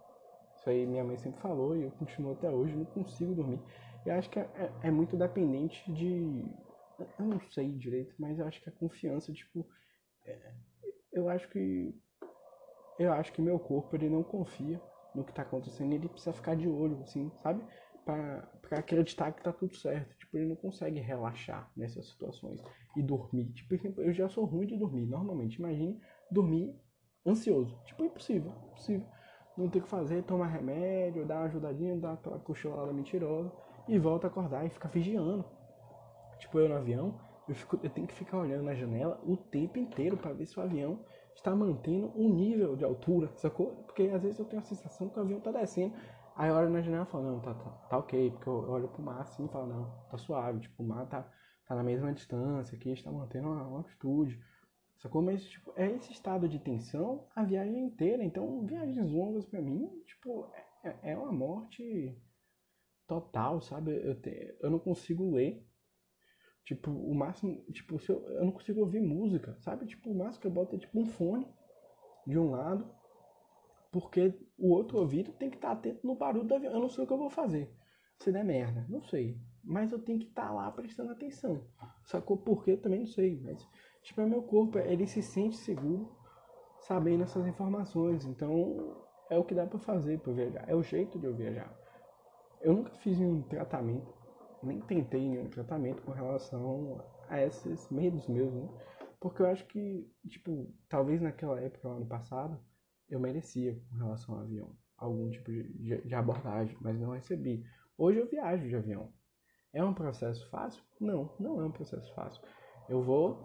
Isso 0.56 0.70
aí 0.70 0.86
minha 0.86 1.04
mãe 1.04 1.18
sempre 1.18 1.40
falou 1.40 1.76
e 1.76 1.82
eu 1.84 1.90
continuo 1.92 2.32
até 2.32 2.50
hoje, 2.50 2.76
não 2.76 2.84
consigo 2.86 3.34
dormir. 3.34 3.60
Eu 4.06 4.14
acho 4.14 4.30
que 4.30 4.38
é, 4.38 4.42
é, 4.54 4.88
é 4.88 4.90
muito 4.90 5.16
dependente 5.16 5.92
de. 5.92 6.44
Eu 7.18 7.26
não 7.26 7.40
sei 7.50 7.72
direito, 7.72 8.14
mas 8.18 8.38
eu 8.38 8.46
acho 8.46 8.62
que 8.62 8.68
a 8.68 8.72
confiança, 8.72 9.32
tipo. 9.32 9.66
É, 10.24 10.54
eu 11.12 11.28
acho 11.28 11.48
que. 11.50 11.94
Eu 13.02 13.12
acho 13.12 13.32
que 13.32 13.42
meu 13.42 13.58
corpo 13.58 13.96
ele 13.96 14.08
não 14.08 14.22
confia 14.22 14.80
no 15.14 15.24
que 15.24 15.32
tá 15.32 15.42
acontecendo, 15.42 15.92
ele 15.92 16.08
precisa 16.08 16.32
ficar 16.32 16.54
de 16.54 16.68
olho, 16.68 17.00
assim, 17.02 17.30
sabe? 17.42 17.62
Pra 18.04 18.48
acreditar 18.70 19.32
que 19.32 19.42
tá 19.42 19.52
tudo 19.52 19.74
certo. 19.76 20.16
Tipo, 20.16 20.36
ele 20.36 20.48
não 20.48 20.56
consegue 20.56 21.00
relaxar 21.00 21.70
nessas 21.76 22.08
situações 22.08 22.62
e 22.96 23.02
dormir. 23.02 23.52
Tipo, 23.52 23.74
eu 24.00 24.12
já 24.12 24.28
sou 24.28 24.44
ruim 24.44 24.66
de 24.66 24.76
dormir, 24.76 25.06
normalmente. 25.06 25.56
Imagine 25.56 26.00
dormir 26.30 26.74
ansioso. 27.26 27.78
Tipo, 27.84 28.04
impossível, 28.04 28.52
impossível. 28.70 29.06
Não 29.56 29.68
ter 29.68 29.80
o 29.80 29.82
que 29.82 29.88
fazer, 29.88 30.22
tomar 30.22 30.46
remédio, 30.46 31.26
dar 31.26 31.40
uma 31.40 31.46
ajudadinha, 31.46 31.96
dar 31.96 32.14
aquela 32.14 32.38
cochilada 32.38 32.92
mentirosa 32.92 33.52
e 33.86 33.98
volta 33.98 34.26
a 34.26 34.30
acordar 34.30 34.64
e 34.64 34.70
fica 34.70 34.88
vigiando. 34.88 35.44
Tipo, 36.38 36.58
eu 36.58 36.68
no 36.68 36.76
avião, 36.76 37.14
eu, 37.46 37.54
fico, 37.54 37.78
eu 37.82 37.90
tenho 37.90 38.06
que 38.06 38.14
ficar 38.14 38.38
olhando 38.38 38.64
na 38.64 38.74
janela 38.74 39.20
o 39.24 39.36
tempo 39.36 39.78
inteiro 39.78 40.16
para 40.16 40.32
ver 40.32 40.46
se 40.46 40.58
o 40.58 40.62
avião 40.62 41.04
está 41.34 41.54
mantendo 41.54 42.12
um 42.16 42.28
nível 42.28 42.76
de 42.76 42.84
altura, 42.84 43.30
sacou? 43.36 43.84
Porque 43.84 44.04
às 44.04 44.22
vezes 44.22 44.38
eu 44.38 44.44
tenho 44.44 44.62
a 44.62 44.64
sensação 44.64 45.08
que 45.08 45.18
o 45.18 45.22
avião 45.22 45.38
está 45.38 45.50
descendo, 45.50 45.94
aí 46.36 46.48
eu 46.50 46.54
olho 46.54 46.70
na 46.70 46.82
janela 46.82 47.04
e 47.04 47.10
falo, 47.10 47.24
não, 47.24 47.40
tá, 47.40 47.54
tá, 47.54 47.70
tá 47.70 47.98
ok, 47.98 48.30
porque 48.30 48.48
eu 48.48 48.70
olho 48.70 48.88
pro 48.88 49.02
mar 49.02 49.20
assim 49.20 49.44
e 49.44 49.48
falo, 49.48 49.66
não, 49.66 49.90
tá 50.10 50.16
suave, 50.16 50.60
tipo, 50.60 50.82
o 50.82 50.86
mar 50.86 51.06
tá, 51.08 51.30
tá 51.66 51.74
na 51.74 51.82
mesma 51.82 52.12
distância, 52.12 52.76
aqui 52.76 52.90
está 52.90 53.10
mantendo 53.10 53.48
uma, 53.48 53.62
uma 53.62 53.78
altitude, 53.78 54.40
sacou? 54.98 55.22
Mas, 55.22 55.44
tipo, 55.44 55.72
é 55.76 55.90
esse 55.90 56.12
estado 56.12 56.48
de 56.48 56.58
tensão 56.58 57.26
a 57.34 57.42
viagem 57.44 57.84
inteira, 57.84 58.22
então 58.24 58.64
viagens 58.66 59.10
longas 59.10 59.44
para 59.44 59.60
mim, 59.60 59.88
tipo, 60.06 60.48
é, 60.84 61.12
é 61.12 61.16
uma 61.16 61.32
morte 61.32 62.16
total, 63.06 63.60
sabe? 63.60 63.92
Eu, 64.04 64.20
te, 64.20 64.56
eu 64.60 64.70
não 64.70 64.78
consigo 64.78 65.30
ler. 65.30 65.66
Tipo, 66.64 66.90
o 66.90 67.14
máximo. 67.14 67.62
Tipo, 67.72 67.98
se 67.98 68.10
eu, 68.10 68.22
eu 68.28 68.44
não 68.44 68.52
consigo 68.52 68.80
ouvir 68.80 69.00
música, 69.00 69.56
sabe? 69.60 69.86
Tipo, 69.86 70.10
o 70.10 70.14
máximo 70.14 70.42
que 70.42 70.46
eu 70.46 70.50
boto 70.50 70.76
é 70.76 70.78
tipo 70.78 70.98
um 71.00 71.06
fone 71.06 71.46
de 72.26 72.38
um 72.38 72.50
lado. 72.50 72.86
Porque 73.90 74.34
o 74.56 74.70
outro 74.70 74.98
ouvido 74.98 75.32
tem 75.32 75.50
que 75.50 75.56
estar 75.56 75.72
atento 75.72 76.06
no 76.06 76.14
barulho 76.14 76.46
do 76.46 76.54
avião. 76.54 76.72
Eu 76.72 76.80
não 76.80 76.88
sei 76.88 77.04
o 77.04 77.06
que 77.06 77.12
eu 77.12 77.18
vou 77.18 77.28
fazer. 77.28 77.70
Se 78.18 78.32
der 78.32 78.44
merda, 78.44 78.86
não 78.88 79.02
sei. 79.02 79.36
Mas 79.62 79.92
eu 79.92 79.98
tenho 79.98 80.18
que 80.18 80.26
estar 80.26 80.50
lá 80.52 80.70
prestando 80.70 81.12
atenção. 81.12 81.66
Sacou 82.04 82.36
por 82.36 82.64
quê? 82.64 82.76
Também 82.76 83.00
não 83.00 83.06
sei. 83.06 83.40
Mas, 83.42 83.68
tipo, 84.02 84.20
é 84.20 84.26
meu 84.26 84.42
corpo, 84.42 84.78
ele 84.78 85.06
se 85.06 85.22
sente 85.22 85.56
seguro 85.56 86.10
sabendo 86.80 87.24
essas 87.24 87.46
informações. 87.46 88.24
Então, 88.24 88.96
é 89.28 89.38
o 89.38 89.44
que 89.44 89.54
dá 89.54 89.66
para 89.66 89.78
fazer 89.78 90.20
para 90.20 90.32
viajar. 90.32 90.64
É 90.68 90.74
o 90.74 90.82
jeito 90.82 91.18
de 91.18 91.26
eu 91.26 91.34
viajar. 91.34 91.72
Eu 92.60 92.74
nunca 92.74 92.92
fiz 92.94 93.18
nenhum 93.18 93.42
tratamento, 93.42 94.14
nem 94.62 94.80
tentei 94.80 95.28
nenhum 95.28 95.48
tratamento 95.48 96.02
com 96.02 96.12
relação 96.12 97.04
a 97.28 97.40
esses 97.42 97.90
medos 97.90 98.26
meus, 98.28 98.52
né? 98.52 98.68
Porque 99.20 99.42
eu 99.42 99.46
acho 99.46 99.64
que, 99.66 100.10
tipo, 100.28 100.74
talvez 100.88 101.20
naquela 101.20 101.60
época, 101.60 101.88
ano 101.88 102.06
passado, 102.06 102.58
eu 103.08 103.20
merecia 103.20 103.80
com 103.90 103.96
relação 103.96 104.34
ao 104.34 104.40
avião 104.42 104.76
algum 105.02 105.30
tipo 105.30 105.50
de, 105.50 106.00
de 106.02 106.14
abordagem, 106.14 106.76
mas 106.80 106.98
não 106.98 107.10
recebi. 107.10 107.64
Hoje 107.98 108.18
eu 108.18 108.28
viajo 108.28 108.68
de 108.68 108.76
avião. 108.76 109.12
É 109.72 109.82
um 109.82 109.92
processo 109.92 110.48
fácil? 110.50 110.82
Não, 111.00 111.30
não 111.38 111.60
é 111.60 111.64
um 111.64 111.70
processo 111.72 112.12
fácil. 112.14 112.42
Eu 112.88 113.02
vou, 113.02 113.44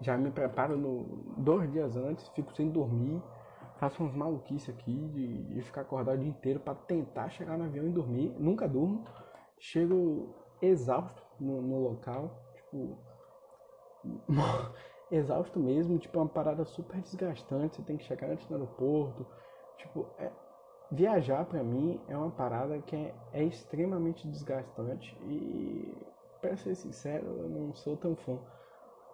já 0.00 0.16
me 0.16 0.30
preparo 0.30 0.76
no, 0.76 1.34
dois 1.38 1.70
dias 1.70 1.96
antes, 1.96 2.28
fico 2.30 2.52
sem 2.54 2.70
dormir, 2.70 3.22
faço 3.78 4.02
umas 4.02 4.14
maluquices 4.14 4.68
aqui 4.68 5.08
de, 5.08 5.44
de 5.44 5.62
ficar 5.62 5.82
acordado 5.82 6.16
o 6.16 6.20
dia 6.20 6.28
inteiro 6.28 6.60
para 6.60 6.74
tentar 6.74 7.30
chegar 7.30 7.56
no 7.56 7.64
avião 7.64 7.86
e 7.86 7.90
dormir. 7.90 8.34
Nunca 8.38 8.68
durmo. 8.68 9.04
Chego 9.64 10.34
exausto 10.60 11.22
no, 11.38 11.62
no 11.62 11.78
local, 11.78 12.36
tipo, 12.56 12.98
exausto 15.08 15.60
mesmo, 15.60 16.00
tipo, 16.00 16.18
é 16.18 16.22
uma 16.22 16.28
parada 16.28 16.64
super 16.64 17.00
desgastante. 17.00 17.76
Você 17.76 17.82
tem 17.82 17.96
que 17.96 18.02
chegar 18.02 18.28
antes 18.28 18.44
do 18.48 18.54
aeroporto. 18.54 19.24
Tipo, 19.78 20.08
é, 20.18 20.32
viajar 20.90 21.44
para 21.44 21.62
mim 21.62 22.00
é 22.08 22.16
uma 22.16 22.32
parada 22.32 22.80
que 22.80 22.96
é, 22.96 23.14
é 23.32 23.44
extremamente 23.44 24.26
desgastante 24.26 25.16
e, 25.22 25.96
para 26.40 26.56
ser 26.56 26.74
sincero, 26.74 27.24
eu 27.28 27.48
não 27.48 27.72
sou 27.72 27.96
tão 27.96 28.16
fã. 28.16 28.40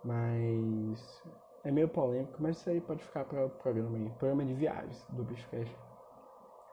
Mas 0.03 1.23
é 1.63 1.71
meio 1.71 1.91
polêmico, 1.91 2.39
mas 2.41 2.57
isso 2.57 2.71
aí 2.71 2.81
pode 2.81 3.05
ficar 3.05 3.27
para 3.27 3.45
o 3.45 3.51
programa 3.51 3.99
aí, 3.99 4.09
programa 4.13 4.47
de 4.47 4.55
viagens 4.55 5.05
do 5.11 5.23
Bichocast. 5.25 5.77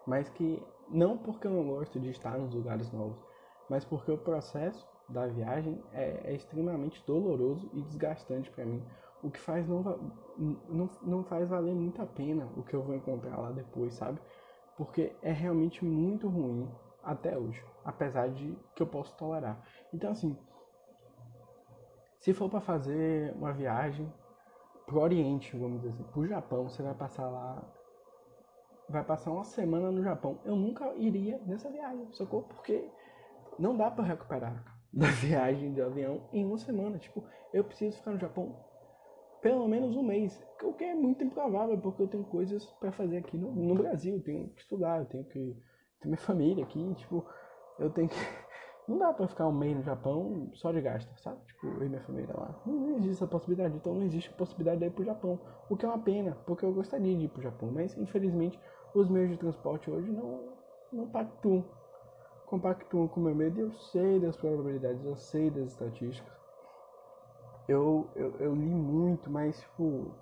Mas 0.08 0.30
que 0.30 0.66
não 0.88 1.18
porque 1.18 1.46
eu 1.46 1.52
não 1.52 1.68
gosto 1.68 2.00
de 2.00 2.10
estar 2.10 2.38
nos 2.38 2.54
lugares 2.54 2.90
novos, 2.94 3.35
mas 3.70 3.84
porque 3.86 4.12
o 4.12 4.18
processo 4.18 4.88
da 5.08 5.28
viagem 5.28 5.82
é, 5.94 6.22
é 6.26 6.34
extremamente 6.34 7.04
doloroso 7.06 7.70
e 7.74 7.82
desgastante 7.82 8.50
para 8.52 8.66
mim, 8.66 8.84
o 9.24 9.30
que 9.30 9.40
faz 9.40 9.68
não, 9.68 9.82
não, 10.70 10.90
não 11.02 11.24
faz 11.24 11.48
valer 11.50 11.74
muito 11.74 12.02
a 12.02 12.06
pena 12.06 12.48
o 12.56 12.64
que 12.64 12.74
eu 12.74 12.84
vou 12.84 12.96
encontrar 12.96 13.38
lá 13.38 13.52
depois, 13.52 13.94
sabe? 13.94 14.20
Porque 14.78 15.16
é 15.22 15.32
realmente 15.32 15.84
muito 15.86 16.28
ruim 16.28 16.70
até 17.04 17.38
hoje, 17.38 17.64
apesar 17.84 18.30
de 18.30 18.58
que 18.76 18.82
eu 18.82 18.88
posso 18.88 19.16
tolerar. 19.16 19.64
Então 19.94 20.12
assim, 20.12 20.38
se 22.20 22.34
for 22.34 22.50
para 22.50 22.60
fazer 22.60 23.34
uma 23.36 23.54
viagem 23.54 24.12
pro 24.86 25.00
Oriente, 25.00 25.58
vamos 25.58 25.82
dizer 25.82 25.94
assim, 25.94 26.04
pro 26.12 26.26
Japão, 26.26 26.68
você 26.70 26.84
vai 26.84 26.94
passar 26.94 27.30
lá, 27.30 27.64
vai 28.90 29.04
passar 29.04 29.32
uma 29.32 29.44
semana 29.44 29.92
no 29.92 30.04
Japão. 30.04 30.40
Eu 30.44 30.56
nunca 30.56 30.94
iria 30.96 31.40
nessa 31.46 31.70
viagem, 31.70 32.12
sacou? 32.14 32.44
Porque 32.44 32.90
não 33.58 33.76
dá 33.76 33.90
para 33.90 34.04
recuperar 34.04 34.64
da 34.92 35.08
viagem 35.22 35.74
de 35.74 35.82
avião 35.82 36.22
em 36.32 36.46
uma 36.46 36.58
semana. 36.58 36.98
Tipo, 36.98 37.24
eu 37.54 37.64
preciso 37.64 37.98
ficar 37.98 38.12
no 38.12 38.20
Japão 38.20 38.56
pelo 39.42 39.68
menos 39.68 39.96
um 39.96 40.02
mês, 40.02 40.44
o 40.64 40.74
que 40.74 40.84
é 40.84 40.96
muito 40.96 41.24
improvável, 41.24 41.78
porque 41.78 42.02
eu 42.02 42.08
tenho 42.08 42.24
coisas 42.24 42.66
para 42.80 42.92
fazer 42.92 43.18
aqui 43.18 43.38
no, 43.38 43.52
no 43.52 43.76
Brasil, 43.76 44.16
eu 44.16 44.24
tenho 44.24 44.50
que 44.50 44.62
estudar, 44.62 44.98
eu 44.98 45.06
tenho 45.06 45.24
que 45.26 45.56
ter 46.02 46.08
minha 46.08 46.18
família 46.18 46.64
aqui, 46.64 46.96
tipo, 46.96 47.24
eu 47.78 47.92
tenho 47.92 48.10
que 48.10 48.16
não 48.88 48.98
dá 48.98 49.14
pra 49.14 49.28
ficar 49.28 49.48
um 49.48 49.52
mês 49.52 49.76
no 49.76 49.84
Japão 49.84 50.50
só 50.54 50.72
de 50.72 50.82
gasto, 50.82 51.12
sabe? 51.20 51.38
Tipo, 51.46 51.68
eu 51.68 51.86
e 51.86 51.90
minha 51.90 52.02
família 52.02 52.34
lá. 52.36 52.60
Não, 52.66 52.74
não 52.74 52.98
existe 52.98 53.12
essa 53.12 53.28
possibilidade. 53.28 53.76
Então 53.76 53.94
não 53.94 54.04
existe 54.04 54.32
possibilidade 54.34 54.80
de 54.80 54.86
ir 54.86 54.92
pro 54.92 55.04
Japão. 55.04 55.40
O 55.70 55.76
que 55.76 55.86
é 55.86 55.90
uma 55.90 56.00
pena, 56.00 56.38
porque 56.46 56.66
eu 56.66 56.74
gostaria 56.74 57.16
de 57.16 57.26
ir 57.26 57.30
pro 57.30 57.42
Japão. 57.42 57.72
Mas 57.72 57.98
infelizmente 57.98 58.60
os 58.94 59.10
meios 59.10 59.32
de 59.32 59.38
transporte 59.38 59.90
hoje 59.90 60.12
não, 60.12 60.54
não 60.92 61.08
pactuam. 61.08 61.66
Compactuam 62.56 63.06
com 63.10 63.20
o 63.20 63.24
meu 63.24 63.36
medo 63.36 63.58
e 63.58 63.64
eu 63.64 63.72
sei 63.74 64.18
das 64.18 64.38
probabilidades, 64.38 65.04
eu 65.04 65.18
sei 65.18 65.52
das 65.52 65.72
estatísticas. 65.72 66.32
Eu, 67.68 68.10
eu, 68.16 68.34
eu 68.38 68.56
li 68.56 68.74
muito, 68.74 69.30
mas 69.30 69.60
tipo, 69.60 70.16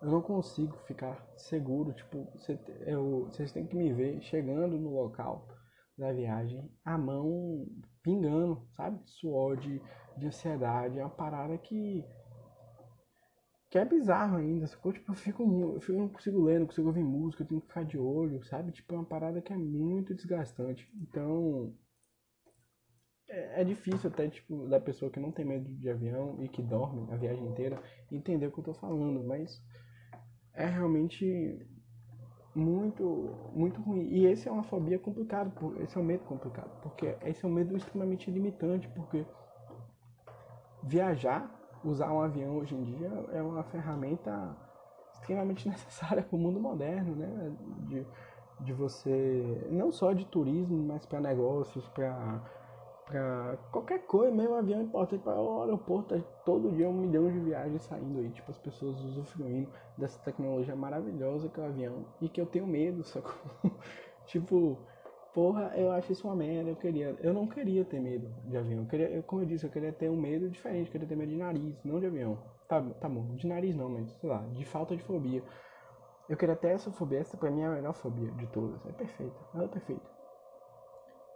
eu 0.00 0.08
não 0.08 0.22
consigo 0.22 0.76
ficar 0.86 1.20
seguro. 1.36 1.92
Tipo, 1.92 2.32
vocês 3.28 3.50
têm 3.50 3.66
que 3.66 3.74
me 3.74 3.92
ver 3.92 4.20
chegando 4.22 4.78
no 4.78 4.94
local 4.94 5.48
da 5.98 6.12
viagem, 6.12 6.70
a 6.84 6.96
mão 6.96 7.66
pingando, 8.04 8.62
sabe? 8.76 9.00
Suor 9.04 9.56
de, 9.56 9.82
de 10.16 10.28
ansiedade. 10.28 10.96
É 10.96 11.02
uma 11.02 11.10
parada 11.10 11.58
que. 11.58 12.04
Que 13.70 13.78
é 13.78 13.84
bizarro 13.84 14.36
ainda. 14.36 14.66
Sacou? 14.66 14.92
Tipo, 14.92 15.12
eu 15.12 15.16
fico, 15.16 15.42
eu 15.88 15.94
não 15.96 16.08
consigo 16.08 16.42
ler, 16.42 16.58
não 16.58 16.66
consigo 16.66 16.88
ouvir 16.88 17.04
música, 17.04 17.42
eu 17.42 17.46
tenho 17.46 17.60
que 17.60 17.68
ficar 17.68 17.84
de 17.84 17.96
olho, 17.96 18.42
sabe? 18.44 18.72
Tipo, 18.72 18.94
é 18.94 18.98
uma 18.98 19.04
parada 19.04 19.40
que 19.40 19.52
é 19.52 19.56
muito 19.56 20.14
desgastante. 20.14 20.88
Então. 21.00 21.72
É, 23.28 23.60
é 23.60 23.64
difícil 23.64 24.10
até, 24.10 24.28
tipo, 24.28 24.66
da 24.68 24.80
pessoa 24.80 25.10
que 25.10 25.20
não 25.20 25.30
tem 25.30 25.44
medo 25.44 25.70
de 25.76 25.88
avião 25.88 26.42
e 26.42 26.48
que 26.48 26.60
dorme 26.62 27.06
a 27.12 27.16
viagem 27.16 27.46
inteira 27.46 27.80
entender 28.10 28.48
o 28.48 28.52
que 28.52 28.58
eu 28.58 28.64
tô 28.64 28.74
falando, 28.74 29.22
mas 29.22 29.62
é 30.52 30.66
realmente 30.66 31.64
muito 32.54 33.04
muito 33.52 33.80
ruim. 33.80 34.08
E 34.08 34.26
esse 34.26 34.48
é 34.48 34.52
uma 34.52 34.64
fobia 34.64 34.98
complicada, 34.98 35.52
esse 35.80 35.96
é 35.96 36.00
um 36.00 36.04
medo 36.04 36.24
complicado, 36.24 36.70
porque 36.82 37.16
esse 37.22 37.44
é 37.44 37.48
um 37.48 37.52
medo 37.52 37.76
extremamente 37.76 38.30
limitante, 38.30 38.88
porque 38.88 39.24
viajar, 40.82 41.59
usar 41.82 42.12
um 42.12 42.20
avião 42.20 42.56
hoje 42.56 42.74
em 42.74 42.82
dia 42.82 43.08
é 43.32 43.42
uma 43.42 43.62
ferramenta 43.64 44.56
extremamente 45.12 45.68
necessária 45.68 46.22
para 46.22 46.36
o 46.36 46.38
mundo 46.38 46.60
moderno, 46.60 47.16
né? 47.16 47.52
De, 47.88 48.06
de 48.60 48.72
você, 48.72 49.66
não 49.70 49.90
só 49.90 50.12
de 50.12 50.26
turismo, 50.26 50.82
mas 50.86 51.06
para 51.06 51.20
negócios, 51.20 51.88
para 51.88 52.42
pra 53.10 53.58
qualquer 53.72 54.06
coisa, 54.06 54.32
mesmo 54.32 54.54
avião 54.54 54.80
importante 54.80 55.22
para 55.22 55.34
o 55.40 55.62
aeroporto, 55.62 56.16
tá 56.16 56.24
todo 56.44 56.70
dia 56.70 56.88
um 56.88 56.92
milhão 56.92 57.28
de 57.30 57.40
viagens 57.40 57.82
saindo 57.82 58.20
aí, 58.20 58.30
tipo, 58.30 58.48
as 58.48 58.58
pessoas 58.58 59.00
usufruindo 59.00 59.68
dessa 59.98 60.16
tecnologia 60.20 60.76
maravilhosa 60.76 61.48
que 61.48 61.58
é 61.58 61.62
o 61.64 61.66
avião 61.66 62.06
e 62.20 62.28
que 62.28 62.40
eu 62.40 62.46
tenho 62.46 62.68
medo, 62.68 63.02
sacou? 63.04 63.34
tipo, 64.26 64.78
porra, 65.34 65.72
eu 65.76 65.90
acho 65.92 66.12
isso 66.12 66.26
uma 66.26 66.36
merda, 66.36 66.70
eu 66.70 66.76
queria, 66.76 67.16
eu 67.20 67.32
não 67.32 67.46
queria 67.46 67.84
ter 67.84 68.00
medo 68.00 68.28
de 68.44 68.56
avião, 68.56 68.82
eu 68.82 68.86
queria, 68.86 69.08
eu, 69.10 69.22
como 69.22 69.42
eu 69.42 69.46
disse, 69.46 69.64
eu 69.64 69.70
queria 69.70 69.92
ter 69.92 70.10
um 70.10 70.16
medo 70.16 70.48
diferente, 70.48 70.86
eu 70.86 70.92
queria 70.92 71.08
ter 71.08 71.16
medo 71.16 71.30
de 71.30 71.38
nariz, 71.38 71.84
não 71.84 72.00
de 72.00 72.06
avião. 72.06 72.38
Tá, 72.68 72.80
tá 73.00 73.08
bom, 73.08 73.34
de 73.34 73.46
nariz 73.46 73.74
não, 73.74 73.88
mas 73.88 74.10
sei 74.20 74.28
lá, 74.28 74.38
de 74.52 74.64
falta 74.64 74.96
de 74.96 75.02
fobia. 75.02 75.42
Eu 76.28 76.36
queria 76.36 76.56
ter 76.56 76.68
essa 76.68 76.90
fobia, 76.92 77.18
essa 77.18 77.36
pra 77.36 77.50
mim 77.50 77.62
é 77.62 77.66
a 77.66 77.70
melhor 77.70 77.94
fobia 77.94 78.30
de 78.32 78.46
todas, 78.48 78.84
é 78.86 78.92
perfeita, 78.92 79.36
ela 79.54 79.64
é 79.64 79.68
perfeita. 79.68 80.20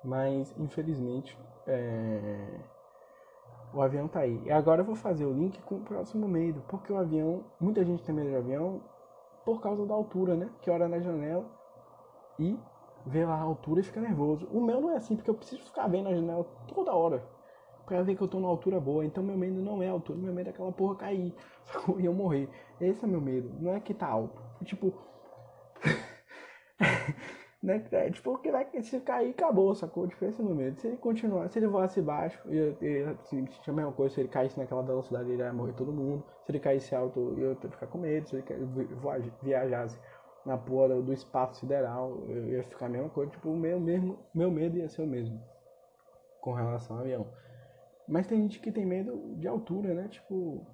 Mas, 0.04 0.54
infelizmente, 0.58 1.36
é... 1.66 2.60
o 3.72 3.80
avião 3.80 4.06
tá 4.06 4.20
aí. 4.20 4.40
E 4.44 4.50
agora 4.50 4.82
eu 4.82 4.84
vou 4.84 4.94
fazer 4.94 5.24
o 5.24 5.32
link 5.32 5.60
com 5.62 5.76
o 5.76 5.82
próximo 5.82 6.28
medo. 6.28 6.62
Porque 6.68 6.92
o 6.92 6.98
avião, 6.98 7.44
muita 7.58 7.82
gente 7.84 8.04
tem 8.04 8.14
medo 8.14 8.28
de 8.28 8.36
avião 8.36 8.82
por 9.44 9.62
causa 9.62 9.86
da 9.86 9.94
altura, 9.94 10.36
né? 10.36 10.50
Que 10.60 10.70
olha 10.70 10.88
na 10.88 11.00
janela 11.00 11.44
e 12.38 12.58
vê 13.06 13.24
lá 13.24 13.36
a 13.36 13.42
altura 13.42 13.80
e 13.80 13.84
fica 13.84 14.00
nervoso. 14.00 14.46
O 14.50 14.60
meu 14.60 14.80
não 14.80 14.90
é 14.90 14.96
assim, 14.96 15.16
porque 15.16 15.30
eu 15.30 15.34
preciso 15.34 15.64
ficar 15.64 15.86
vendo 15.88 16.08
a 16.08 16.14
janela 16.14 16.44
toda 16.68 16.94
hora 16.94 17.22
pra 17.86 18.02
ver 18.02 18.16
que 18.16 18.22
eu 18.22 18.28
tô 18.28 18.38
numa 18.38 18.50
altura 18.50 18.80
boa. 18.80 19.04
Então 19.04 19.22
meu 19.22 19.36
medo 19.36 19.60
não 19.60 19.82
é 19.82 19.88
a 19.88 19.92
altura, 19.92 20.18
meu 20.18 20.32
medo 20.32 20.48
é 20.48 20.50
aquela 20.50 20.72
porra 20.72 20.96
cair 20.96 21.34
e 21.98 22.04
eu 22.04 22.12
morrer. 22.12 22.48
Esse 22.80 23.04
é 23.04 23.08
meu 23.08 23.20
medo, 23.20 23.50
não 23.60 23.74
é 23.74 23.80
que 23.80 23.94
tá 23.94 24.06
alto. 24.06 24.42
Tipo. 24.64 24.92
né? 27.62 27.86
É, 27.92 28.10
tipo, 28.10 28.32
porque 28.32 28.50
vai, 28.50 28.66
se 28.82 29.00
cair, 29.00 29.30
acabou, 29.30 29.74
sacou? 29.74 30.06
Tipo, 30.08 30.24
esse 30.24 30.40
é 30.40 30.44
meu 30.44 30.54
medo. 30.54 30.80
Se 30.80 30.86
ele 30.86 30.96
continuar, 30.96 31.48
se 31.48 31.58
ele 31.58 31.66
voasse 31.66 32.00
baixo, 32.00 32.40
eu, 32.46 32.76
eu, 32.80 33.10
assim, 33.10 33.46
a 33.66 33.72
mesma 33.72 33.92
coisa, 33.92 34.14
se 34.14 34.20
ele 34.20 34.28
caísse 34.28 34.58
naquela 34.58 34.82
velocidade, 34.82 35.30
ele 35.30 35.42
ia 35.42 35.52
morrer 35.52 35.72
todo 35.72 35.92
mundo. 35.92 36.24
Se 36.44 36.52
ele 36.52 36.60
caísse 36.60 36.94
alto, 36.94 37.34
eu 37.38 37.50
ia 37.50 37.70
ficar 37.70 37.86
com 37.86 37.98
medo. 37.98 38.28
Se 38.28 38.36
ele 38.36 38.44
viajasse 39.42 39.98
na 40.44 40.58
porra 40.58 41.00
do 41.00 41.12
espaço 41.12 41.60
sideral, 41.60 42.24
eu 42.28 42.48
ia 42.48 42.62
ficar 42.64 42.86
a 42.86 42.88
mesma 42.88 43.08
coisa. 43.08 43.30
Tipo, 43.32 43.50
o 43.50 43.56
meu, 43.56 43.80
mesmo, 43.80 44.18
meu 44.34 44.50
medo 44.50 44.76
ia 44.76 44.88
ser 44.88 45.02
o 45.02 45.06
mesmo 45.06 45.40
com 46.40 46.52
relação 46.52 46.96
ao 46.96 47.02
avião. 47.02 47.26
Mas 48.06 48.26
tem 48.26 48.42
gente 48.42 48.60
que 48.60 48.70
tem 48.70 48.84
medo 48.84 49.34
de 49.36 49.48
altura, 49.48 49.94
né? 49.94 50.08
Tipo, 50.08 50.66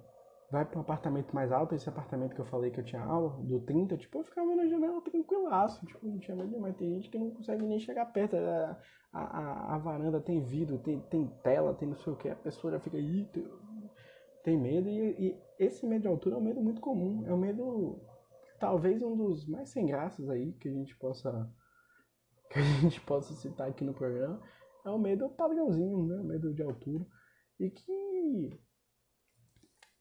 vai 0.50 0.64
para 0.64 0.78
um 0.78 0.82
apartamento 0.82 1.32
mais 1.32 1.52
alto, 1.52 1.74
esse 1.74 1.88
apartamento 1.88 2.34
que 2.34 2.40
eu 2.40 2.44
falei 2.44 2.70
que 2.70 2.80
eu 2.80 2.84
tinha 2.84 3.00
aula, 3.00 3.30
do 3.44 3.60
30, 3.60 3.96
tipo, 3.96 4.18
eu 4.18 4.24
ficava 4.24 4.54
na 4.56 4.66
janela 4.66 5.00
tranquilaço, 5.00 5.86
tipo, 5.86 6.04
não 6.04 6.18
tinha 6.18 6.36
medo 6.36 6.58
mas 6.58 6.76
tem 6.76 6.90
gente 6.94 7.08
que 7.08 7.18
não 7.18 7.30
consegue 7.30 7.62
nem 7.62 7.78
chegar 7.78 8.06
perto, 8.06 8.34
a, 8.36 8.76
a, 9.12 9.74
a 9.76 9.78
varanda 9.78 10.20
tem 10.20 10.42
vidro, 10.42 10.78
tem, 10.78 11.00
tem 11.02 11.28
tela, 11.44 11.74
tem 11.74 11.88
não 11.88 11.96
sei 11.96 12.12
o 12.12 12.16
que, 12.16 12.28
a 12.28 12.34
pessoa 12.34 12.72
já 12.72 12.80
fica, 12.80 12.96
aí 12.96 13.28
tem 14.42 14.58
medo, 14.58 14.88
e, 14.88 15.28
e, 15.28 15.38
esse 15.58 15.86
medo 15.86 16.02
de 16.02 16.08
altura 16.08 16.34
é 16.34 16.38
um 16.38 16.42
medo 16.42 16.60
muito 16.60 16.80
comum, 16.80 17.24
é 17.28 17.32
um 17.32 17.38
medo, 17.38 18.00
talvez 18.60 19.02
um 19.02 19.16
dos 19.16 19.46
mais 19.46 19.70
sem 19.70 19.86
graças 19.86 20.28
aí, 20.28 20.52
que 20.52 20.68
a 20.68 20.72
gente 20.72 20.94
possa, 20.96 21.50
que 22.50 22.58
a 22.58 22.62
gente 22.62 23.00
possa 23.02 23.34
citar 23.34 23.68
aqui 23.68 23.82
no 23.82 23.94
programa, 23.94 24.40
é 24.84 24.90
o 24.90 24.98
medo 24.98 25.28
padrãozinho, 25.30 26.06
né, 26.06 26.16
o 26.16 26.24
medo 26.24 26.54
de 26.54 26.62
altura, 26.62 27.04
e 27.58 27.70
que 27.70 28.60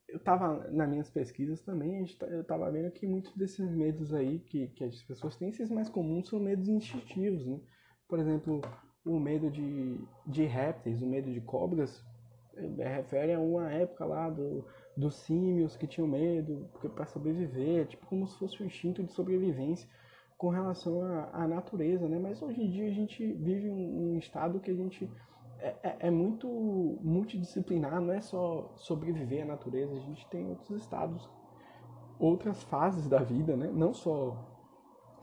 eu 0.10 0.20
tava 0.20 0.70
nas 0.72 0.90
minhas 0.90 1.10
pesquisas 1.10 1.62
também, 1.64 2.06
tá, 2.18 2.28
eu 2.28 2.44
tava 2.44 2.70
vendo 2.72 2.92
que 2.92 3.08
muitos 3.08 3.36
desses 3.36 3.72
medos 3.72 4.14
aí 4.14 4.40
que, 4.40 4.68
que 4.70 4.84
as 4.84 5.02
pessoas 5.04 5.38
têm, 5.38 5.50
esses 5.50 5.70
mais 5.70 5.90
comuns 5.90 6.30
são 6.30 6.40
medos 6.40 6.68
instintivos, 6.68 7.46
né? 7.46 7.60
Por 8.08 8.20
exemplo, 8.20 8.62
o 9.06 9.20
medo 9.20 9.52
de, 9.52 10.00
de 10.26 10.46
répteis, 10.46 11.02
o 11.02 11.08
medo 11.08 11.32
de 11.32 11.42
cobras, 11.42 12.04
refere 12.78 13.34
a 13.34 13.40
uma 13.40 13.72
época 13.72 14.06
lá 14.06 14.30
do, 14.30 14.66
dos 14.96 15.16
símios 15.16 15.76
que 15.76 15.88
tinham 15.88 16.08
medo 16.08 16.70
para 16.96 17.06
sobreviver, 17.06 17.88
tipo 17.88 18.06
como 18.06 18.28
se 18.28 18.38
fosse 18.38 18.62
um 18.62 18.66
instinto 18.66 19.04
de 19.04 19.12
sobrevivência 19.12 19.88
com 20.38 20.50
relação 20.50 21.02
à, 21.02 21.30
à 21.34 21.48
natureza, 21.48 22.08
né? 22.08 22.18
Mas 22.18 22.42
hoje 22.42 22.62
em 22.62 22.70
dia 22.70 22.88
a 22.88 22.94
gente 22.94 23.34
vive 23.34 23.70
um, 23.70 24.14
um 24.14 24.18
estado 24.18 24.60
que 24.60 24.72
a 24.72 24.74
gente 24.74 25.10
é, 25.60 25.76
é, 25.84 25.98
é, 26.08 26.12
muito 26.12 26.48
multidisciplinar, 27.02 28.00
não 28.00 28.14
é 28.14 28.22
só 28.22 28.72
sobreviver 28.78 29.44
à 29.44 29.46
natureza, 29.46 29.94
a 29.94 30.00
gente 30.00 30.26
tem 30.28 30.48
outros 30.48 30.82
estados, 30.82 31.30
outras 32.18 32.64
fases 32.64 33.08
da 33.10 33.20
vida, 33.20 33.58
né? 33.58 33.70
Não 33.74 33.94
só 33.94 34.38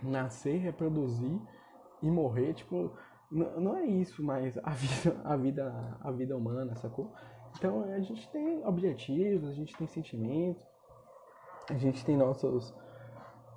nascer, 0.03 0.59
reproduzir 0.59 1.41
e 2.03 2.11
morrer, 2.11 2.53
tipo, 2.53 2.93
não 3.31 3.77
é 3.77 3.85
isso, 3.85 4.23
mas 4.23 4.57
a 4.63 4.71
vida, 4.71 5.21
a 5.25 5.37
vida, 5.37 5.99
a 6.01 6.11
vida 6.11 6.37
humana, 6.37 6.75
sacou? 6.77 7.13
Então 7.57 7.83
a 7.85 8.01
gente 8.01 8.29
tem 8.31 8.65
objetivos, 8.67 9.49
a 9.49 9.53
gente 9.53 9.77
tem 9.77 9.87
sentimentos, 9.87 10.65
a 11.69 11.75
gente 11.75 12.05
tem 12.05 12.17
nossos, 12.17 12.75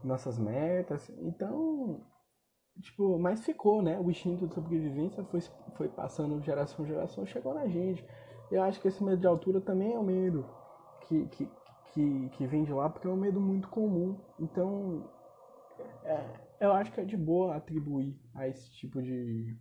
nossas 0.03 0.39
metas, 0.39 1.09
então 1.19 2.01
Tipo, 2.81 3.19
mas 3.19 3.43
ficou, 3.43 3.81
né? 3.81 3.99
O 3.99 4.09
instinto 4.09 4.47
de 4.47 4.53
sobrevivência 4.53 5.23
foi, 5.25 5.41
foi 5.75 5.89
passando 5.89 6.41
geração 6.41 6.85
em 6.85 6.87
geração, 6.87 7.25
chegou 7.25 7.53
na 7.53 7.67
gente. 7.67 8.05
Eu 8.49 8.63
acho 8.63 8.79
que 8.79 8.87
esse 8.87 9.03
medo 9.03 9.17
de 9.17 9.27
altura 9.27 9.59
também 9.59 9.93
é 9.93 9.99
um 9.99 10.03
medo 10.03 10.45
que, 11.01 11.25
que, 11.27 11.49
que, 11.91 12.29
que 12.29 12.47
vem 12.47 12.63
de 12.63 12.71
lá, 12.71 12.89
porque 12.89 13.05
é 13.05 13.09
um 13.09 13.17
medo 13.17 13.39
muito 13.39 13.67
comum. 13.67 14.17
Então, 14.39 15.05
é, 16.05 16.23
eu 16.59 16.71
acho 16.73 16.91
que 16.91 17.01
é 17.01 17.05
de 17.05 17.17
boa 17.17 17.55
atribuir 17.55 18.19
a 18.33 18.47
esse 18.47 18.71
tipo 18.71 19.01
de. 19.01 19.57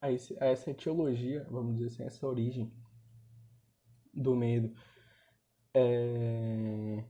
a, 0.00 0.10
esse, 0.10 0.36
a 0.42 0.46
essa 0.46 0.70
etiologia, 0.70 1.46
vamos 1.50 1.76
dizer 1.76 1.86
assim, 1.88 2.02
essa 2.04 2.26
origem 2.26 2.72
do 4.12 4.34
medo. 4.34 4.74
É, 5.74 7.04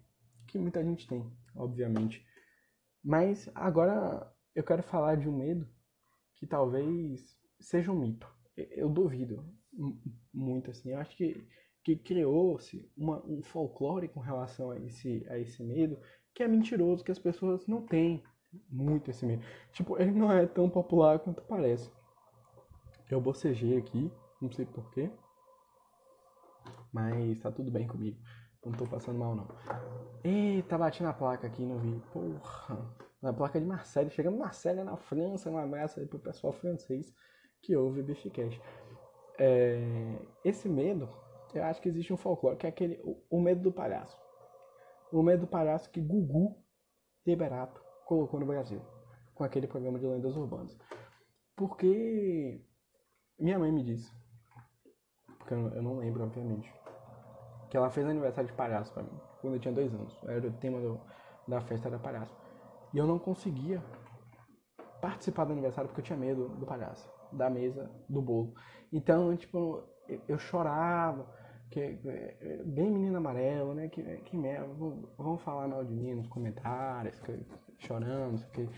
que 0.46 0.58
muita 0.58 0.82
gente 0.82 1.06
tem, 1.06 1.30
obviamente. 1.54 2.26
Mas 3.02 3.50
agora 3.54 4.32
eu 4.54 4.64
quero 4.64 4.82
falar 4.82 5.16
de 5.16 5.28
um 5.28 5.36
medo 5.36 5.68
que 6.36 6.46
talvez 6.46 7.36
seja 7.60 7.92
um 7.92 7.98
mito. 7.98 8.26
Eu 8.56 8.88
duvido 8.88 9.44
muito 10.32 10.70
assim. 10.70 10.90
Eu 10.90 10.98
acho 10.98 11.16
que, 11.16 11.46
que 11.84 11.96
criou-se 11.96 12.90
um 12.96 13.42
folclore 13.42 14.08
com 14.08 14.20
relação 14.20 14.70
a 14.70 14.78
esse, 14.78 15.26
a 15.28 15.38
esse 15.38 15.62
medo 15.62 16.00
que 16.34 16.42
é 16.42 16.48
mentiroso, 16.48 17.04
que 17.04 17.12
as 17.12 17.18
pessoas 17.18 17.66
não 17.66 17.82
têm 17.82 18.22
muito 18.68 19.10
esse 19.10 19.24
medo. 19.24 19.44
Tipo, 19.72 20.00
ele 20.00 20.12
não 20.12 20.30
é 20.30 20.46
tão 20.46 20.68
popular 20.68 21.18
quanto 21.18 21.42
parece. 21.42 21.90
Eu 23.10 23.20
bocejei 23.20 23.78
aqui, 23.78 24.10
não 24.40 24.50
sei 24.50 24.66
porquê. 24.66 25.10
Mas 26.92 27.38
tá 27.40 27.50
tudo 27.50 27.70
bem 27.70 27.86
comigo. 27.86 28.18
Não 28.64 28.72
tô 28.72 28.86
passando 28.86 29.18
mal, 29.18 29.34
não. 29.34 29.46
Eita, 30.22 30.78
bati 30.78 31.02
na 31.02 31.12
placa 31.12 31.46
aqui, 31.46 31.64
não 31.64 31.78
vi. 31.78 32.00
Porra. 32.12 32.96
Na 33.20 33.32
placa 33.32 33.60
de 33.60 33.66
Marseille. 33.66 34.10
Chegando 34.10 34.38
Marseille 34.38 34.82
na 34.82 34.96
França. 34.96 35.50
Um 35.50 35.58
abraço 35.58 36.00
aí 36.00 36.06
pro 36.06 36.18
pessoal 36.18 36.52
francês 36.52 37.14
que 37.60 37.76
ouve 37.76 38.00
o 38.00 38.04
Bificast. 38.04 38.60
É, 39.38 40.18
esse 40.44 40.68
medo, 40.68 41.08
eu 41.52 41.64
acho 41.64 41.80
que 41.80 41.88
existe 41.88 42.12
um 42.12 42.16
folclore, 42.16 42.56
que 42.56 42.66
é 42.66 42.68
aquele, 42.68 43.00
o, 43.02 43.20
o 43.28 43.40
medo 43.40 43.60
do 43.60 43.72
palhaço. 43.72 44.23
O 45.14 45.22
medo 45.22 45.42
do 45.42 45.46
palhaço 45.46 45.88
que 45.90 46.00
Gugu 46.00 46.60
Liberato 47.24 47.80
colocou 48.04 48.40
no 48.40 48.46
Brasil. 48.46 48.82
Com 49.32 49.44
aquele 49.44 49.68
programa 49.68 49.96
de 49.96 50.04
lendas 50.04 50.36
urbanas. 50.36 50.76
Porque 51.54 52.60
minha 53.38 53.56
mãe 53.56 53.70
me 53.70 53.84
disse, 53.84 54.12
porque 55.38 55.54
eu 55.54 55.82
não 55.84 55.98
lembro, 55.98 56.24
obviamente, 56.24 56.74
que 57.70 57.76
ela 57.76 57.90
fez 57.90 58.04
aniversário 58.04 58.50
de 58.50 58.56
palhaço 58.56 58.92
pra 58.92 59.04
mim, 59.04 59.20
quando 59.40 59.54
eu 59.54 59.60
tinha 59.60 59.72
dois 59.72 59.94
anos. 59.94 60.20
Era 60.24 60.48
o 60.48 60.52
tema 60.54 60.80
do, 60.80 61.00
da 61.46 61.60
festa 61.60 61.88
da 61.88 61.98
palhaço. 61.98 62.36
E 62.92 62.98
eu 62.98 63.06
não 63.06 63.20
conseguia 63.20 63.80
participar 65.00 65.44
do 65.44 65.52
aniversário 65.52 65.88
porque 65.88 66.00
eu 66.00 66.04
tinha 66.06 66.18
medo 66.18 66.48
do 66.56 66.66
palhaço, 66.66 67.08
da 67.32 67.48
mesa, 67.48 67.88
do 68.08 68.20
bolo. 68.20 68.52
Então, 68.92 69.36
tipo, 69.36 69.80
eu 70.26 70.38
chorava, 70.38 71.32
que, 71.74 72.62
bem 72.64 72.90
menina 72.90 73.18
amarela, 73.18 73.74
né? 73.74 73.88
Que, 73.88 74.02
que 74.18 74.36
merda, 74.36 74.66
vão 75.18 75.36
falar 75.38 75.66
mal 75.66 75.84
de 75.84 75.92
mim 75.92 76.14
nos 76.14 76.28
comentários, 76.28 77.20
chorando, 77.78 78.44
que. 78.52 78.68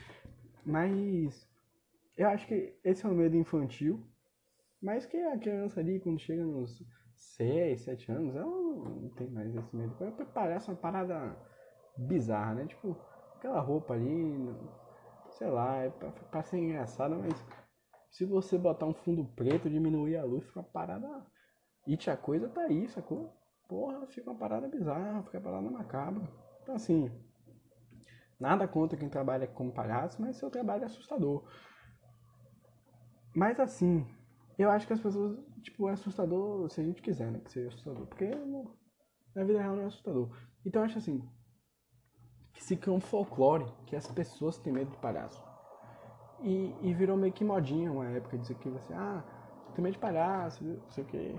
Mas 0.65 1.49
eu 2.17 2.29
acho 2.29 2.47
que 2.47 2.75
esse 2.83 3.05
é 3.05 3.09
um 3.09 3.15
medo 3.15 3.37
infantil, 3.37 4.03
mas 4.83 5.05
que 5.07 5.17
a 5.17 5.39
criança 5.39 5.81
ali, 5.81 6.01
quando 6.01 6.19
chega 6.19 6.45
nos 6.45 6.83
6, 7.15 7.83
7 7.83 8.13
anos, 8.13 8.35
ela 8.35 8.47
não 8.47 9.11
tem 9.11 9.31
mais 9.31 9.55
esse 9.55 9.77
medo. 9.77 9.95
Parece 10.33 10.71
uma 10.71 10.77
parada 10.77 11.37
bizarra, 11.97 12.55
né? 12.55 12.67
Tipo, 12.67 12.97
aquela 13.37 13.61
roupa 13.61 13.95
ali, 13.95 14.55
sei 15.31 15.49
lá, 15.49 15.77
é 15.77 15.91
pra, 15.91 16.11
pra 16.11 16.43
ser 16.43 16.59
engraçada, 16.59 17.15
mas 17.17 17.35
se 18.11 18.25
você 18.25 18.57
botar 18.57 18.87
um 18.87 18.95
fundo 18.95 19.25
preto, 19.37 19.69
diminuir 19.69 20.17
a 20.17 20.25
luz, 20.25 20.45
fica 20.47 20.61
uma 20.61 20.69
parada. 20.69 21.27
It 21.87 22.11
a 22.11 22.17
coisa 22.17 22.49
tá 22.49 22.63
aí, 22.63 22.89
sacou? 22.89 23.33
Porra, 23.69 24.07
fica 24.07 24.31
uma 24.31 24.39
parada 24.39 24.69
bizarra, 24.69 25.23
fica 25.23 25.39
uma 25.39 25.45
parada 25.45 25.71
macabra. 25.71 26.29
Então 26.63 26.75
assim, 26.75 27.11
nada 28.39 28.67
contra 28.67 28.99
quem 28.99 29.09
trabalha 29.09 29.47
como 29.47 29.73
palhaço, 29.73 30.21
mas 30.21 30.37
seu 30.37 30.51
trabalho 30.51 30.83
é 30.83 30.87
assustador. 30.87 31.45
Mas 33.35 33.61
assim, 33.61 34.07
eu 34.59 34.71
acho 34.71 34.87
que 34.87 34.93
as 34.93 35.01
pessoas, 35.01 35.39
tipo, 35.63 35.89
é 35.89 35.93
assustador 35.93 36.69
se 36.71 36.81
a 36.81 36.85
gente 36.85 37.03
quiser, 37.03 37.31
né? 37.31 37.41
Que 37.41 37.53
seja 37.53 37.69
assustador. 37.69 38.07
Porque 38.07 38.31
na 39.35 39.45
vida 39.45 39.61
real 39.61 39.77
não 39.77 39.83
é 39.83 39.87
assustador. 39.87 40.31
Então 40.65 40.81
eu 40.81 40.87
acho 40.87 40.99
assim, 40.99 41.23
que 42.55 42.65
se 42.65 42.77
cria 42.77 42.95
um 42.95 43.01
folclore 43.01 43.67
que 43.87 43.95
as 43.95 44.09
pessoas 44.09 44.57
têm 44.59 44.73
medo 44.73 44.91
de 44.91 44.97
palhaço. 44.97 45.45
E, 46.41 46.75
e 46.81 46.95
virou 46.95 47.17
meio 47.17 47.33
que 47.33 47.45
modinha 47.45 47.93
uma 47.93 48.09
época, 48.09 48.39
dizer 48.39 48.57
que 48.57 48.69
você, 48.69 48.93
ah, 48.95 49.23
tem 49.77 49.83
medo 49.83 49.93
de 49.93 49.99
palhaço, 49.99 50.65
não 50.65 50.91
sei 50.91 51.05
o 51.05 51.07
que. 51.07 51.37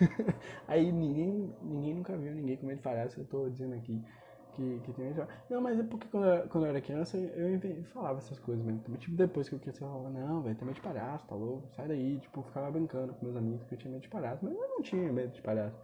Aí 0.68 0.92
ninguém, 0.92 1.52
ninguém 1.60 1.94
nunca 1.94 2.16
viu 2.16 2.32
ninguém 2.32 2.56
com 2.56 2.66
medo 2.66 2.76
de 2.76 2.82
palhaço, 2.82 3.20
eu 3.20 3.24
tô 3.26 3.48
dizendo 3.50 3.74
aqui 3.74 4.00
que, 4.54 4.80
que 4.80 4.92
tem 4.92 5.04
medo 5.04 5.14
de 5.14 5.20
palhaço. 5.20 5.44
Não, 5.50 5.60
mas 5.60 5.78
é 5.78 5.82
porque 5.82 6.06
quando 6.08 6.26
eu, 6.26 6.48
quando 6.48 6.64
eu 6.64 6.70
era 6.70 6.80
criança 6.80 7.18
eu 7.18 7.84
falava 7.86 8.18
essas 8.18 8.38
coisas 8.38 8.64
mesmo. 8.64 8.96
Tipo, 8.96 9.16
depois 9.16 9.48
que 9.48 9.56
eu 9.56 9.58
cresci 9.58 9.82
eu 9.82 9.88
falava, 9.88 10.08
não, 10.08 10.40
velho, 10.40 10.54
tem 10.54 10.64
medo 10.64 10.76
de 10.76 10.82
palhaço, 10.82 11.26
tá 11.26 11.34
louco, 11.34 11.68
sai 11.74 11.88
daí. 11.88 12.20
Tipo, 12.20 12.42
ficava 12.42 12.70
brincando 12.70 13.12
com 13.12 13.24
meus 13.24 13.36
amigos 13.36 13.64
que 13.64 13.74
eu 13.74 13.78
tinha 13.78 13.90
medo 13.90 14.02
de 14.02 14.08
palhaço, 14.08 14.44
mas 14.44 14.54
eu 14.54 14.68
não 14.68 14.80
tinha 14.80 15.12
medo 15.12 15.32
de 15.32 15.42
palhaço. 15.42 15.76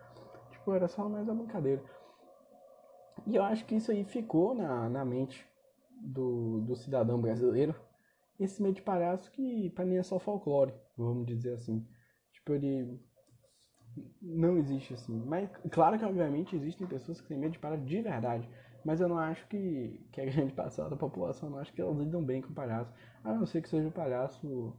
Tipo, 0.53 0.73
era 0.73 0.87
só 0.87 1.09
mais 1.09 1.29
uma 1.29 1.35
brincadeira. 1.35 1.83
E 3.27 3.35
eu 3.35 3.43
acho 3.43 3.65
que 3.65 3.75
isso 3.75 3.91
aí 3.91 4.05
ficou 4.05 4.55
na, 4.55 4.89
na 4.89 5.05
mente 5.05 5.45
do, 6.01 6.61
do 6.61 6.77
cidadão 6.77 7.21
brasileiro 7.21 7.75
esse 8.39 8.63
meio 8.63 8.75
de 8.75 8.83
palhaço 8.83 9.31
que 9.33 9.71
pra 9.71 9.85
mim 9.85 9.97
é 9.97 10.03
só 10.03 10.19
folclore, 10.19 10.75
vamos 10.97 11.27
dizer 11.27 11.55
assim. 11.55 11.87
Tipo, 12.47 12.55
ele 12.55 13.01
não 14.23 14.57
existe 14.57 14.95
assim. 14.95 15.21
Mas 15.27 15.51
claro 15.73 15.99
que 15.99 16.05
obviamente 16.05 16.55
existem 16.55 16.87
pessoas 16.87 17.21
que 17.21 17.27
têm 17.27 17.39
medo 17.39 17.53
de 17.53 17.59
palhaço 17.59 17.85
de 17.85 18.01
verdade. 18.01 18.49
Mas 18.85 19.01
eu 19.01 19.09
não 19.09 19.19
acho 19.19 19.45
que, 19.49 20.01
que 20.13 20.21
a 20.21 20.25
grande 20.25 20.53
parcela 20.55 20.89
da 20.89 20.97
população, 20.97 21.51
não 21.51 21.59
acho 21.59 21.73
que 21.73 21.81
elas 21.81 21.99
lidam 21.99 22.23
bem 22.23 22.41
com 22.41 22.51
o 22.51 22.55
palhaço. 22.55 22.93
A 23.25 23.35
não 23.35 23.45
ser 23.45 23.63
que 23.63 23.69
seja 23.69 23.89
o 23.89 23.93
palhaço 23.93 24.73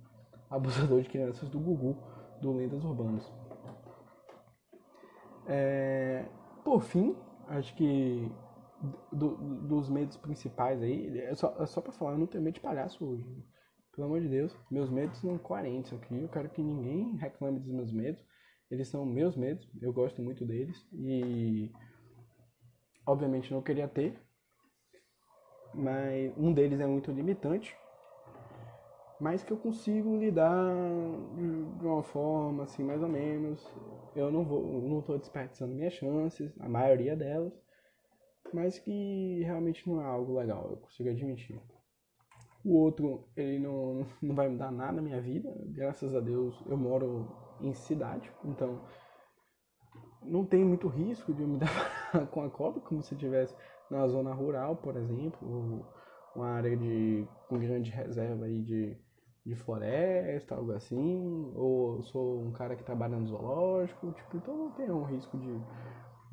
abusador 0.50 1.02
de 1.02 1.10
crianças 1.10 1.50
do 1.50 1.60
Gugu, 1.60 1.98
do 2.42 2.54
Lendas 2.54 2.86
Urbanas. 2.86 3.30
É, 5.46 6.26
por 6.64 6.82
fim, 6.82 7.18
acho 7.50 7.76
que 7.76 8.32
do, 9.12 9.36
dos 9.36 9.90
medos 9.90 10.16
principais 10.16 10.82
aí, 10.82 11.20
é 11.20 11.36
só, 11.36 11.54
é 11.60 11.66
só 11.66 11.82
pra 11.82 11.92
falar, 11.92 12.14
eu 12.14 12.18
não 12.18 12.28
tenho 12.28 12.44
medo 12.46 12.54
de 12.54 12.62
palhaço 12.62 13.04
hoje. 13.06 13.26
Pelo 13.98 14.10
amor 14.10 14.22
de 14.22 14.30
Deus, 14.30 14.56
meus 14.70 14.92
medos 14.92 15.18
são 15.18 15.40
coerentes 15.40 15.92
aqui. 15.92 16.16
Eu 16.16 16.30
quero 16.30 16.48
que 16.50 16.62
ninguém 16.62 17.16
reclame 17.16 17.60
dos 17.60 17.72
meus 17.72 17.92
medos. 17.92 18.24
Eles 18.70 18.90
são 18.90 19.04
meus 19.04 19.36
medos, 19.36 19.68
eu 19.82 19.92
gosto 19.92 20.22
muito 20.22 20.46
deles. 20.46 20.88
E 20.94 21.72
obviamente 23.08 23.52
não 23.52 23.60
queria 23.60 23.88
ter. 23.88 24.22
Mas 25.74 26.32
um 26.38 26.54
deles 26.54 26.80
é 26.80 26.86
muito 26.86 27.12
limitante. 27.12 27.76
Mas 29.20 29.44
que 29.44 29.52
eu 29.52 29.58
consigo 29.58 30.16
lidar 30.16 30.64
de 31.80 31.88
uma 31.88 32.04
forma 32.04 32.66
assim, 32.66 32.84
mais 32.84 33.02
ou 33.02 33.10
menos. 33.10 33.68
Eu 34.16 34.32
não 34.32 34.46
vou, 34.46 34.80
não 34.80 35.00
estou 35.00 35.18
desperdiçando 35.18 35.74
minhas 35.74 35.94
chances, 35.94 36.54
a 36.60 36.70
maioria 36.70 37.16
delas 37.16 37.52
mas 38.54 38.80
que 38.80 39.44
realmente 39.44 39.88
não 39.90 40.02
é 40.02 40.06
algo 40.06 40.38
legal, 40.38 40.70
eu 40.70 40.78
consigo 40.78 41.10
admitir. 41.10 41.60
O 42.68 42.74
outro, 42.74 43.24
ele 43.38 43.60
não, 43.60 44.06
não 44.22 44.36
vai 44.36 44.50
mudar 44.50 44.72
nada 44.72 44.92
na 44.94 45.02
minha 45.02 45.22
vida, 45.22 45.50
graças 45.68 46.14
a 46.14 46.20
Deus 46.20 46.62
eu 46.66 46.76
moro 46.76 47.32
em 47.62 47.74
cidade, 47.74 48.30
então 48.44 48.82
não 50.22 50.46
tem 50.46 50.66
muito 50.66 50.90
risco 50.90 51.34
de 51.34 51.42
eu 51.44 51.48
me 51.48 51.58
dar 51.64 52.28
com 52.30 52.44
a 52.44 52.50
cobra, 52.50 52.82
como 52.82 53.02
se 53.02 53.14
estivesse 53.14 53.56
na 53.90 54.06
zona 54.10 54.34
rural, 54.34 54.76
por 54.76 54.98
exemplo, 54.98 55.86
uma 56.36 56.50
área 56.50 56.76
de, 56.76 57.26
com 57.48 57.58
grande 57.58 57.90
reserva 57.90 58.44
aí 58.44 58.62
de, 58.62 58.98
de 59.46 59.56
floresta, 59.56 60.56
algo 60.56 60.74
assim, 60.74 61.54
ou 61.56 62.04
sou 62.04 62.42
um 62.42 62.52
cara 62.52 62.76
que 62.76 62.84
trabalha 62.84 63.18
no 63.18 63.28
zoológico, 63.28 64.12
tipo, 64.12 64.36
então 64.36 64.58
não 64.58 64.72
tem 64.72 64.92
um 64.92 65.04
risco 65.06 65.38
de 65.38 65.58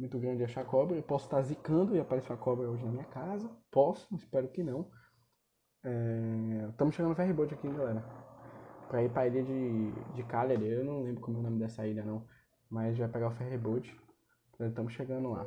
muito 0.01 0.19
grande 0.19 0.39
de 0.39 0.45
achar 0.45 0.65
cobra. 0.65 0.97
Eu 0.97 1.03
posso 1.05 1.27
estar 1.27 1.41
zicando 1.43 1.95
e 1.95 2.01
aparecer 2.01 2.33
uma 2.33 2.39
cobra 2.39 2.69
hoje 2.69 2.85
na 2.85 2.91
minha 2.91 3.05
casa. 3.05 3.49
Posso, 3.71 4.13
espero 4.17 4.49
que 4.49 4.65
não. 4.65 4.91
Estamos 6.71 6.95
é... 6.95 6.97
chegando 6.97 7.11
no 7.11 7.17
ferryboat 7.17 7.55
aqui, 7.55 7.69
galera. 7.69 8.03
Pra 8.89 9.03
ir 9.03 9.11
pra 9.11 9.27
ilha 9.27 9.43
de, 9.43 9.93
de 10.15 10.23
Cagliari. 10.25 10.67
Eu 10.67 10.85
não 10.85 11.03
lembro 11.03 11.21
como 11.21 11.37
é 11.37 11.41
o 11.41 11.43
nome 11.43 11.59
dessa 11.59 11.87
ilha, 11.87 12.05
não. 12.05 12.27
Mas 12.71 12.97
vai 12.97 13.09
pegar 13.09 13.29
o 13.29 13.33
ferryboat. 13.33 13.95
Estamos 14.61 14.93
chegando 14.93 15.31
lá. 15.31 15.47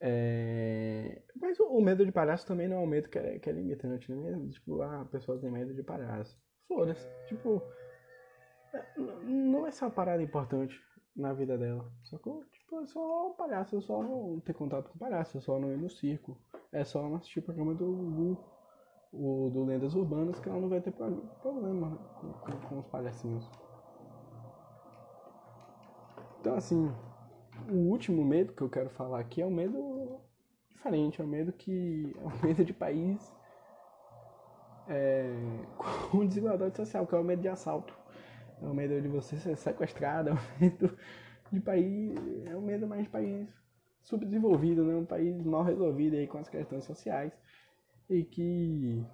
É... 0.00 1.22
Mas 1.40 1.58
o, 1.58 1.80
medo 1.80 2.04
de 2.04 2.12
palhaço 2.12 2.46
também 2.46 2.68
não 2.68 2.76
é 2.76 2.80
um 2.80 2.86
medo 2.86 3.08
que 3.08 3.18
é, 3.18 3.38
que 3.38 3.48
é 3.48 3.52
limitante, 3.52 4.12
né? 4.12 4.48
Tipo, 4.50 4.82
ah, 4.82 5.02
a 5.02 5.04
pessoa 5.06 5.40
tem 5.40 5.50
medo 5.50 5.74
de 5.74 5.82
palhaço. 5.82 6.38
Foda-se. 6.66 7.08
Tipo, 7.26 7.62
é, 8.74 8.84
não 9.24 9.66
é 9.66 9.70
só 9.70 9.86
uma 9.86 9.90
parada 9.90 10.22
importante 10.22 10.78
na 11.16 11.32
vida 11.32 11.56
dela. 11.56 11.90
Só 12.04 12.18
que, 12.18 12.30
tipo, 12.68 12.80
é 12.82 12.86
só 12.86 13.28
um 13.28 13.32
palhaço, 13.32 13.76
é 13.76 13.80
só 13.80 14.02
não 14.02 14.40
ter 14.40 14.52
contato 14.52 14.90
com 14.90 14.98
palhaço, 14.98 15.38
é 15.38 15.40
só 15.40 15.58
não 15.58 15.72
ir 15.72 15.78
no 15.78 15.88
circo. 15.88 16.36
É 16.70 16.84
só 16.84 17.02
não 17.02 17.16
assistir 17.16 17.38
o 17.38 17.42
programa 17.42 17.74
do 17.74 17.86
Gugu, 17.86 18.38
o 19.12 19.50
do 19.50 19.64
Lendas 19.64 19.94
Urbanas, 19.94 20.38
que 20.38 20.48
ela 20.48 20.60
não 20.60 20.68
vai 20.68 20.80
ter 20.80 20.92
problema 20.92 21.96
com, 22.20 22.32
com, 22.32 22.68
com 22.68 22.78
os 22.78 22.86
palhacinhos. 22.86 23.50
Então, 26.40 26.54
assim, 26.54 26.92
o 27.70 27.90
último 27.90 28.22
medo 28.24 28.52
que 28.52 28.62
eu 28.62 28.68
quero 28.68 28.90
falar 28.90 29.20
aqui 29.20 29.40
é 29.40 29.46
o 29.46 29.50
medo 29.50 30.20
diferente, 30.70 31.20
é 31.20 31.24
o 31.24 31.28
medo 31.28 31.52
que. 31.52 32.14
é 32.20 32.24
o 32.24 32.46
medo 32.46 32.64
de 32.64 32.74
país 32.74 33.34
é, 34.86 35.32
com 36.10 36.26
desigualdade 36.26 36.76
social, 36.76 37.06
que 37.06 37.14
é 37.14 37.18
o 37.18 37.24
medo 37.24 37.40
de 37.40 37.48
assalto 37.48 37.96
é 38.60 38.66
o 38.66 38.74
medo 38.74 39.00
de 39.00 39.06
você 39.06 39.36
ser 39.36 39.56
sequestrado, 39.56 40.30
é 40.30 40.32
o 40.32 40.38
medo 40.60 40.98
de 41.52 41.60
país, 41.60 42.14
é 42.46 42.56
o 42.56 42.60
medo 42.60 42.86
mais 42.86 43.04
de 43.04 43.08
país 43.08 43.48
subdesenvolvido, 44.02 44.84
né? 44.84 44.94
Um 44.94 45.04
país 45.04 45.44
mal 45.44 45.62
resolvido 45.62 46.16
aí 46.16 46.26
com 46.26 46.38
as 46.38 46.48
questões 46.48 46.84
sociais 46.84 47.32
e 48.08 48.24
que 48.24 49.04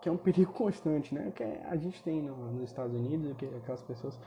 que 0.00 0.08
é 0.10 0.12
um 0.12 0.18
perigo 0.18 0.52
constante, 0.52 1.14
né? 1.14 1.32
Que 1.34 1.42
a 1.42 1.76
gente 1.76 2.02
tem 2.02 2.20
no, 2.20 2.52
nos 2.52 2.64
Estados 2.64 2.94
Unidos, 2.94 3.34
que 3.38 3.46
aquelas 3.46 3.82
pessoas 3.82 4.20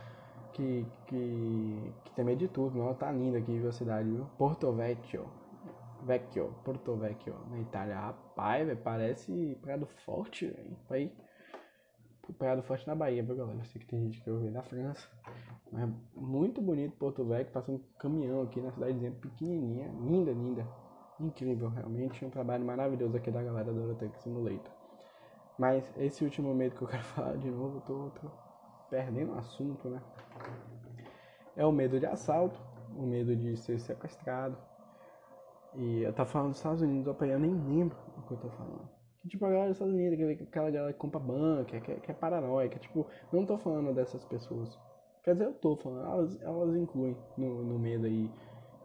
que, 0.54 0.84
que, 1.06 1.94
que 2.04 2.12
tem 2.16 2.26
medo 2.26 2.40
de 2.40 2.48
tudo, 2.48 2.76
não? 2.76 2.94
Tá 2.96 3.12
lindo 3.12 3.38
aqui 3.38 3.64
a 3.66 3.72
cidade, 3.72 4.10
viu? 4.10 4.26
Porto 4.40 4.72
Vecchio, 4.72 5.30
Vecchio, 6.02 6.52
Porto 6.64 6.96
Vecchio, 6.96 7.36
na 7.52 7.60
Itália. 7.60 7.96
Rapaz, 7.96 8.80
parece 8.80 9.56
Praia 9.62 9.78
do 9.78 9.86
Forte, 9.86 10.48
velho. 10.48 10.76
Aí 10.90 11.14
Praia 12.40 12.56
do 12.56 12.64
Forte 12.64 12.88
na 12.88 12.96
Bahia, 12.96 13.22
viu, 13.22 13.36
galera? 13.36 13.60
Eu 13.60 13.66
sei 13.66 13.80
que 13.80 13.88
tem 13.88 14.02
gente 14.02 14.22
que 14.22 14.30
ouve 14.32 14.50
na 14.50 14.64
França. 14.64 15.08
É 15.74 15.88
muito 16.16 16.62
bonito 16.62 16.96
Porto 16.98 17.26
Velho, 17.26 17.50
passando 17.52 17.78
um 17.80 17.98
caminhão 18.00 18.42
aqui 18.42 18.62
na 18.62 18.72
cidadezinha 18.72 19.12
pequenininha, 19.12 19.92
linda, 20.00 20.32
linda. 20.32 20.68
Incrível, 21.20 21.70
realmente 21.70 22.24
um 22.24 22.30
trabalho 22.30 22.64
maravilhoso 22.64 23.18
aqui 23.18 23.32
da 23.32 23.44
galera 23.44 23.74
do 23.74 23.82
Eurotech 23.82 24.18
Simulator. 24.20 24.72
Mas 25.58 25.92
esse 25.98 26.24
último 26.24 26.54
medo 26.54 26.76
que 26.76 26.84
eu 26.84 26.88
quero 26.88 27.04
falar 27.16 27.38
de 27.38 27.50
novo, 27.50 27.82
tô, 27.82 28.12
tô 28.12 28.32
perdendo 28.90 29.34
o 29.34 29.38
assunto, 29.38 29.90
né? 29.90 30.02
É 31.56 31.66
o 31.66 31.72
medo 31.72 32.00
de 32.00 32.06
assalto, 32.06 32.60
o 32.96 33.02
medo 33.02 33.36
de 33.36 33.58
ser 33.58 33.80
sequestrado. 33.80 34.56
E 35.76 36.04
eu 36.04 36.14
tava 36.14 36.30
falando 36.30 36.50
dos 36.50 36.58
Estados 36.58 36.82
Unidos, 36.82 37.16
eu 37.20 37.40
nem 37.40 37.54
lembro 37.54 37.98
o 38.18 38.22
que 38.22 38.34
eu 38.34 38.38
tô 38.38 38.50
falando. 38.52 38.88
Tipo, 39.28 39.46
a 39.46 39.50
galera 39.50 39.68
dos 39.68 39.76
Estados 39.76 39.94
Unidos, 39.94 40.48
aquela 40.48 40.72
galera 40.72 40.94
que 40.94 41.00
compra 41.00 41.20
banca, 41.20 41.82
que, 41.82 41.92
é, 41.92 41.96
que 41.96 42.12
é 42.12 42.14
paranoica, 42.14 42.80
tipo, 42.80 43.06
não 43.32 43.46
tô 43.46 43.58
falando 43.58 43.94
dessas 43.94 44.24
pessoas. 44.24 44.80
Quer 45.28 45.34
dizer, 45.34 45.46
eu 45.48 45.54
tô 45.56 45.76
falando, 45.76 46.06
elas, 46.06 46.42
elas 46.42 46.74
incluem 46.78 47.18
no, 47.36 47.62
no 47.62 47.78
medo 47.78 48.06
aí 48.06 48.32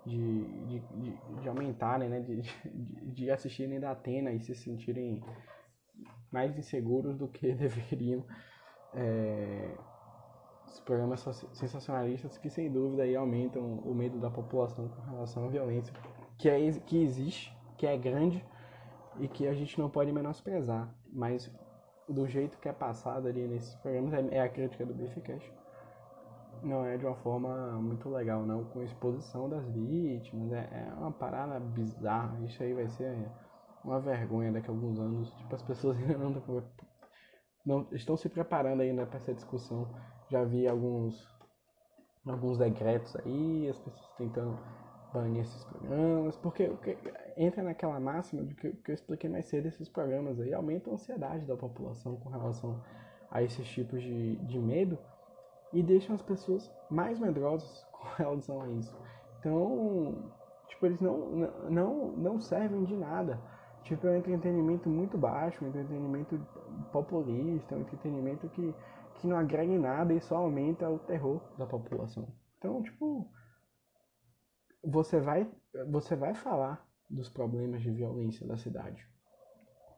de, 0.05 0.45
de, 0.67 0.81
de, 0.81 1.17
de 1.41 1.49
aumentarem, 1.49 2.09
né? 2.09 2.19
De, 2.19 2.41
de, 2.41 3.13
de 3.13 3.31
assistirem 3.31 3.79
da 3.79 3.93
Atena 3.93 4.33
e 4.33 4.41
se 4.41 4.53
sentirem 4.53 5.23
mais 6.33 6.59
inseguros 6.59 7.17
do 7.17 7.29
que 7.29 7.47
deveriam. 7.55 8.25
É, 8.93 9.73
os 10.67 10.81
programas 10.81 11.21
sensacionalistas 11.53 12.37
que 12.37 12.51
sem 12.51 12.73
dúvida 12.73 13.05
aí 13.05 13.15
aumentam 13.15 13.79
o 13.79 13.95
medo 13.95 14.19
da 14.19 14.29
população 14.29 14.89
com 14.89 15.01
relação 15.13 15.45
à 15.45 15.49
violência 15.49 15.95
que, 16.37 16.49
é, 16.49 16.73
que 16.73 17.05
existe, 17.05 17.57
que 17.79 17.87
é 17.87 17.97
grande 17.97 18.45
e 19.21 19.29
que 19.29 19.47
a 19.47 19.55
gente 19.55 19.79
não 19.79 19.89
pode 19.89 20.11
menosprezar, 20.11 20.93
mas 21.13 21.49
do 22.09 22.27
jeito 22.27 22.59
que 22.59 22.69
é 22.69 22.73
passado 22.73 23.29
ali 23.29 23.47
nesses 23.47 23.77
programas 23.77 24.13
é, 24.13 24.39
é 24.39 24.41
a 24.41 24.49
crítica 24.49 24.85
do 24.85 24.93
Bificast 24.93 25.62
não 26.63 26.85
é 26.85 26.97
de 26.97 27.05
uma 27.05 27.17
forma 27.17 27.73
muito 27.81 28.09
legal, 28.09 28.45
não, 28.45 28.65
com 28.65 28.83
exposição 28.83 29.49
das 29.49 29.67
vítimas, 29.69 30.53
é, 30.53 30.87
é 30.89 30.95
uma 30.95 31.13
parada 31.13 31.59
bizarra, 31.59 32.39
isso 32.45 32.63
aí 32.63 32.73
vai 32.73 32.89
ser 32.89 33.29
uma 33.85 34.01
vergonha 34.01 34.53
daqui 34.53 34.69
a 34.69 34.73
alguns 34.73 34.99
anos, 34.99 35.33
tipo, 35.35 35.55
as 35.55 35.63
pessoas 35.63 35.97
ainda 36.03 36.17
não, 36.17 36.43
não 37.65 37.87
estão 37.93 38.17
se 38.17 38.29
preparando 38.29 38.81
ainda 38.81 39.07
para 39.07 39.17
essa 39.17 39.35
discussão, 39.35 39.89
já 40.31 40.45
vi 40.45 40.67
alguns, 40.69 41.29
alguns 42.27 42.59
decretos 42.59 43.17
aí, 43.17 43.69
as 43.69 43.79
pessoas 43.79 44.09
tentando 44.17 44.59
banir 45.13 45.43
esses 45.43 45.65
programas, 45.65 46.37
porque, 46.37 46.69
porque 46.69 46.97
entra 47.37 47.63
naquela 47.63 48.01
máxima 48.01 48.43
de 48.45 48.55
que, 48.55 48.73
que 48.73 48.91
eu 48.91 48.95
expliquei 48.95 49.29
mais 49.29 49.47
cedo, 49.47 49.67
esses 49.67 49.89
programas 49.89 50.41
aí 50.41 50.55
aumentam 50.55 50.93
a 50.93 50.95
ansiedade 50.95 51.45
da 51.45 51.57
população 51.57 52.17
com 52.17 52.31
relação 52.31 52.83
a 53.31 53.43
esses 53.43 53.67
tipos 53.69 54.03
de, 54.03 54.37
de 54.37 54.59
medo, 54.59 54.99
e 55.73 55.83
deixam 55.83 56.15
as 56.15 56.23
pessoas 56.23 56.71
mais 56.91 57.19
medrosas 57.19 57.85
com 57.93 58.09
relação 58.17 58.63
a 58.63 58.69
isso. 58.69 58.97
Então, 59.39 60.31
tipo, 60.69 60.87
eles 60.87 61.01
não, 61.01 61.19
não, 61.71 62.13
não 62.13 62.41
servem 62.41 62.85
de 62.85 62.97
nada. 62.97 63.41
Tipo, 63.85 64.07
é 64.07 64.11
um 64.11 64.17
entretenimento 64.17 64.89
muito 64.89 65.19
baixo, 65.19 65.65
um 65.65 65.69
entretenimento 65.69 66.39
populista, 66.93 67.75
um 67.75 67.81
entretenimento 67.81 68.49
que, 68.51 68.75
que 69.17 69.27
não 69.27 69.37
agrega 69.37 69.73
em 69.73 69.79
nada 69.79 70.15
e 70.15 70.21
só 70.21 70.37
aumenta 70.37 70.89
o 70.89 71.01
terror 71.01 71.41
da 71.59 71.67
população. 71.67 72.29
Então, 72.59 72.81
tipo, 72.83 73.29
você 74.85 75.21
vai, 75.21 75.51
você 75.91 76.15
vai 76.15 76.35
falar 76.35 76.87
dos 77.11 77.29
problemas 77.29 77.83
de 77.83 77.91
violência 77.91 78.47
da 78.47 78.57
cidade. 78.57 79.07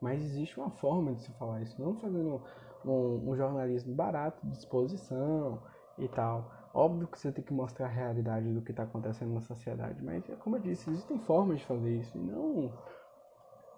Mas 0.00 0.22
existe 0.22 0.58
uma 0.58 0.70
forma 0.70 1.14
de 1.14 1.22
se 1.22 1.32
falar 1.34 1.62
isso, 1.62 1.80
não 1.80 1.98
fazendo 1.98 2.42
um, 2.84 3.30
um 3.30 3.36
jornalismo 3.36 3.94
barato, 3.94 4.44
de 4.46 4.56
exposição 4.56 5.62
e 5.98 6.08
tal. 6.08 6.50
Óbvio 6.72 7.06
que 7.06 7.18
você 7.18 7.30
tem 7.30 7.44
que 7.44 7.52
mostrar 7.52 7.86
a 7.86 7.90
realidade 7.90 8.52
do 8.52 8.60
que 8.60 8.72
está 8.72 8.82
acontecendo 8.82 9.32
na 9.32 9.40
sociedade, 9.40 10.02
mas 10.02 10.24
como 10.40 10.56
eu 10.56 10.60
disse, 10.60 10.90
existem 10.90 11.18
formas 11.20 11.60
de 11.60 11.66
fazer 11.66 11.96
isso, 11.96 12.18
e 12.18 12.20
não 12.20 12.72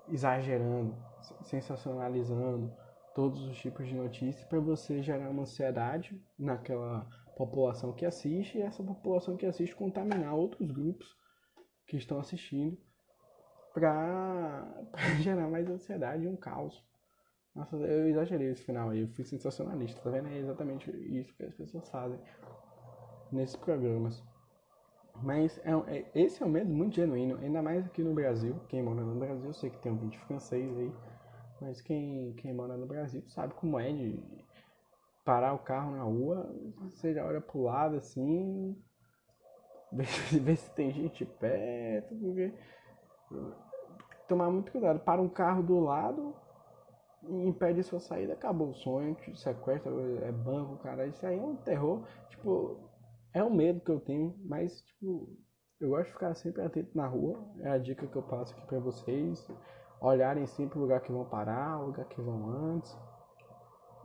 exagerando, 0.08 0.96
sensacionalizando 1.42 2.72
todos 3.14 3.42
os 3.42 3.56
tipos 3.58 3.86
de 3.86 3.94
notícias 3.94 4.44
para 4.44 4.60
você 4.60 5.02
gerar 5.02 5.28
uma 5.30 5.42
ansiedade 5.42 6.20
naquela 6.38 7.06
população 7.36 7.92
que 7.92 8.06
assiste 8.06 8.56
e 8.56 8.62
essa 8.62 8.82
população 8.82 9.36
que 9.36 9.44
assiste 9.44 9.76
contaminar 9.76 10.34
outros 10.34 10.70
grupos 10.70 11.16
que 11.86 11.96
estão 11.96 12.18
assistindo 12.18 12.78
para 13.74 14.66
gerar 15.20 15.48
mais 15.48 15.68
ansiedade 15.68 16.24
e 16.24 16.28
um 16.28 16.36
caos. 16.36 16.82
Nossa, 17.56 17.74
eu 17.74 18.06
exagerei 18.06 18.50
esse 18.50 18.62
final 18.62 18.90
aí, 18.90 19.00
eu 19.00 19.08
fui 19.08 19.24
sensacionalista, 19.24 19.98
tá 20.02 20.10
vendo? 20.10 20.28
É 20.28 20.36
exatamente 20.36 20.90
isso 20.90 21.34
que 21.34 21.42
as 21.42 21.54
pessoas 21.54 21.88
fazem 21.88 22.20
nesses 23.32 23.56
programas. 23.56 24.22
Mas 25.22 25.58
é, 25.64 25.70
é, 25.96 26.10
esse 26.14 26.42
é 26.42 26.46
um 26.46 26.50
medo 26.50 26.70
muito 26.70 26.96
genuíno, 26.96 27.38
ainda 27.38 27.62
mais 27.62 27.86
aqui 27.86 28.02
no 28.02 28.12
Brasil. 28.12 28.60
Quem 28.68 28.82
mora 28.82 29.00
no 29.00 29.18
Brasil, 29.18 29.46
eu 29.46 29.54
sei 29.54 29.70
que 29.70 29.78
tem 29.78 29.90
um 29.90 29.96
vídeo 29.96 30.20
francês 30.20 30.76
aí, 30.76 30.92
mas 31.58 31.80
quem, 31.80 32.34
quem 32.34 32.52
mora 32.52 32.76
no 32.76 32.84
Brasil 32.84 33.22
sabe 33.26 33.54
como 33.54 33.80
é 33.80 33.90
de 33.90 34.22
parar 35.24 35.54
o 35.54 35.58
carro 35.58 35.92
na 35.92 36.02
rua, 36.02 36.54
você 36.92 37.14
já 37.14 37.24
olha 37.24 37.40
pro 37.40 37.62
lado 37.62 37.96
assim, 37.96 38.76
ver, 39.90 40.56
se 40.56 40.70
tem 40.72 40.92
gente 40.92 41.24
perto, 41.24 42.14
porque 42.16 42.52
tomar 44.28 44.50
muito 44.50 44.70
cuidado. 44.70 45.00
Para 45.00 45.22
um 45.22 45.28
carro 45.28 45.62
do 45.62 45.80
lado, 45.80 46.36
impede 47.28 47.82
sua 47.82 48.00
saída, 48.00 48.32
acabou 48.32 48.70
o 48.70 48.74
sonho, 48.74 49.14
te 49.14 49.36
sequestra, 49.38 49.90
é 50.22 50.32
banco, 50.32 50.76
cara, 50.78 51.06
isso 51.06 51.24
aí 51.26 51.38
é 51.38 51.42
um 51.42 51.56
terror, 51.56 52.02
tipo, 52.28 52.78
é 53.32 53.42
um 53.42 53.54
medo 53.54 53.80
que 53.80 53.90
eu 53.90 54.00
tenho, 54.00 54.34
mas, 54.44 54.80
tipo, 54.82 55.28
eu 55.80 55.90
gosto 55.90 56.06
de 56.06 56.12
ficar 56.12 56.34
sempre 56.34 56.62
atento 56.62 56.96
na 56.96 57.06
rua, 57.06 57.38
é 57.60 57.68
a 57.70 57.78
dica 57.78 58.06
que 58.06 58.16
eu 58.16 58.22
passo 58.22 58.54
aqui 58.54 58.66
pra 58.66 58.78
vocês, 58.78 59.46
olharem 60.00 60.46
sempre 60.46 60.78
o 60.78 60.82
lugar 60.82 61.00
que 61.00 61.12
vão 61.12 61.24
parar, 61.24 61.80
o 61.80 61.86
lugar 61.86 62.06
que 62.06 62.20
vão 62.20 62.48
antes, 62.48 62.96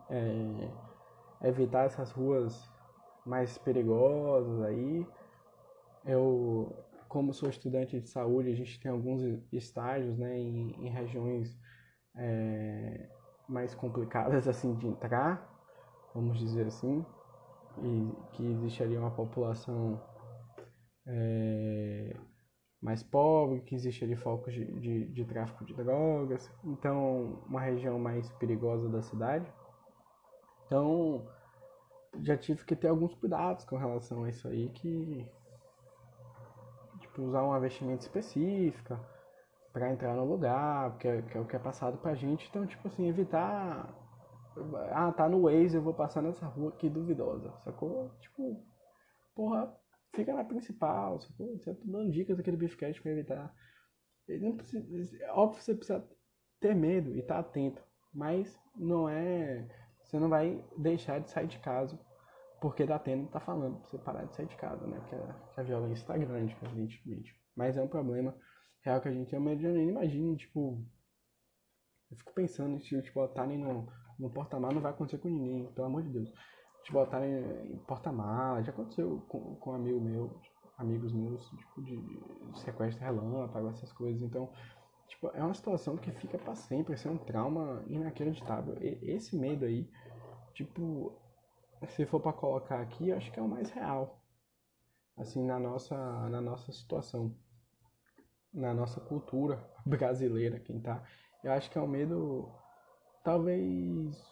é, 0.10 1.48
evitar 1.48 1.86
essas 1.86 2.12
ruas 2.12 2.70
mais 3.26 3.58
perigosas 3.58 4.62
aí, 4.64 5.08
eu, 6.06 6.76
como 7.08 7.34
sou 7.34 7.50
estudante 7.50 8.00
de 8.00 8.10
saúde, 8.10 8.50
a 8.50 8.56
gente 8.56 8.80
tem 8.80 8.92
alguns 8.92 9.22
estágios, 9.52 10.18
né, 10.18 10.38
em, 10.38 10.88
em 10.88 10.90
regiões 10.90 11.58
é, 12.16 13.09
mais 13.47 13.76
complicadas 13.76 14.47
assim 14.49 14.76
de 14.76 14.88
entrar, 14.88 15.47
vamos 16.14 16.39
dizer 16.39 16.68
assim, 16.68 17.05
e 17.80 18.12
que 18.34 18.45
existe 18.45 18.84
ali 18.84 18.97
uma 18.97 19.12
população 19.12 20.01
é, 21.07 22.16
mais 22.82 23.03
pobre, 23.03 23.62
que 23.62 23.76
existe 23.76 24.03
ali 24.03 24.16
focos 24.16 24.53
de, 24.53 24.66
de, 24.80 25.05
de, 25.07 25.26
tráfico 25.26 25.64
de 25.64 25.74
drogas, 25.74 26.51
então 26.64 27.41
uma 27.47 27.62
região 27.62 27.99
mais 27.99 28.30
perigosa 28.34 28.89
da 28.89 29.01
cidade. 29.01 29.51
Então 30.66 31.26
já 32.22 32.36
tive 32.36 32.66
que 32.66 32.76
ter 32.76 32.88
alguns 32.88 33.14
cuidados 33.16 33.64
com 33.66 33.78
relação 33.78 34.24
a 34.24 34.30
isso 34.30 34.47
aí, 34.47 34.70
que 34.70 35.26
tipo, 36.99 37.22
usar 37.24 37.43
uma 37.43 37.59
vestimenta 37.59 38.03
específica, 38.03 38.99
para 39.72 39.92
entrar 39.92 40.16
no 40.16 40.26
lugar, 40.26 40.98
que 40.98 41.08
é, 41.08 41.22
que 41.22 41.38
é 41.38 41.42
o 41.42 41.46
que 41.46 41.56
é 41.56 41.60
passado 41.60 41.98
pra 41.98 42.16
gente. 42.16 42.48
Então, 42.50 42.66
tipo 42.66 42.88
assim, 42.88 43.08
evitar. 43.08 43.94
Ah, 44.92 45.12
tá 45.12 45.30
no 45.30 45.44
Waze, 45.44 45.76
eu 45.76 45.82
vou 45.82 45.94
passar 45.94 46.22
nessa 46.22 46.46
rua 46.46 46.70
aqui 46.70 46.90
duvidosa, 46.90 47.54
sacou? 47.64 48.12
Tipo, 48.20 48.66
porra, 49.34 49.74
fica 50.14 50.34
na 50.34 50.44
principal, 50.44 51.22
sacou? 51.22 51.58
Você 51.58 51.74
tá 51.74 51.82
dando 51.86 52.12
dicas 52.12 52.36
daquele 52.36 52.58
beefcast 52.58 53.02
pra 53.02 53.12
evitar. 53.12 53.54
Não 54.28 54.56
precisa, 54.56 54.86
óbvio 55.32 55.60
que 55.60 55.66
você 55.66 55.76
precisa 55.76 56.08
ter 56.60 56.76
medo 56.76 57.16
e 57.16 57.20
estar 57.20 57.36
tá 57.36 57.40
atento, 57.40 57.82
mas 58.14 58.60
não 58.76 59.08
é. 59.08 59.68
Você 60.04 60.20
não 60.20 60.30
vai 60.30 60.64
deixar 60.78 61.20
de 61.20 61.30
sair 61.30 61.48
de 61.48 61.60
casa 61.60 61.98
porque 62.62 62.86
da 62.86 62.96
Atena 62.98 63.28
tá 63.28 63.40
falando 63.40 63.80
pra 63.80 63.90
você 63.90 63.98
parar 63.98 64.24
de 64.26 64.36
sair 64.36 64.46
de 64.46 64.56
casa, 64.56 64.86
né? 64.86 65.02
Que 65.10 65.16
a, 65.16 65.34
que 65.54 65.60
a 65.60 65.64
violência 65.64 66.06
tá 66.06 66.16
grande, 66.16 66.56
evidentemente. 66.62 67.36
Mas 67.56 67.76
é 67.76 67.82
um 67.82 67.88
problema 67.88 68.36
real 68.82 69.02
que 69.02 69.08
a 69.08 69.14
gente 69.14 69.36
ama, 69.36 69.54
eu 69.54 69.74
nem 69.74 69.90
imagino, 69.90 70.36
tipo. 70.36 70.84
Eu 72.10 72.18
fico 72.18 72.34
pensando 72.34 72.80
se 72.82 73.02
te 73.02 73.12
botarem 73.14 73.58
no, 73.58 73.88
no 74.20 74.30
porta-malas 74.30 74.76
não 74.76 74.82
vai 74.82 74.92
acontecer 74.92 75.18
com 75.20 75.30
ninguém, 75.30 75.72
pelo 75.74 75.88
amor 75.88 76.04
de 76.04 76.10
Deus. 76.10 76.32
Te 76.84 76.92
botarem 76.92 77.32
em 77.72 77.78
porta-malas, 77.80 78.66
já 78.66 78.72
aconteceu 78.72 79.24
com, 79.28 79.56
com 79.56 79.72
um 79.72 79.76
amigo 79.76 80.02
meu, 80.02 80.42
amigos 80.78 81.14
meus, 81.14 81.48
tipo, 81.50 81.82
de, 81.84 81.98
de 81.98 82.60
sequestro 82.60 83.04
relâmpago, 83.04 83.70
essas 83.70 83.94
coisas. 83.94 84.22
Então, 84.22 84.52
tipo, 85.08 85.28
é 85.34 85.44
uma 85.44 85.54
situação 85.54 85.96
que 85.96 86.12
fica 86.12 86.38
para 86.38 86.56
sempre, 86.56 86.96
isso 86.96 87.08
é 87.08 87.12
um 87.12 87.18
trauma 87.18 87.84
inacreditável. 87.88 88.76
E, 88.82 89.00
esse 89.12 89.38
medo 89.38 89.64
aí, 89.66 89.90
tipo, 90.54 91.14
se 91.88 92.06
for 92.06 92.20
para 92.20 92.34
colocar 92.34 92.82
aqui, 92.82 93.10
eu 93.10 93.18
acho 93.18 93.32
que 93.32 93.40
é 93.40 93.44
o 93.44 93.48
mais 93.48 93.70
real, 93.70 94.22
assim, 95.18 95.46
na 95.46 95.60
nossa, 95.60 95.96
na 96.30 96.42
nossa 96.42 96.72
situação 96.72 97.36
na 98.54 98.74
nossa 98.74 98.99
cultura 98.99 99.60
brasileira, 99.86 100.60
quem 100.60 100.80
tá. 100.80 101.04
Eu 101.43 101.52
acho 101.52 101.70
que 101.72 101.78
é 101.78 101.82
um 101.82 101.88
medo, 101.88 102.49
talvez, 103.24 104.32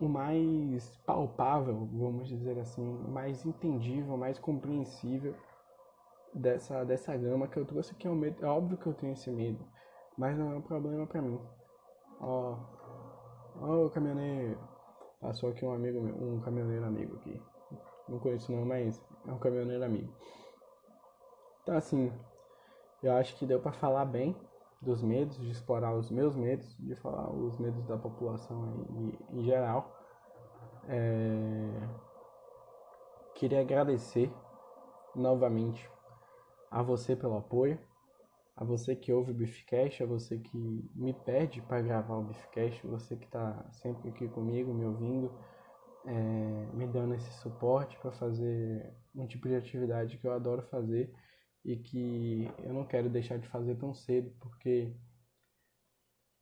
o 0.00 0.08
mais 0.08 0.96
palpável, 1.06 1.88
vamos 1.92 2.28
dizer 2.28 2.58
assim, 2.58 2.84
mais 3.08 3.44
entendível, 3.46 4.16
mais 4.16 4.38
compreensível 4.38 5.34
dessa, 6.34 6.84
dessa 6.84 7.16
gama 7.16 7.48
que 7.48 7.56
eu 7.56 7.64
trouxe, 7.64 7.94
que 7.94 8.06
é 8.06 8.10
o 8.10 8.14
medo. 8.14 8.44
É 8.44 8.48
óbvio 8.48 8.76
que 8.76 8.86
eu 8.86 8.94
tenho 8.94 9.14
esse 9.14 9.30
medo, 9.30 9.64
mas 10.16 10.36
não 10.38 10.52
é 10.52 10.56
um 10.56 10.62
problema 10.62 11.06
para 11.06 11.22
mim. 11.22 11.40
Ó, 12.20 12.58
ó 13.60 13.86
o 13.86 13.90
caminhoneiro. 13.90 14.58
Passou 15.20 15.50
aqui 15.50 15.64
um 15.64 15.72
amigo 15.72 16.00
meu, 16.00 16.14
um 16.14 16.40
caminhoneiro 16.40 16.84
amigo 16.84 17.16
aqui. 17.16 17.42
Não 18.08 18.18
conheço 18.18 18.52
não, 18.52 18.64
mas 18.64 19.02
é 19.26 19.32
um 19.32 19.38
caminhoneiro 19.38 19.84
amigo. 19.84 20.12
Então 21.62 21.76
assim, 21.76 22.12
eu 23.06 23.14
acho 23.14 23.36
que 23.36 23.46
deu 23.46 23.60
para 23.60 23.72
falar 23.72 24.04
bem 24.04 24.36
dos 24.80 25.02
medos, 25.02 25.38
de 25.38 25.50
explorar 25.50 25.94
os 25.94 26.10
meus 26.10 26.36
medos, 26.36 26.76
de 26.78 26.94
falar 26.96 27.30
os 27.30 27.58
medos 27.58 27.84
da 27.86 27.96
população 27.96 28.86
em, 28.90 29.38
em 29.38 29.44
geral. 29.44 29.96
É... 30.88 31.88
Queria 33.34 33.60
agradecer 33.60 34.32
novamente 35.14 35.90
a 36.70 36.82
você 36.82 37.14
pelo 37.14 37.36
apoio, 37.36 37.78
a 38.56 38.64
você 38.64 38.96
que 38.96 39.12
ouve 39.12 39.30
o 39.30 39.34
Beefcast, 39.34 40.02
a 40.02 40.06
você 40.06 40.38
que 40.38 40.90
me 40.94 41.12
pede 41.12 41.60
para 41.62 41.82
gravar 41.82 42.16
o 42.16 42.24
Beefcast, 42.24 42.86
você 42.86 43.16
que 43.16 43.26
está 43.26 43.66
sempre 43.70 44.08
aqui 44.08 44.28
comigo, 44.28 44.72
me 44.72 44.84
ouvindo, 44.86 45.30
é, 46.06 46.68
me 46.72 46.86
dando 46.86 47.14
esse 47.14 47.30
suporte 47.34 47.98
para 47.98 48.12
fazer 48.12 48.94
um 49.14 49.26
tipo 49.26 49.48
de 49.48 49.56
atividade 49.56 50.18
que 50.18 50.26
eu 50.26 50.32
adoro 50.32 50.62
fazer 50.62 51.12
e 51.66 51.76
que 51.76 52.48
eu 52.62 52.72
não 52.72 52.86
quero 52.86 53.10
deixar 53.10 53.38
de 53.40 53.48
fazer 53.48 53.74
tão 53.74 53.92
cedo, 53.92 54.30
porque 54.38 54.94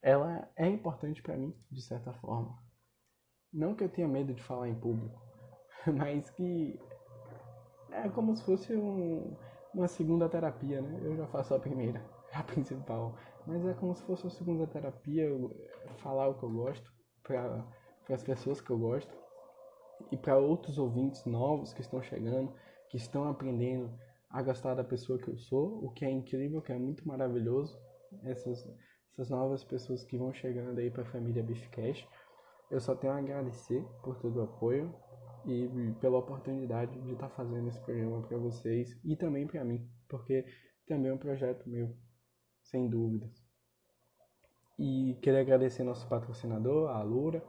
ela 0.02 0.46
é 0.54 0.68
importante 0.68 1.22
para 1.22 1.34
mim, 1.34 1.56
de 1.70 1.80
certa 1.80 2.12
forma. 2.12 2.62
Não 3.50 3.74
que 3.74 3.82
eu 3.82 3.88
tenha 3.88 4.06
medo 4.06 4.34
de 4.34 4.42
falar 4.42 4.68
em 4.68 4.78
público, 4.78 5.18
mas 5.96 6.28
que 6.28 6.78
é 7.90 8.06
como 8.10 8.36
se 8.36 8.44
fosse 8.44 8.76
um, 8.76 9.34
uma 9.72 9.88
segunda 9.88 10.28
terapia, 10.28 10.82
né? 10.82 11.00
Eu 11.02 11.16
já 11.16 11.26
faço 11.28 11.54
a 11.54 11.58
primeira, 11.58 12.04
a 12.34 12.42
principal, 12.42 13.16
mas 13.46 13.64
é 13.64 13.72
como 13.72 13.94
se 13.94 14.02
fosse 14.02 14.24
uma 14.24 14.30
segunda 14.30 14.66
terapia, 14.66 15.26
falar 16.02 16.28
o 16.28 16.34
que 16.34 16.42
eu 16.42 16.50
gosto 16.50 16.92
para 17.22 17.66
as 18.10 18.22
pessoas 18.22 18.60
que 18.60 18.70
eu 18.70 18.78
gosto 18.78 19.16
e 20.12 20.18
para 20.18 20.36
outros 20.36 20.76
ouvintes 20.76 21.24
novos 21.24 21.72
que 21.72 21.80
estão 21.80 22.02
chegando, 22.02 22.52
que 22.90 22.98
estão 22.98 23.26
aprendendo 23.26 23.90
a 24.35 24.43
gostar 24.43 24.74
da 24.74 24.82
pessoa 24.82 25.16
que 25.16 25.28
eu 25.28 25.39
sou, 25.39 25.85
o 25.85 25.93
que 25.93 26.05
é 26.05 26.11
incrível, 26.11 26.59
o 26.59 26.62
que 26.62 26.72
é 26.72 26.76
muito 26.76 27.07
maravilhoso. 27.07 27.78
Essas, 28.24 28.68
essas 29.12 29.30
novas 29.30 29.62
pessoas 29.62 30.03
que 30.03 30.18
vão 30.18 30.35
chegando 30.35 30.76
aí 30.80 30.91
para 30.91 31.03
a 31.03 31.07
família 31.07 31.41
Beefcast. 31.41 32.09
Eu 32.68 32.80
só 32.80 32.97
tenho 32.97 33.12
a 33.12 33.18
agradecer 33.18 33.80
por 34.03 34.18
todo 34.18 34.41
o 34.41 34.43
apoio 34.43 34.93
e 35.47 35.95
pela 36.01 36.18
oportunidade 36.18 37.01
de 37.03 37.12
estar 37.12 37.28
tá 37.28 37.35
fazendo 37.37 37.68
esse 37.68 37.80
programa 37.80 38.26
para 38.26 38.37
vocês 38.37 38.99
e 39.05 39.14
também 39.14 39.47
para 39.47 39.64
mim, 39.64 39.89
porque 40.09 40.45
também 40.85 41.12
é 41.12 41.14
um 41.14 41.18
projeto 41.18 41.68
meu, 41.68 41.97
sem 42.61 42.89
dúvidas. 42.89 43.30
E 44.76 45.16
queria 45.22 45.43
agradecer 45.43 45.85
nosso 45.85 46.09
patrocinador, 46.09 46.91
a 46.91 47.01
Lura. 47.05 47.41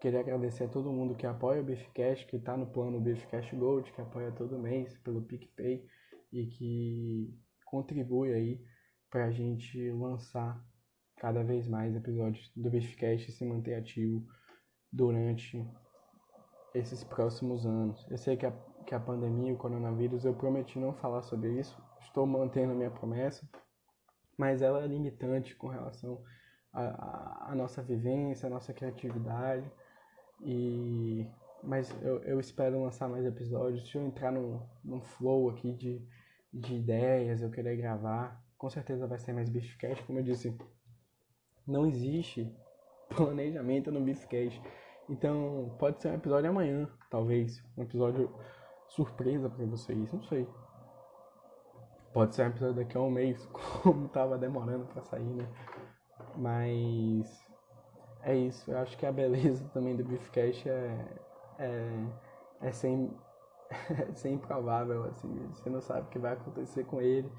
Queria 0.00 0.18
agradecer 0.18 0.64
a 0.64 0.68
todo 0.68 0.92
mundo 0.92 1.14
que 1.14 1.24
apoia 1.24 1.60
o 1.60 1.64
Beefcast, 1.64 2.26
que 2.26 2.34
está 2.34 2.56
no 2.56 2.66
plano 2.66 3.00
Beefcast 3.00 3.54
Gold, 3.54 3.92
que 3.92 4.00
apoia 4.00 4.32
todo 4.32 4.58
mês 4.58 4.98
pelo 4.98 5.22
PicPay 5.22 5.86
e 6.32 6.46
que 6.46 7.38
contribui 7.64 8.32
aí 8.32 8.64
para 9.10 9.26
a 9.26 9.30
gente 9.30 9.90
lançar 9.92 10.62
cada 11.16 11.42
vez 11.42 11.66
mais 11.66 11.94
episódios 11.94 12.52
do 12.54 12.70
Beefcast 12.70 13.30
e 13.30 13.32
se 13.32 13.44
manter 13.44 13.74
ativo 13.74 14.26
durante 14.92 15.66
esses 16.74 17.02
próximos 17.02 17.64
anos. 17.64 18.06
Eu 18.10 18.18
sei 18.18 18.36
que 18.36 18.46
a, 18.46 18.52
que 18.86 18.94
a 18.94 19.00
pandemia, 19.00 19.54
o 19.54 19.56
coronavírus, 19.56 20.24
eu 20.24 20.34
prometi 20.34 20.78
não 20.78 20.92
falar 20.92 21.22
sobre 21.22 21.58
isso, 21.58 21.76
estou 22.00 22.26
mantendo 22.26 22.72
a 22.72 22.76
minha 22.76 22.90
promessa, 22.90 23.48
mas 24.36 24.60
ela 24.60 24.82
é 24.82 24.86
limitante 24.86 25.56
com 25.56 25.68
relação 25.68 26.22
à 26.72 27.54
nossa 27.56 27.82
vivência, 27.82 28.46
à 28.46 28.50
nossa 28.50 28.74
criatividade, 28.74 29.70
e 30.42 31.26
mas 31.62 31.90
eu, 32.02 32.22
eu 32.22 32.40
espero 32.40 32.82
lançar 32.82 33.08
mais 33.08 33.24
episódios. 33.24 33.82
Deixa 33.82 33.98
eu 33.98 34.06
entrar 34.06 34.32
num, 34.32 34.60
num 34.84 35.00
flow 35.00 35.50
aqui 35.50 35.72
de 35.72 36.06
de 36.56 36.74
ideias, 36.74 37.42
eu 37.42 37.50
querer 37.50 37.76
gravar. 37.76 38.42
Com 38.56 38.70
certeza 38.70 39.06
vai 39.06 39.18
ser 39.18 39.32
mais 39.32 39.48
Beefcast, 39.48 40.02
como 40.04 40.18
eu 40.18 40.22
disse. 40.22 40.56
Não 41.66 41.86
existe 41.86 42.50
planejamento 43.14 43.92
no 43.92 44.00
Beefcast. 44.00 44.60
Então, 45.08 45.76
pode 45.78 46.00
ser 46.00 46.10
um 46.10 46.14
episódio 46.14 46.50
amanhã, 46.50 46.88
talvez. 47.10 47.62
Um 47.76 47.82
episódio 47.82 48.34
surpresa 48.88 49.50
para 49.50 49.66
vocês, 49.66 50.12
não 50.12 50.22
sei. 50.22 50.48
Pode 52.12 52.34
ser 52.34 52.44
um 52.44 52.48
episódio 52.48 52.76
daqui 52.76 52.96
a 52.96 53.00
um 53.00 53.10
mês, 53.10 53.44
como 53.82 54.08
tava 54.08 54.38
demorando 54.38 54.86
para 54.86 55.02
sair, 55.02 55.34
né? 55.34 55.46
Mas 56.36 57.46
é 58.22 58.34
isso. 58.34 58.70
Eu 58.70 58.78
acho 58.78 58.96
que 58.96 59.04
a 59.04 59.12
beleza 59.12 59.68
também 59.74 59.94
do 59.94 60.04
Beefcast 60.04 60.66
é, 60.68 61.18
é, 61.58 62.06
é 62.62 62.72
sem 62.72 63.10
é 64.24 64.28
improvável, 64.28 65.04
assim, 65.04 65.28
você 65.52 65.68
não 65.68 65.80
sabe 65.80 66.02
o 66.02 66.10
que 66.10 66.18
vai 66.18 66.34
acontecer 66.34 66.84
com 66.84 67.00
ele, 67.00 67.30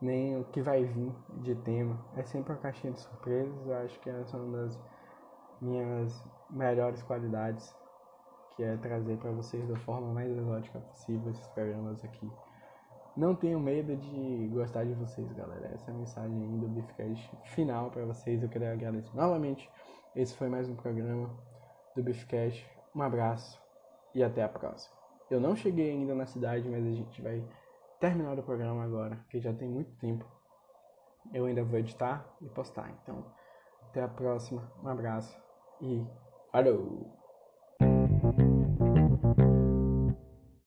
nem 0.00 0.36
o 0.38 0.44
que 0.44 0.60
vai 0.60 0.84
vir 0.84 1.12
de 1.42 1.54
tema. 1.54 1.98
É 2.16 2.22
sempre 2.24 2.52
uma 2.52 2.58
caixinha 2.58 2.92
de 2.92 3.00
surpresas, 3.00 3.66
eu 3.66 3.74
acho 3.76 3.98
que 4.00 4.10
essa 4.10 4.36
é 4.36 4.40
uma 4.40 4.58
das 4.58 4.78
minhas 5.60 6.24
melhores 6.50 7.02
qualidades, 7.02 7.74
que 8.56 8.62
é 8.62 8.76
trazer 8.76 9.16
para 9.18 9.30
vocês 9.30 9.66
da 9.68 9.76
forma 9.76 10.12
mais 10.12 10.30
exótica 10.30 10.80
possível 10.80 11.30
esses 11.30 11.46
programas 11.48 12.04
aqui. 12.04 12.30
Não 13.16 13.34
tenho 13.34 13.60
medo 13.60 13.94
de 13.94 14.48
gostar 14.52 14.84
de 14.84 14.94
vocês, 14.94 15.30
galera. 15.32 15.70
Essa 15.74 15.90
é 15.90 15.94
a 15.94 15.96
mensagem 15.96 16.58
do 16.58 16.66
Beefcast 16.68 17.30
final 17.44 17.90
para 17.90 18.06
vocês. 18.06 18.42
Eu 18.42 18.48
queria 18.48 18.72
agradecer 18.72 19.14
novamente. 19.14 19.70
Esse 20.16 20.34
foi 20.34 20.48
mais 20.48 20.66
um 20.68 20.74
programa 20.74 21.30
do 21.94 22.02
Beefcast. 22.02 22.71
Um 22.94 23.02
abraço 23.02 23.60
e 24.14 24.22
até 24.22 24.42
a 24.42 24.48
próxima. 24.48 24.94
Eu 25.30 25.40
não 25.40 25.56
cheguei 25.56 25.90
ainda 25.90 26.14
na 26.14 26.26
cidade, 26.26 26.68
mas 26.68 26.84
a 26.84 26.90
gente 26.90 27.22
vai 27.22 27.42
terminar 27.98 28.38
o 28.38 28.42
programa 28.42 28.84
agora, 28.84 29.24
que 29.30 29.40
já 29.40 29.52
tem 29.52 29.68
muito 29.68 29.90
tempo. 29.96 30.26
Eu 31.32 31.46
ainda 31.46 31.64
vou 31.64 31.78
editar 31.78 32.26
e 32.40 32.48
postar. 32.48 32.90
Então, 33.02 33.24
até 33.88 34.02
a 34.02 34.08
próxima. 34.08 34.70
Um 34.82 34.88
abraço 34.88 35.40
e 35.80 36.06
falou! 36.50 37.21